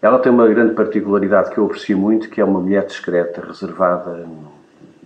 Ela 0.01 0.19
tem 0.19 0.31
uma 0.31 0.47
grande 0.49 0.75
particularidade 0.75 1.51
que 1.51 1.59
eu 1.59 1.67
aprecio 1.67 1.97
muito, 1.97 2.29
que 2.29 2.41
é 2.41 2.45
uma 2.45 2.61
mulher 2.61 2.85
discreta, 2.87 3.45
reservada, 3.45 4.27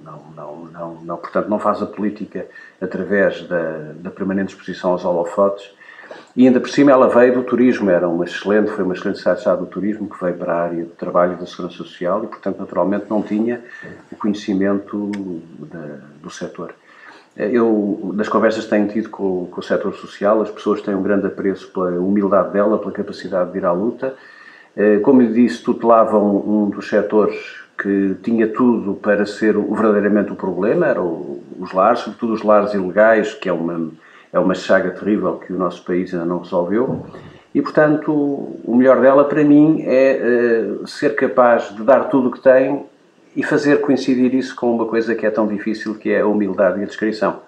não, 0.03 0.23
não, 0.35 0.65
não, 0.67 0.95
não, 1.03 1.17
portanto, 1.17 1.49
não 1.49 1.59
faz 1.59 1.83
a 1.83 1.87
política 1.87 2.47
através 2.81 3.43
da, 3.43 3.93
da 3.95 4.11
permanente 4.11 4.55
exposição 4.55 4.93
aos 4.93 5.05
holofotes, 5.05 5.71
E 6.37 6.47
ainda 6.47 6.61
por 6.61 6.69
cima 6.69 6.91
ela 6.91 7.09
veio 7.09 7.35
do 7.35 7.43
turismo, 7.43 7.91
era 7.91 8.09
uma 8.09 8.25
excelente, 8.25 8.71
foi 8.71 8.85
uma 8.85 8.95
excelente 8.95 9.19
secretária 9.19 9.59
do 9.59 9.67
turismo 9.67 10.09
que 10.09 10.23
veio 10.23 10.37
para 10.37 10.55
a 10.55 10.63
área 10.63 10.85
do 10.85 10.91
trabalho 10.91 11.37
da 11.37 11.47
segurança 11.47 11.77
social 11.77 12.25
e, 12.25 12.27
portanto, 12.29 12.59
naturalmente 12.59 13.07
não 13.09 13.23
tinha 13.23 13.61
o 14.11 14.17
conhecimento 14.17 15.11
da, 15.59 15.99
do 16.23 16.31
setor. 16.31 16.75
Eu, 17.37 18.13
nas 18.15 18.29
conversas 18.29 18.65
que 18.65 18.71
tenho 18.71 18.89
tido 18.89 19.11
com, 19.11 19.47
com, 19.47 19.61
o 19.61 19.63
setor 19.63 19.95
social, 19.95 20.43
as 20.43 20.51
pessoas 20.51 20.83
têm 20.83 20.95
um 20.95 21.03
grande 21.03 21.27
apreço 21.27 21.71
pela 21.73 21.91
humildade 21.91 22.53
dela, 22.53 22.79
pela 22.79 22.91
capacidade 22.91 23.53
de 23.53 23.59
ir 23.59 23.65
à 23.65 23.71
luta. 23.71 24.15
Eh, 24.77 24.99
como 24.99 25.21
lhe 25.23 25.33
disse, 25.33 25.63
tutelavam 25.63 26.37
um 26.37 26.69
dos 26.69 26.89
setores 26.89 27.37
que 27.81 28.17
tinha 28.25 28.49
tudo 28.49 28.95
para 28.95 29.25
ser 29.25 29.57
verdadeiramente 29.57 30.33
o 30.33 30.37
problema, 30.37 30.87
eram 30.87 31.39
os 31.61 31.73
lares, 31.73 32.01
sobretudo 32.01 32.33
os 32.33 32.43
lares 32.43 32.75
ilegais, 32.75 33.35
que 33.35 33.49
é 33.49 33.53
uma 33.53 33.89
é 34.33 34.39
uma 34.39 34.55
chaga 34.55 34.91
terrível 34.91 35.37
que 35.37 35.53
o 35.53 35.59
nosso 35.59 35.85
país 35.85 36.13
ainda 36.13 36.27
não 36.27 36.39
resolveu. 36.39 37.05
E, 37.55 37.63
portanto, 37.63 38.13
o 38.13 38.77
melhor 38.77 39.01
dela 39.01 39.25
para 39.25 39.43
mim 39.43 39.83
é 39.87 40.21
uh, 40.83 40.87
ser 40.87 41.15
capaz 41.15 41.75
de 41.75 41.83
dar 41.83 42.05
tudo 42.05 42.29
o 42.29 42.33
que 42.33 42.41
tem 42.41 42.85
e 43.35 43.43
fazer 43.43 43.81
coincidir 43.81 44.35
isso 44.35 44.55
com 44.55 44.71
uma 44.75 44.87
coisa 44.87 45.15
que 45.15 45.25
é 45.25 45.31
tão 45.31 45.47
difícil, 45.47 45.95
que 45.95 46.11
é 46.11 46.21
a 46.21 46.27
humildade 46.27 46.81
e 46.81 46.83
a 46.83 46.87
descrição. 46.87 47.41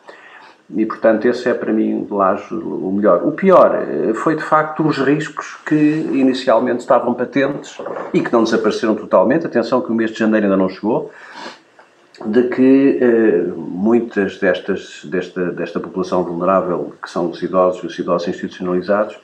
E, 0.74 0.87
portanto, 0.87 1.26
esse 1.26 1.49
é 1.49 1.55
para 1.55 1.72
mim, 1.72 2.05
de 2.05 2.12
lajo, 2.12 2.57
o 2.57 2.93
melhor. 2.93 3.22
O 3.24 3.33
pior 3.33 3.74
eh, 3.74 4.14
foi, 4.14 4.37
de 4.37 4.43
facto, 4.43 4.87
os 4.87 4.99
riscos 4.99 5.59
que 5.66 5.74
inicialmente 5.74 6.81
estavam 6.81 7.12
patentes 7.12 7.76
e 8.14 8.20
que 8.20 8.33
não 8.33 8.45
desapareceram 8.45 8.95
totalmente. 8.95 9.47
Atenção 9.47 9.81
que 9.81 9.91
o 9.91 9.95
mês 9.95 10.12
de 10.12 10.18
janeiro 10.20 10.47
ainda 10.47 10.57
não 10.57 10.68
chegou, 10.68 11.11
de 12.27 12.43
que 12.45 12.99
eh, 13.01 13.53
muitas 13.57 14.39
destas, 14.39 15.03
desta, 15.05 15.51
desta 15.53 15.81
população 15.81 16.23
vulnerável, 16.23 16.95
que 17.03 17.11
são 17.11 17.31
os 17.31 17.43
idosos 17.43 17.83
e 17.83 17.87
os 17.87 17.99
idosos 17.99 18.29
institucionalizados, 18.29 19.18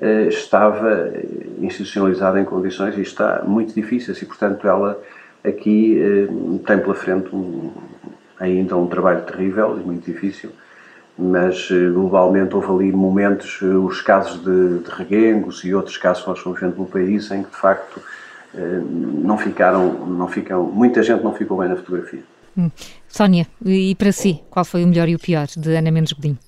eh, 0.00 0.28
estava 0.28 1.12
institucionalizada 1.60 2.40
em 2.40 2.44
condições 2.44 2.96
e 2.96 3.02
está 3.02 3.42
muito 3.44 3.74
difíceis 3.74 4.20
e, 4.22 4.26
portanto, 4.26 4.66
ela 4.66 5.00
aqui 5.44 6.00
eh, 6.00 6.26
tem 6.66 6.78
pela 6.78 6.94
frente 6.94 7.34
um, 7.34 7.72
ainda 8.38 8.76
um 8.76 8.86
trabalho 8.86 9.22
terrível 9.22 9.78
e 9.78 9.84
muito 9.84 10.04
difícil, 10.04 10.50
mas 11.18 11.68
eh, 11.70 11.90
globalmente 11.90 12.54
houve 12.54 12.70
ali 12.70 12.92
momentos, 12.92 13.58
eh, 13.62 13.66
os 13.66 14.00
casos 14.00 14.42
de, 14.42 14.78
de 14.78 14.90
reguengos 14.90 15.64
e 15.64 15.74
outros 15.74 15.96
casos 15.96 16.22
que 16.22 16.28
nós 16.28 16.38
fomos 16.38 16.60
vendo 16.60 16.76
no 16.76 16.86
país 16.86 17.30
em 17.30 17.42
que, 17.42 17.50
de 17.50 17.56
facto, 17.56 18.00
não 18.54 19.36
ficaram, 19.36 20.06
não 20.06 20.28
ficam, 20.28 20.64
muita 20.64 21.02
gente 21.02 21.22
não 21.22 21.34
ficou 21.34 21.58
bem 21.58 21.68
na 21.68 21.76
fotografia. 21.76 22.22
Hum. 22.56 22.70
Sónia, 23.08 23.46
e 23.64 23.94
para 23.94 24.12
si, 24.12 24.42
qual 24.50 24.64
foi 24.64 24.84
o 24.84 24.86
melhor 24.86 25.08
e 25.08 25.14
o 25.14 25.18
pior 25.18 25.46
de 25.46 25.74
Ana 25.74 25.90
Mendes 25.90 26.12
Godinho? 26.12 26.38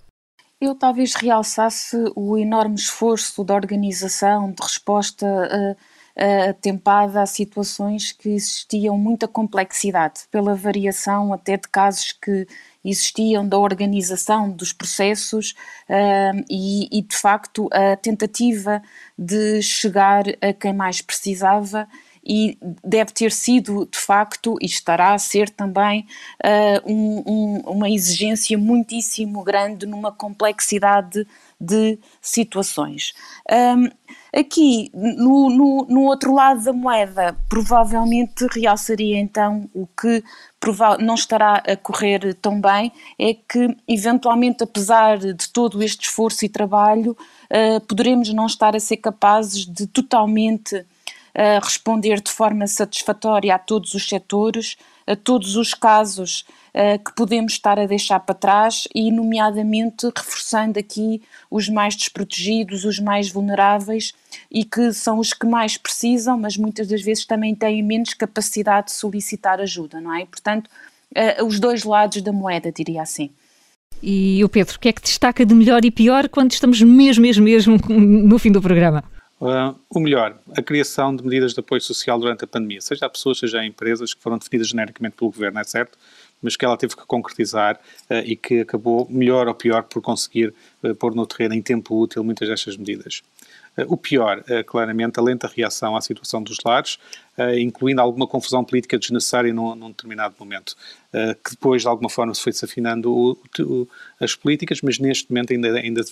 Eu 0.60 0.74
talvez 0.74 1.14
realçasse 1.14 1.96
o 2.14 2.36
enorme 2.36 2.74
esforço 2.74 3.42
da 3.42 3.54
organização 3.54 4.52
de 4.52 4.62
resposta 4.62 5.24
uh, 5.26 5.72
uh, 5.72 6.50
atempada 6.50 7.22
a 7.22 7.26
situações 7.26 8.12
que 8.12 8.28
existiam 8.28 8.98
muita 8.98 9.26
complexidade, 9.26 10.22
pela 10.30 10.54
variação 10.54 11.32
até 11.32 11.56
de 11.56 11.68
casos 11.68 12.12
que 12.12 12.46
existiam 12.84 13.46
da 13.46 13.58
organização 13.58 14.50
dos 14.50 14.72
processos 14.72 15.54
uh, 15.88 16.44
e, 16.48 16.88
e, 16.98 17.02
de 17.02 17.16
facto, 17.16 17.68
a 17.72 17.96
tentativa 17.96 18.82
de 19.18 19.62
chegar 19.62 20.24
a 20.40 20.52
quem 20.52 20.72
mais 20.72 21.00
precisava 21.00 21.86
e 22.32 22.56
deve 22.84 23.10
ter 23.12 23.32
sido, 23.32 23.88
de 23.90 23.98
facto, 23.98 24.56
e 24.62 24.66
estará 24.66 25.14
a 25.14 25.18
ser 25.18 25.50
também, 25.50 26.06
uh, 26.44 26.88
um, 26.88 27.22
um, 27.26 27.56
uma 27.66 27.90
exigência 27.90 28.56
muitíssimo 28.56 29.42
grande 29.42 29.84
numa 29.84 30.12
complexidade 30.12 31.26
de 31.60 31.98
situações. 32.22 33.14
Um, 33.50 33.90
aqui, 34.32 34.92
no, 34.94 35.50
no, 35.50 35.86
no, 35.90 36.02
outro 36.02 36.32
lado 36.32 36.62
da 36.62 36.72
moeda, 36.72 37.36
provavelmente 37.48 38.46
realçaria 38.52 39.18
então 39.18 39.68
o 39.74 39.88
que 39.88 40.22
não 41.00 41.16
estará 41.16 41.54
a 41.66 41.76
correr 41.76 42.32
tão 42.34 42.60
bem, 42.60 42.92
é 43.18 43.34
que, 43.34 43.76
eventualmente, 43.88 44.62
apesar 44.62 45.18
de 45.18 45.48
todo 45.48 45.82
este 45.82 46.06
esforço 46.06 46.44
e 46.44 46.48
trabalho, 46.48 47.16
uh, 47.50 47.80
poderemos 47.88 48.32
não 48.32 48.46
estar 48.46 48.76
a 48.76 48.80
ser 48.80 48.98
capazes 48.98 49.66
de 49.66 49.88
totalmente 49.88 50.86
uh, 51.34 51.64
responder 51.64 52.20
de 52.20 52.30
forma 52.30 52.66
satisfatória 52.66 53.54
a 53.54 53.58
todos 53.58 53.94
os 53.94 54.08
setores, 54.08 54.76
a 55.06 55.16
todos 55.16 55.56
os 55.56 55.74
casos 55.74 56.44
uh, 56.74 57.02
que 57.02 57.14
podemos 57.14 57.52
estar 57.52 57.78
a 57.78 57.86
deixar 57.86 58.20
para 58.20 58.34
trás 58.34 58.86
e, 58.94 59.10
nomeadamente, 59.10 60.06
reforçando 60.16 60.78
aqui 60.78 61.22
os 61.50 61.68
mais 61.68 61.96
desprotegidos, 61.96 62.84
os 62.84 62.98
mais 62.98 63.30
vulneráveis 63.30 64.12
e 64.50 64.64
que 64.64 64.92
são 64.92 65.18
os 65.18 65.32
que 65.32 65.46
mais 65.46 65.76
precisam, 65.76 66.38
mas 66.38 66.56
muitas 66.56 66.88
das 66.88 67.02
vezes 67.02 67.26
também 67.26 67.54
têm 67.54 67.82
menos 67.82 68.14
capacidade 68.14 68.86
de 68.86 68.92
solicitar 68.92 69.60
ajuda, 69.60 70.00
não 70.00 70.14
é? 70.14 70.24
portanto, 70.26 70.68
uh, 71.16 71.44
os 71.44 71.58
dois 71.58 71.84
lados 71.84 72.22
da 72.22 72.32
moeda, 72.32 72.70
diria 72.72 73.02
assim. 73.02 73.30
E 74.02 74.42
o 74.42 74.48
Pedro, 74.48 74.76
o 74.76 74.80
que 74.80 74.88
é 74.88 74.92
que 74.92 75.02
destaca 75.02 75.44
de 75.44 75.54
melhor 75.54 75.84
e 75.84 75.90
pior 75.90 76.28
quando 76.28 76.52
estamos 76.52 76.80
mesmo, 76.80 77.22
mesmo, 77.22 77.44
mesmo 77.44 77.76
no 77.88 78.38
fim 78.38 78.50
do 78.50 78.62
programa? 78.62 79.04
Uh, 79.40 79.74
o 79.88 79.98
melhor, 79.98 80.38
a 80.54 80.62
criação 80.62 81.16
de 81.16 81.24
medidas 81.24 81.54
de 81.54 81.60
apoio 81.60 81.80
social 81.80 82.18
durante 82.18 82.44
a 82.44 82.46
pandemia, 82.46 82.80
seja 82.82 83.06
a 83.06 83.08
pessoas, 83.08 83.38
seja 83.38 83.60
a 83.60 83.64
empresas, 83.64 84.12
que 84.12 84.22
foram 84.22 84.36
definidas 84.36 84.68
genericamente 84.68 85.16
pelo 85.16 85.30
governo, 85.30 85.58
é 85.58 85.64
certo, 85.64 85.96
mas 86.42 86.56
que 86.56 86.64
ela 86.64 86.76
teve 86.76 86.94
que 86.94 87.06
concretizar 87.06 87.80
uh, 88.10 88.14
e 88.22 88.36
que 88.36 88.60
acabou, 88.60 89.06
melhor 89.08 89.48
ou 89.48 89.54
pior, 89.54 89.84
por 89.84 90.02
conseguir 90.02 90.52
uh, 90.82 90.94
pôr 90.94 91.14
no 91.14 91.26
terreno 91.26 91.54
em 91.54 91.62
tempo 91.62 91.98
útil 91.98 92.22
muitas 92.22 92.48
destas 92.48 92.76
medidas. 92.76 93.22
O 93.86 93.96
pior, 93.96 94.42
claramente, 94.66 95.18
a 95.18 95.22
lenta 95.22 95.46
reação 95.46 95.96
à 95.96 96.00
situação 96.00 96.42
dos 96.42 96.58
lares, 96.64 96.98
incluindo 97.58 98.00
alguma 98.00 98.26
confusão 98.26 98.64
política 98.64 98.98
desnecessária 98.98 99.52
num, 99.54 99.74
num 99.74 99.88
determinado 99.88 100.34
momento, 100.38 100.76
que 101.44 101.52
depois, 101.52 101.82
de 101.82 101.88
alguma 101.88 102.10
forma, 102.10 102.34
se 102.34 102.42
foi 102.42 102.52
desafinando 102.52 103.10
o, 103.10 103.38
o, 103.60 103.88
as 104.20 104.34
políticas, 104.34 104.80
mas 104.82 104.98
neste 104.98 105.30
momento 105.30 105.52
ainda, 105.52 105.78
ainda 105.78 106.02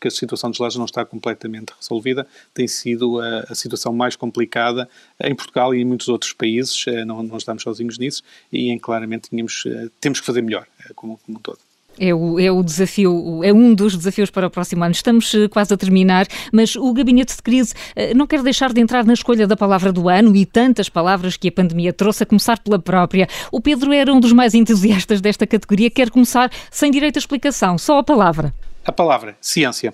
que 0.00 0.08
a 0.08 0.10
situação 0.10 0.50
dos 0.50 0.58
lares 0.58 0.76
não 0.76 0.86
está 0.86 1.04
completamente 1.04 1.72
resolvida, 1.78 2.26
tem 2.52 2.66
sido 2.66 3.20
a, 3.20 3.40
a, 3.50 3.54
situação 3.54 3.92
mais 3.92 4.16
complicada 4.16 4.88
em 5.22 5.34
Portugal 5.34 5.74
e 5.74 5.82
em 5.82 5.84
muitos 5.84 6.08
outros 6.08 6.32
países, 6.32 6.84
não, 7.06 7.22
não 7.22 7.36
estamos 7.36 7.62
sozinhos 7.62 7.98
nisso, 7.98 8.22
e 8.50 8.70
em 8.70 8.78
claramente 8.78 9.30
tínhamos, 9.30 9.64
temos 10.00 10.20
que 10.20 10.26
fazer 10.26 10.42
melhor, 10.42 10.66
como, 10.94 11.18
como 11.24 11.38
um 11.38 11.40
todo. 11.40 11.67
É 11.98 12.14
o, 12.14 12.38
é 12.38 12.50
o 12.50 12.62
desafio, 12.62 13.42
é 13.42 13.52
um 13.52 13.74
dos 13.74 13.96
desafios 13.96 14.30
para 14.30 14.46
o 14.46 14.50
próximo 14.50 14.84
ano. 14.84 14.92
Estamos 14.92 15.34
eh, 15.34 15.48
quase 15.48 15.74
a 15.74 15.76
terminar, 15.76 16.26
mas 16.52 16.76
o 16.76 16.92
Gabinete 16.92 17.34
de 17.34 17.42
Crise 17.42 17.74
eh, 17.96 18.14
não 18.14 18.26
quer 18.26 18.42
deixar 18.42 18.72
de 18.72 18.80
entrar 18.80 19.04
na 19.04 19.12
escolha 19.12 19.46
da 19.46 19.56
palavra 19.56 19.92
do 19.92 20.08
ano 20.08 20.34
e 20.36 20.46
tantas 20.46 20.88
palavras 20.88 21.36
que 21.36 21.48
a 21.48 21.52
pandemia 21.52 21.92
trouxe, 21.92 22.22
a 22.22 22.26
começar 22.26 22.58
pela 22.60 22.78
própria. 22.78 23.26
O 23.50 23.60
Pedro 23.60 23.92
era 23.92 24.12
um 24.12 24.20
dos 24.20 24.32
mais 24.32 24.54
entusiastas 24.54 25.20
desta 25.20 25.46
categoria, 25.46 25.90
quer 25.90 26.10
começar 26.10 26.50
sem 26.70 26.90
direito 26.90 27.16
a 27.16 27.20
explicação, 27.20 27.76
só 27.76 27.98
a 27.98 28.04
palavra. 28.04 28.54
A 28.84 28.92
palavra, 28.92 29.36
ciência. 29.40 29.92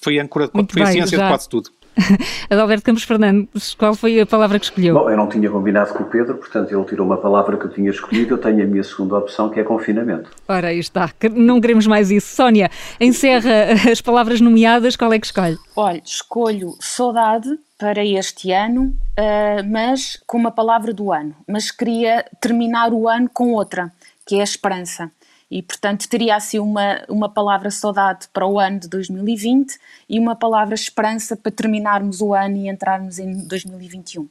Foi 0.00 0.18
a 0.18 0.22
âncora, 0.22 0.48
foi 0.48 0.64
bem, 0.72 0.82
a 0.84 0.92
ciência 0.92 1.18
já. 1.18 1.24
de 1.24 1.30
quase 1.30 1.48
tudo. 1.48 1.70
Adalberto 2.50 2.84
Campos 2.84 3.02
Fernandes, 3.02 3.74
qual 3.74 3.94
foi 3.94 4.20
a 4.20 4.26
palavra 4.26 4.58
que 4.58 4.64
escolheu? 4.64 4.94
Bom, 4.94 5.10
eu 5.10 5.16
não 5.16 5.28
tinha 5.28 5.50
combinado 5.50 5.92
com 5.92 6.02
o 6.02 6.06
Pedro, 6.06 6.36
portanto 6.36 6.72
ele 6.72 6.84
tirou 6.84 7.06
uma 7.06 7.16
palavra 7.16 7.56
que 7.56 7.64
eu 7.66 7.70
tinha 7.70 7.90
escolhido, 7.90 8.34
eu 8.34 8.38
tenho 8.38 8.62
a 8.62 8.66
minha 8.66 8.82
segunda 8.82 9.16
opção, 9.16 9.48
que 9.48 9.60
é 9.60 9.64
confinamento. 9.64 10.30
Ora, 10.48 10.68
aí 10.68 10.78
está, 10.78 11.10
não 11.34 11.60
queremos 11.60 11.86
mais 11.86 12.10
isso. 12.10 12.34
Sónia, 12.34 12.70
encerra 13.00 13.72
as 13.90 14.00
palavras 14.00 14.40
nomeadas, 14.40 14.96
qual 14.96 15.12
é 15.12 15.18
que 15.18 15.26
escolhe? 15.26 15.58
Olha, 15.76 16.02
escolho 16.04 16.74
saudade 16.80 17.48
para 17.78 18.04
este 18.04 18.52
ano, 18.52 18.94
uh, 19.18 19.70
mas 19.70 20.22
com 20.26 20.36
uma 20.36 20.50
palavra 20.50 20.92
do 20.92 21.12
ano, 21.12 21.34
mas 21.48 21.70
queria 21.70 22.24
terminar 22.40 22.92
o 22.92 23.08
ano 23.08 23.28
com 23.32 23.52
outra, 23.52 23.90
que 24.26 24.36
é 24.36 24.40
a 24.40 24.44
esperança 24.44 25.10
e, 25.50 25.62
portanto, 25.62 26.08
teria 26.08 26.36
assim 26.36 26.58
uma, 26.58 27.02
uma 27.08 27.28
palavra 27.28 27.70
saudade 27.70 28.28
para 28.32 28.46
o 28.46 28.58
ano 28.58 28.78
de 28.78 28.88
2020 28.88 29.78
e 30.08 30.18
uma 30.18 30.36
palavra 30.36 30.74
esperança 30.74 31.36
para 31.36 31.50
terminarmos 31.50 32.20
o 32.20 32.32
ano 32.32 32.56
e 32.56 32.68
entrarmos 32.68 33.18
em 33.18 33.46
2021. 33.46 34.28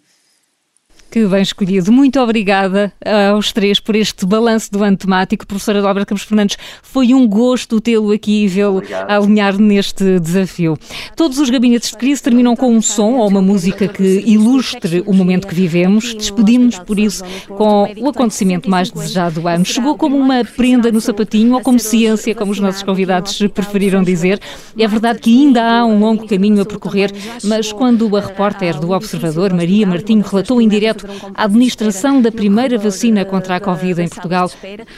Que 1.12 1.26
bem 1.26 1.42
escolhido. 1.42 1.92
Muito 1.92 2.20
obrigada 2.20 2.94
aos 3.34 3.52
três 3.52 3.80
por 3.80 3.96
este 3.96 4.28
balanço 4.28 4.72
do 4.72 4.84
ano 4.84 4.96
temático. 4.96 5.48
Professora 5.48 5.82
Dobra 5.82 6.06
Campos 6.06 6.24
Fernandes, 6.24 6.56
foi 6.84 7.16
um 7.16 7.28
gosto 7.28 7.82
tê-lo 7.82 8.12
aqui 8.12 8.44
e 8.44 8.48
vê-lo 8.48 8.84
alinhar 9.08 9.58
neste 9.58 10.20
desafio. 10.20 10.78
Todos 11.16 11.40
os 11.40 11.50
gabinetes 11.50 11.90
de 11.90 11.98
crise 11.98 12.22
terminam 12.22 12.56
com 12.56 12.76
um 12.76 12.80
som 12.80 13.14
ou 13.14 13.28
uma 13.28 13.42
música 13.42 13.88
que 13.88 14.24
ilustre 14.24 15.04
o 15.08 15.12
momento 15.12 15.48
que 15.48 15.56
vivemos. 15.56 16.14
Despedimos, 16.14 16.78
por 16.78 17.00
isso, 17.00 17.24
com 17.48 17.92
o 17.98 18.10
acontecimento 18.10 18.70
mais 18.70 18.92
desejado 18.92 19.42
do 19.42 19.48
ano. 19.48 19.66
Chegou 19.66 19.98
como 19.98 20.16
uma 20.16 20.46
prenda 20.46 20.92
no 20.92 21.02
sapatinho 21.02 21.56
ou 21.56 21.62
como 21.62 21.80
ciência, 21.80 22.36
como 22.36 22.52
os 22.52 22.60
nossos 22.60 22.84
convidados 22.84 23.40
preferiram 23.52 24.04
dizer. 24.04 24.40
É 24.78 24.88
verdade 24.88 25.18
que 25.18 25.32
ainda 25.32 25.64
há 25.64 25.86
um 25.86 26.00
longo 26.00 26.28
caminho 26.28 26.62
a 26.62 26.66
percorrer, 26.66 27.12
mas 27.44 27.72
quando 27.72 28.16
a 28.16 28.20
repórter 28.20 28.80
do 28.80 28.92
Observador, 28.92 29.52
Maria 29.56 29.88
Martinho, 29.88 30.24
relatou 30.24 30.62
em 30.62 30.68
direto 30.68 30.99
A 31.36 31.44
administração 31.44 32.22
da 32.22 32.32
primeira 32.32 32.78
vacina 32.78 33.26
contra 33.26 33.56
a 33.56 33.60
Covid 33.60 34.02
em 34.02 34.08
Portugal 34.08 34.50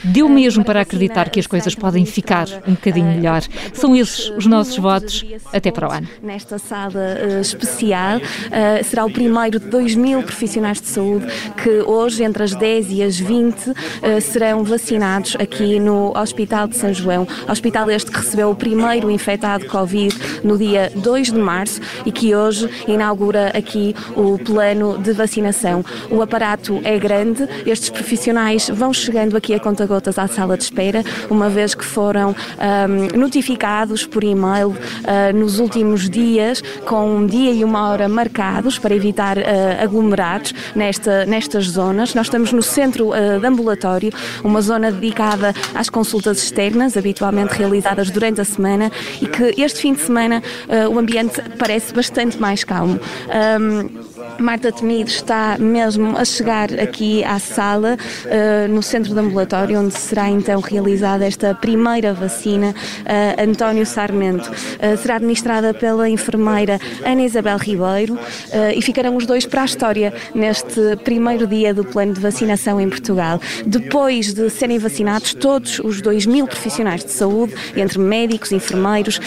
deu 0.04 0.28
mesmo 0.28 0.64
para 0.64 0.80
acreditar 0.80 1.30
que 1.30 1.40
as 1.40 1.46
coisas 1.46 1.74
podem 1.74 2.04
ficar 2.04 2.46
um 2.66 2.72
bocadinho 2.72 3.06
melhor. 3.06 3.42
São 3.72 3.94
esses 3.96 4.30
os 4.30 4.46
nossos 4.46 4.76
votos. 4.76 5.24
Até 5.52 5.70
para 5.70 5.88
o 5.88 5.92
ano. 5.92 6.08
Nesta 6.22 6.58
sala 6.58 6.92
uh, 6.94 7.40
especial, 7.40 8.18
uh, 8.18 8.84
será 8.84 9.04
o 9.04 9.10
primeiro 9.10 9.60
de 9.60 9.66
2 9.66 9.94
mil 9.94 10.22
profissionais 10.22 10.80
de 10.80 10.86
saúde 10.86 11.26
que 11.62 11.70
hoje, 11.80 12.22
entre 12.22 12.42
as 12.42 12.54
10 12.54 12.90
e 12.90 13.02
as 13.02 13.18
20, 13.18 13.70
uh, 13.70 13.74
serão 14.20 14.64
vacinados 14.64 15.36
aqui 15.38 15.78
no 15.78 16.16
Hospital 16.16 16.68
de 16.68 16.76
São 16.76 16.92
João. 16.92 17.26
Hospital 17.48 17.90
este 17.90 18.10
que 18.10 18.18
recebeu 18.18 18.50
o 18.50 18.54
primeiro 18.54 19.10
infectado 19.10 19.66
Covid 19.66 20.14
no 20.42 20.56
dia 20.56 20.90
2 20.94 21.32
de 21.32 21.38
março 21.38 21.80
e 22.04 22.12
que 22.12 22.34
hoje 22.34 22.68
inaugura 22.86 23.48
aqui 23.56 23.94
o 24.16 24.38
plano 24.38 24.98
de 24.98 25.12
vacinação. 25.12 25.84
O 26.10 26.22
aparato 26.22 26.80
é 26.84 26.98
grande, 26.98 27.48
estes 27.66 27.90
profissionais 27.90 28.68
vão 28.68 28.92
chegando 28.92 29.36
aqui 29.36 29.54
a 29.54 29.60
conta-gotas 29.60 30.18
à 30.18 30.26
sala 30.26 30.56
de 30.56 30.64
espera, 30.64 31.04
uma 31.30 31.48
vez 31.48 31.74
que 31.74 31.84
foram 31.84 32.30
um, 32.30 33.18
notificados 33.18 34.06
por 34.06 34.24
e-mail 34.24 34.68
uh, 34.68 35.36
nos 35.36 35.58
últimos 35.58 36.08
dias, 36.08 36.62
com 36.84 37.16
um 37.16 37.26
dia 37.26 37.52
e 37.52 37.64
uma 37.64 37.90
hora 37.90 38.08
marcados 38.08 38.78
para 38.78 38.94
evitar 38.94 39.38
uh, 39.38 39.42
aglomerados 39.82 40.54
nesta, 40.74 41.24
nestas 41.26 41.66
zonas. 41.66 42.14
Nós 42.14 42.26
estamos 42.26 42.52
no 42.52 42.62
centro 42.62 43.10
uh, 43.10 43.40
de 43.40 43.46
ambulatório, 43.46 44.12
uma 44.42 44.60
zona 44.60 44.90
dedicada 44.90 45.54
às 45.74 45.88
consultas 45.88 46.42
externas, 46.42 46.96
habitualmente 46.96 47.54
realizadas 47.54 48.10
durante 48.10 48.40
a 48.40 48.44
semana, 48.44 48.90
e 49.20 49.26
que 49.26 49.60
este 49.60 49.80
fim 49.80 49.94
de 49.94 50.00
semana 50.00 50.42
o 50.90 50.98
ambiente 50.98 51.40
parece 51.58 51.92
bastante 51.92 52.38
mais 52.38 52.64
calmo. 52.64 52.98
Um, 53.28 54.11
Marta 54.38 54.72
Temido 54.72 55.08
está 55.08 55.56
mesmo 55.58 56.16
a 56.16 56.24
chegar 56.24 56.72
aqui 56.80 57.22
à 57.24 57.38
sala, 57.38 57.96
uh, 58.26 58.68
no 58.68 58.82
centro 58.82 59.14
de 59.14 59.20
ambulatório, 59.20 59.80
onde 59.80 59.94
será 59.94 60.28
então 60.28 60.60
realizada 60.60 61.24
esta 61.24 61.54
primeira 61.54 62.12
vacina, 62.12 62.70
uh, 62.70 63.42
António 63.42 63.86
Sarmento. 63.86 64.50
Uh, 64.50 64.96
será 64.96 65.16
administrada 65.16 65.72
pela 65.72 66.08
enfermeira 66.08 66.80
Ana 67.04 67.22
Isabel 67.22 67.56
Ribeiro 67.58 68.18
e 68.74 68.82
ficarão 68.82 69.16
os 69.16 69.26
dois 69.26 69.46
para 69.46 69.62
a 69.62 69.64
história 69.64 70.12
neste 70.34 70.96
primeiro 71.04 71.46
dia 71.46 71.72
do 71.72 71.84
plano 71.84 72.12
de 72.12 72.20
vacinação 72.20 72.80
em 72.80 72.88
Portugal. 72.88 73.40
Depois 73.66 74.34
de 74.34 74.50
serem 74.50 74.78
vacinados 74.78 75.34
todos 75.34 75.78
os 75.78 76.00
2 76.00 76.26
mil 76.26 76.46
profissionais 76.46 77.04
de 77.04 77.12
saúde, 77.12 77.54
entre 77.76 77.98
médicos, 77.98 78.52
enfermeiros, 78.52 79.20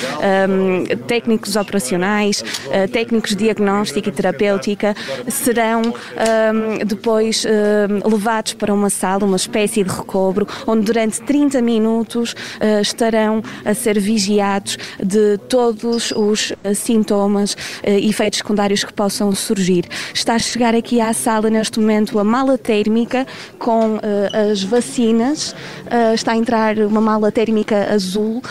um, 0.49 0.85
técnicos 1.07 1.55
operacionais, 1.55 2.43
técnicos 2.91 3.31
de 3.31 3.45
diagnóstica 3.45 4.09
e 4.09 4.11
terapêutica, 4.11 4.84
serão 5.27 5.81
um, 5.81 6.85
depois 6.85 7.45
um, 7.45 8.09
levados 8.09 8.53
para 8.53 8.73
uma 8.73 8.89
sala, 8.89 9.25
uma 9.25 9.37
espécie 9.37 9.83
de 9.83 9.89
recobro, 9.89 10.47
onde 10.67 10.85
durante 10.85 11.21
30 11.21 11.61
minutos 11.61 12.33
uh, 12.33 12.81
estarão 12.81 13.41
a 13.63 13.73
ser 13.73 13.99
vigiados 13.99 14.77
de 15.03 15.37
todos 15.49 16.11
os 16.11 16.51
uh, 16.51 16.75
sintomas 16.75 17.55
e 17.85 18.05
uh, 18.05 18.09
efeitos 18.09 18.37
secundários 18.37 18.83
que 18.83 18.93
possam 18.93 19.33
surgir. 19.33 19.85
Está 20.13 20.35
a 20.35 20.39
chegar 20.39 20.75
aqui 20.75 21.01
à 21.01 21.13
sala 21.13 21.49
neste 21.49 21.79
momento 21.79 22.19
a 22.19 22.23
mala 22.23 22.57
térmica 22.57 23.25
com 23.59 23.99
as 24.51 24.63
vacinas, 24.63 25.55
está 26.13 26.33
a 26.33 26.37
entrar 26.37 26.77
uma 26.79 27.01
mala 27.01 27.31
térmica 27.31 27.93
azul 27.93 28.41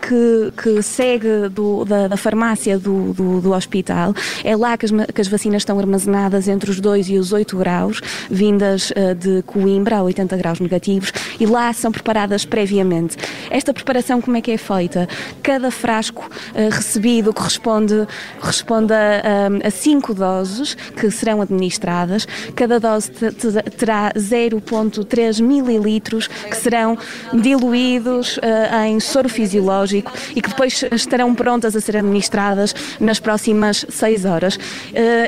que, 0.00 0.52
que 0.62 0.82
segue 0.82 1.48
do, 1.50 1.84
da, 1.84 2.08
da, 2.08 2.16
farmácia 2.16 2.78
do, 2.78 3.12
do, 3.12 3.40
do, 3.40 3.52
hospital. 3.52 4.14
É 4.44 4.56
lá 4.56 4.76
que 4.76 4.86
as, 4.86 4.90
que 5.14 5.20
as 5.20 5.28
vacinas 5.28 5.45
estão 5.54 5.78
armazenadas 5.78 6.48
entre 6.48 6.70
os 6.70 6.80
2 6.80 7.10
e 7.10 7.18
os 7.18 7.32
8 7.32 7.56
graus, 7.56 8.00
vindas 8.30 8.90
uh, 8.90 9.14
de 9.14 9.42
Coimbra 9.42 9.98
a 9.98 10.02
80 10.02 10.36
graus 10.36 10.60
negativos, 10.60 11.12
e 11.38 11.46
lá 11.46 11.72
são 11.72 11.92
preparadas 11.92 12.44
previamente. 12.44 13.16
Esta 13.50 13.72
preparação 13.72 14.20
como 14.20 14.36
é 14.36 14.40
que 14.40 14.50
é 14.50 14.58
feita? 14.58 15.08
Cada 15.42 15.70
frasco 15.70 16.24
uh, 16.24 16.70
recebido 16.70 17.32
corresponde, 17.32 18.06
corresponde 18.40 18.92
a 18.92 19.70
5 19.70 20.14
doses 20.14 20.74
que 20.74 21.10
serão 21.10 21.40
administradas. 21.40 22.26
Cada 22.54 22.78
dose 22.78 23.10
terá 23.76 24.12
0,3 24.16 25.42
mililitros 25.42 26.28
que 26.28 26.56
serão 26.56 26.96
diluídos 27.32 28.36
uh, 28.38 28.86
em 28.86 29.00
soro 29.00 29.28
fisiológico 29.28 30.12
e 30.34 30.40
que 30.40 30.48
depois 30.48 30.84
estarão 30.92 31.34
prontas 31.34 31.76
a 31.76 31.80
ser 31.80 31.96
administradas 31.96 32.74
nas 33.00 33.18
próximas 33.18 33.84
6 33.88 34.24
horas. 34.24 34.58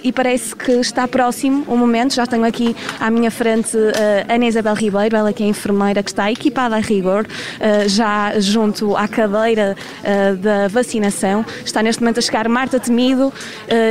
E 0.09 0.13
parece 0.13 0.57
que 0.57 0.73
está 0.73 1.07
próximo 1.07 1.65
o 1.69 1.77
momento. 1.77 2.15
Já 2.15 2.27
tenho 2.27 2.45
aqui 2.45 2.75
à 2.99 3.11
minha 3.11 3.31
frente 3.31 3.77
uh, 3.77 3.93
Ana 4.27 4.47
Isabel 4.47 4.75
Ribeiro, 4.75 5.15
ela 5.15 5.35
que 5.35 5.43
é 5.43 5.47
enfermeira, 5.47 6.03
que 6.03 6.09
está 6.09 6.33
equipada 6.33 6.77
a 6.77 6.79
rigor, 6.79 7.27
uh, 7.27 7.87
já 7.87 8.41
junto 8.41 8.97
à 8.97 9.07
cadeira 9.07 9.77
uh, 10.01 10.37
da 10.39 10.67
vacinação. 10.69 11.45
Está 11.63 11.83
neste 11.83 12.01
momento 12.01 12.21
a 12.21 12.23
chegar 12.23 12.49
Marta 12.49 12.81
Temido 12.81 13.33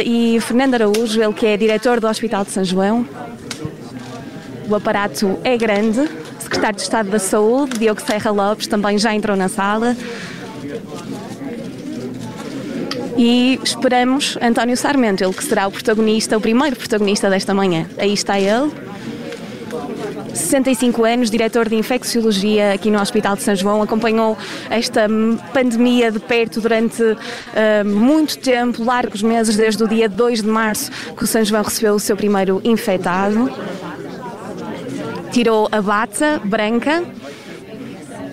e 0.03 0.39
Fernando 0.41 0.73
Araújo, 0.73 1.21
ele 1.21 1.33
que 1.33 1.45
é 1.45 1.55
diretor 1.55 1.99
do 1.99 2.07
Hospital 2.07 2.43
de 2.43 2.51
São 2.51 2.63
João. 2.63 3.07
O 4.67 4.75
aparato 4.75 5.37
é 5.43 5.55
grande. 5.55 6.09
Secretário 6.39 6.77
de 6.77 6.81
Estado 6.81 7.09
da 7.11 7.19
Saúde, 7.19 7.77
Diogo 7.77 8.01
Serra 8.01 8.31
Lopes, 8.31 8.67
também 8.67 8.97
já 8.97 9.13
entrou 9.13 9.37
na 9.37 9.49
sala 9.49 9.95
e 13.17 13.59
esperamos 13.63 14.37
António 14.41 14.77
Sarmento, 14.77 15.23
ele 15.23 15.33
que 15.33 15.43
será 15.43 15.67
o 15.67 15.71
protagonista, 15.71 16.37
o 16.37 16.41
primeiro 16.41 16.75
protagonista 16.75 17.29
desta 17.29 17.53
manhã. 17.53 17.87
Aí 17.97 18.13
está 18.13 18.39
ele. 18.39 18.71
65 20.33 21.03
anos, 21.03 21.31
diretor 21.31 21.67
de 21.67 21.75
infecciologia 21.75 22.73
aqui 22.73 22.91
no 22.91 23.01
Hospital 23.01 23.35
de 23.35 23.41
São 23.41 23.55
João, 23.55 23.81
acompanhou 23.81 24.37
esta 24.69 25.07
pandemia 25.51 26.11
de 26.11 26.19
perto 26.19 26.61
durante 26.61 27.01
uh, 27.01 27.17
muito 27.85 28.37
tempo, 28.37 28.83
largos 28.83 29.23
meses, 29.23 29.57
desde 29.57 29.83
o 29.83 29.87
dia 29.87 30.07
2 30.07 30.43
de 30.43 30.47
março, 30.47 30.91
que 31.17 31.23
o 31.23 31.27
São 31.27 31.43
João 31.43 31.63
recebeu 31.63 31.95
o 31.95 31.99
seu 31.99 32.15
primeiro 32.15 32.61
infectado. 32.63 33.51
Tirou 35.31 35.67
a 35.71 35.81
bata 35.81 36.39
branca 36.45 37.03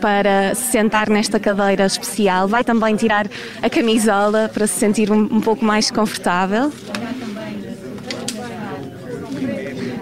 para 0.04 0.54
se 0.54 0.70
sentar 0.70 1.08
nesta 1.08 1.40
cadeira 1.40 1.86
especial. 1.86 2.46
Vai 2.46 2.62
também 2.62 2.94
tirar 2.94 3.26
a 3.62 3.70
camisola 3.70 4.50
para 4.52 4.66
se 4.66 4.74
sentir 4.74 5.10
um, 5.10 5.16
um 5.18 5.40
pouco 5.40 5.64
mais 5.64 5.90
confortável. 5.90 6.70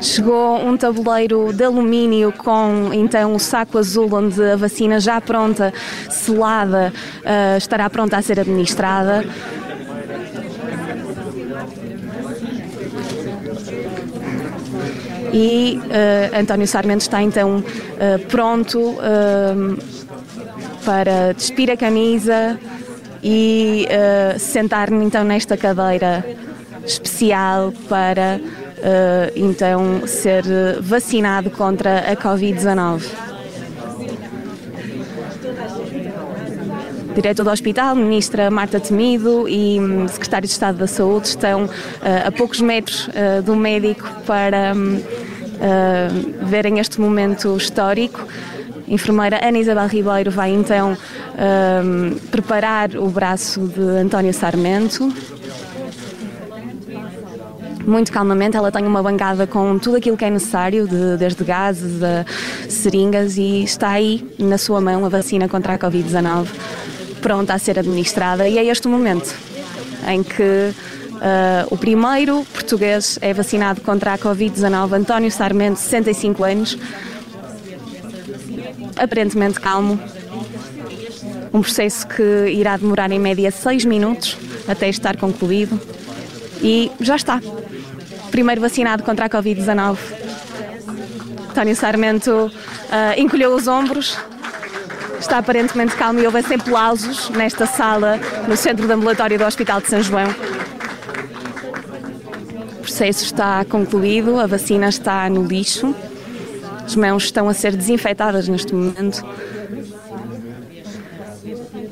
Chegou 0.00 0.56
um 0.56 0.76
tabuleiro 0.76 1.52
de 1.52 1.62
alumínio 1.62 2.32
com 2.32 2.90
então 2.92 3.36
o 3.36 3.38
saco 3.38 3.78
azul 3.78 4.12
onde 4.12 4.42
a 4.42 4.56
vacina 4.56 4.98
já 4.98 5.20
pronta, 5.20 5.72
selada, 6.10 6.92
uh, 7.20 7.56
estará 7.56 7.88
pronta 7.88 8.16
a 8.16 8.22
ser 8.22 8.40
administrada. 8.40 9.24
E 15.32 15.80
uh, 15.82 16.38
António 16.38 16.66
Sarmento 16.66 17.02
está 17.02 17.22
então 17.22 17.58
uh, 17.58 18.26
pronto 18.28 18.96
para 20.84 21.32
despir 21.32 21.70
a 21.70 21.76
camisa 21.76 22.58
e 23.22 23.86
uh, 23.86 24.38
sentar-me 24.38 25.04
então 25.04 25.24
nesta 25.24 25.56
cadeira 25.56 26.24
especial 26.84 27.72
para 27.88 28.40
uh, 28.42 29.32
então 29.36 30.06
ser 30.06 30.44
vacinado 30.80 31.50
contra 31.50 32.00
a 32.00 32.16
Covid-19. 32.16 33.31
Diretor 37.14 37.44
do 37.44 37.50
Hospital, 37.50 37.94
Ministra 37.94 38.50
Marta 38.50 38.80
Temido 38.80 39.48
e 39.48 39.78
um, 39.78 40.08
Secretário 40.08 40.46
de 40.46 40.52
Estado 40.52 40.78
da 40.78 40.86
Saúde 40.86 41.28
estão 41.28 41.64
uh, 41.64 41.68
a 42.26 42.32
poucos 42.32 42.60
metros 42.60 43.08
uh, 43.08 43.42
do 43.44 43.54
médico 43.54 44.08
para 44.26 44.72
um, 44.74 44.96
uh, 44.96 46.46
verem 46.46 46.78
este 46.78 47.00
momento 47.00 47.56
histórico 47.56 48.26
enfermeira 48.92 49.40
Ana 49.42 49.58
Isabel 49.58 49.86
Ribeiro 49.86 50.30
vai 50.30 50.50
então 50.50 50.92
um, 50.92 52.18
preparar 52.30 52.94
o 52.96 53.08
braço 53.08 53.60
de 53.60 53.80
António 53.80 54.34
Sarmento. 54.34 55.10
Muito 57.86 58.12
calmamente, 58.12 58.56
ela 58.56 58.70
tem 58.70 58.84
uma 58.86 59.02
bancada 59.02 59.44
com 59.46 59.76
tudo 59.76 59.96
aquilo 59.96 60.16
que 60.16 60.24
é 60.24 60.30
necessário, 60.30 60.86
de, 60.86 61.16
desde 61.16 61.42
gases 61.42 62.00
a 62.02 62.24
seringas, 62.68 63.36
e 63.36 63.64
está 63.64 63.90
aí 63.90 64.24
na 64.38 64.56
sua 64.56 64.80
mão 64.80 65.04
a 65.04 65.08
vacina 65.08 65.48
contra 65.48 65.74
a 65.74 65.78
Covid-19, 65.78 66.46
pronta 67.22 67.54
a 67.54 67.58
ser 67.58 67.78
administrada. 67.78 68.46
E 68.46 68.58
é 68.58 68.64
este 68.64 68.86
o 68.86 68.90
momento 68.90 69.34
em 70.06 70.22
que 70.22 70.42
uh, 70.42 70.74
o 71.70 71.78
primeiro 71.78 72.44
português 72.52 73.18
é 73.22 73.32
vacinado 73.32 73.80
contra 73.80 74.12
a 74.12 74.18
Covid-19, 74.18 74.92
António 74.92 75.30
Sarmento, 75.30 75.78
65 75.78 76.44
anos 76.44 76.78
aparentemente 78.96 79.60
calmo. 79.60 79.98
Um 81.52 81.60
processo 81.60 82.06
que 82.06 82.48
irá 82.50 82.76
demorar 82.76 83.10
em 83.10 83.18
média 83.18 83.50
seis 83.50 83.84
minutos 83.84 84.38
até 84.66 84.88
estar 84.88 85.16
concluído. 85.16 85.78
E 86.62 86.90
já 87.00 87.16
está. 87.16 87.40
primeiro 88.30 88.60
vacinado 88.60 89.02
contra 89.02 89.26
a 89.26 89.28
Covid-19. 89.28 89.98
António 91.50 91.76
Sarmento 91.76 92.30
uh, 92.30 93.20
encolheu 93.20 93.54
os 93.54 93.66
ombros, 93.68 94.16
está 95.22 95.38
aparentemente 95.38 95.94
calmo 95.94 96.18
e 96.18 96.26
houve 96.26 96.38
aplausos 96.54 97.30
nesta 97.30 97.64
sala 97.64 98.18
no 98.48 98.56
centro 98.56 98.86
do 98.86 98.92
ambulatório 98.92 99.38
do 99.38 99.44
Hospital 99.44 99.80
de 99.80 99.88
São 99.88 100.02
João. 100.02 100.28
O 102.78 102.82
processo 102.82 103.24
está 103.24 103.64
concluído, 103.64 104.38
a 104.40 104.46
vacina 104.46 104.88
está 104.88 105.30
no 105.30 105.44
lixo, 105.44 105.94
as 106.84 106.96
mãos 106.96 107.24
estão 107.24 107.48
a 107.48 107.54
ser 107.54 107.76
desinfetadas 107.76 108.48
neste 108.48 108.74
momento 108.74 109.24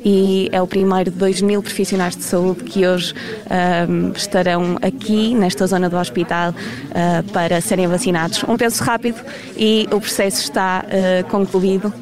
e 0.05 0.49
é 0.51 0.61
o 0.61 0.67
primeiro 0.67 1.11
de 1.11 1.17
2 1.17 1.43
mil 1.43 1.63
profissionais 1.63 2.17
de 2.17 2.25
saúde 2.25 2.65
que 2.65 2.87
hoje 2.87 3.15
um, 3.89 4.13
estarão 4.13 4.77
aqui 4.83 5.35
nesta 5.35 5.67
zona 5.67 5.89
do 5.89 5.97
hospital 5.97 6.51
uh, 6.51 7.33
para 7.33 7.61
serem 7.61 7.87
vacinados. 7.87 8.43
Um 8.45 8.57
penso 8.57 8.83
rápido 8.83 9.21
e 9.57 9.87
o 9.93 10.01
processo 10.01 10.41
está 10.41 10.85
uh, 10.85 11.29
concluído. 11.29 11.93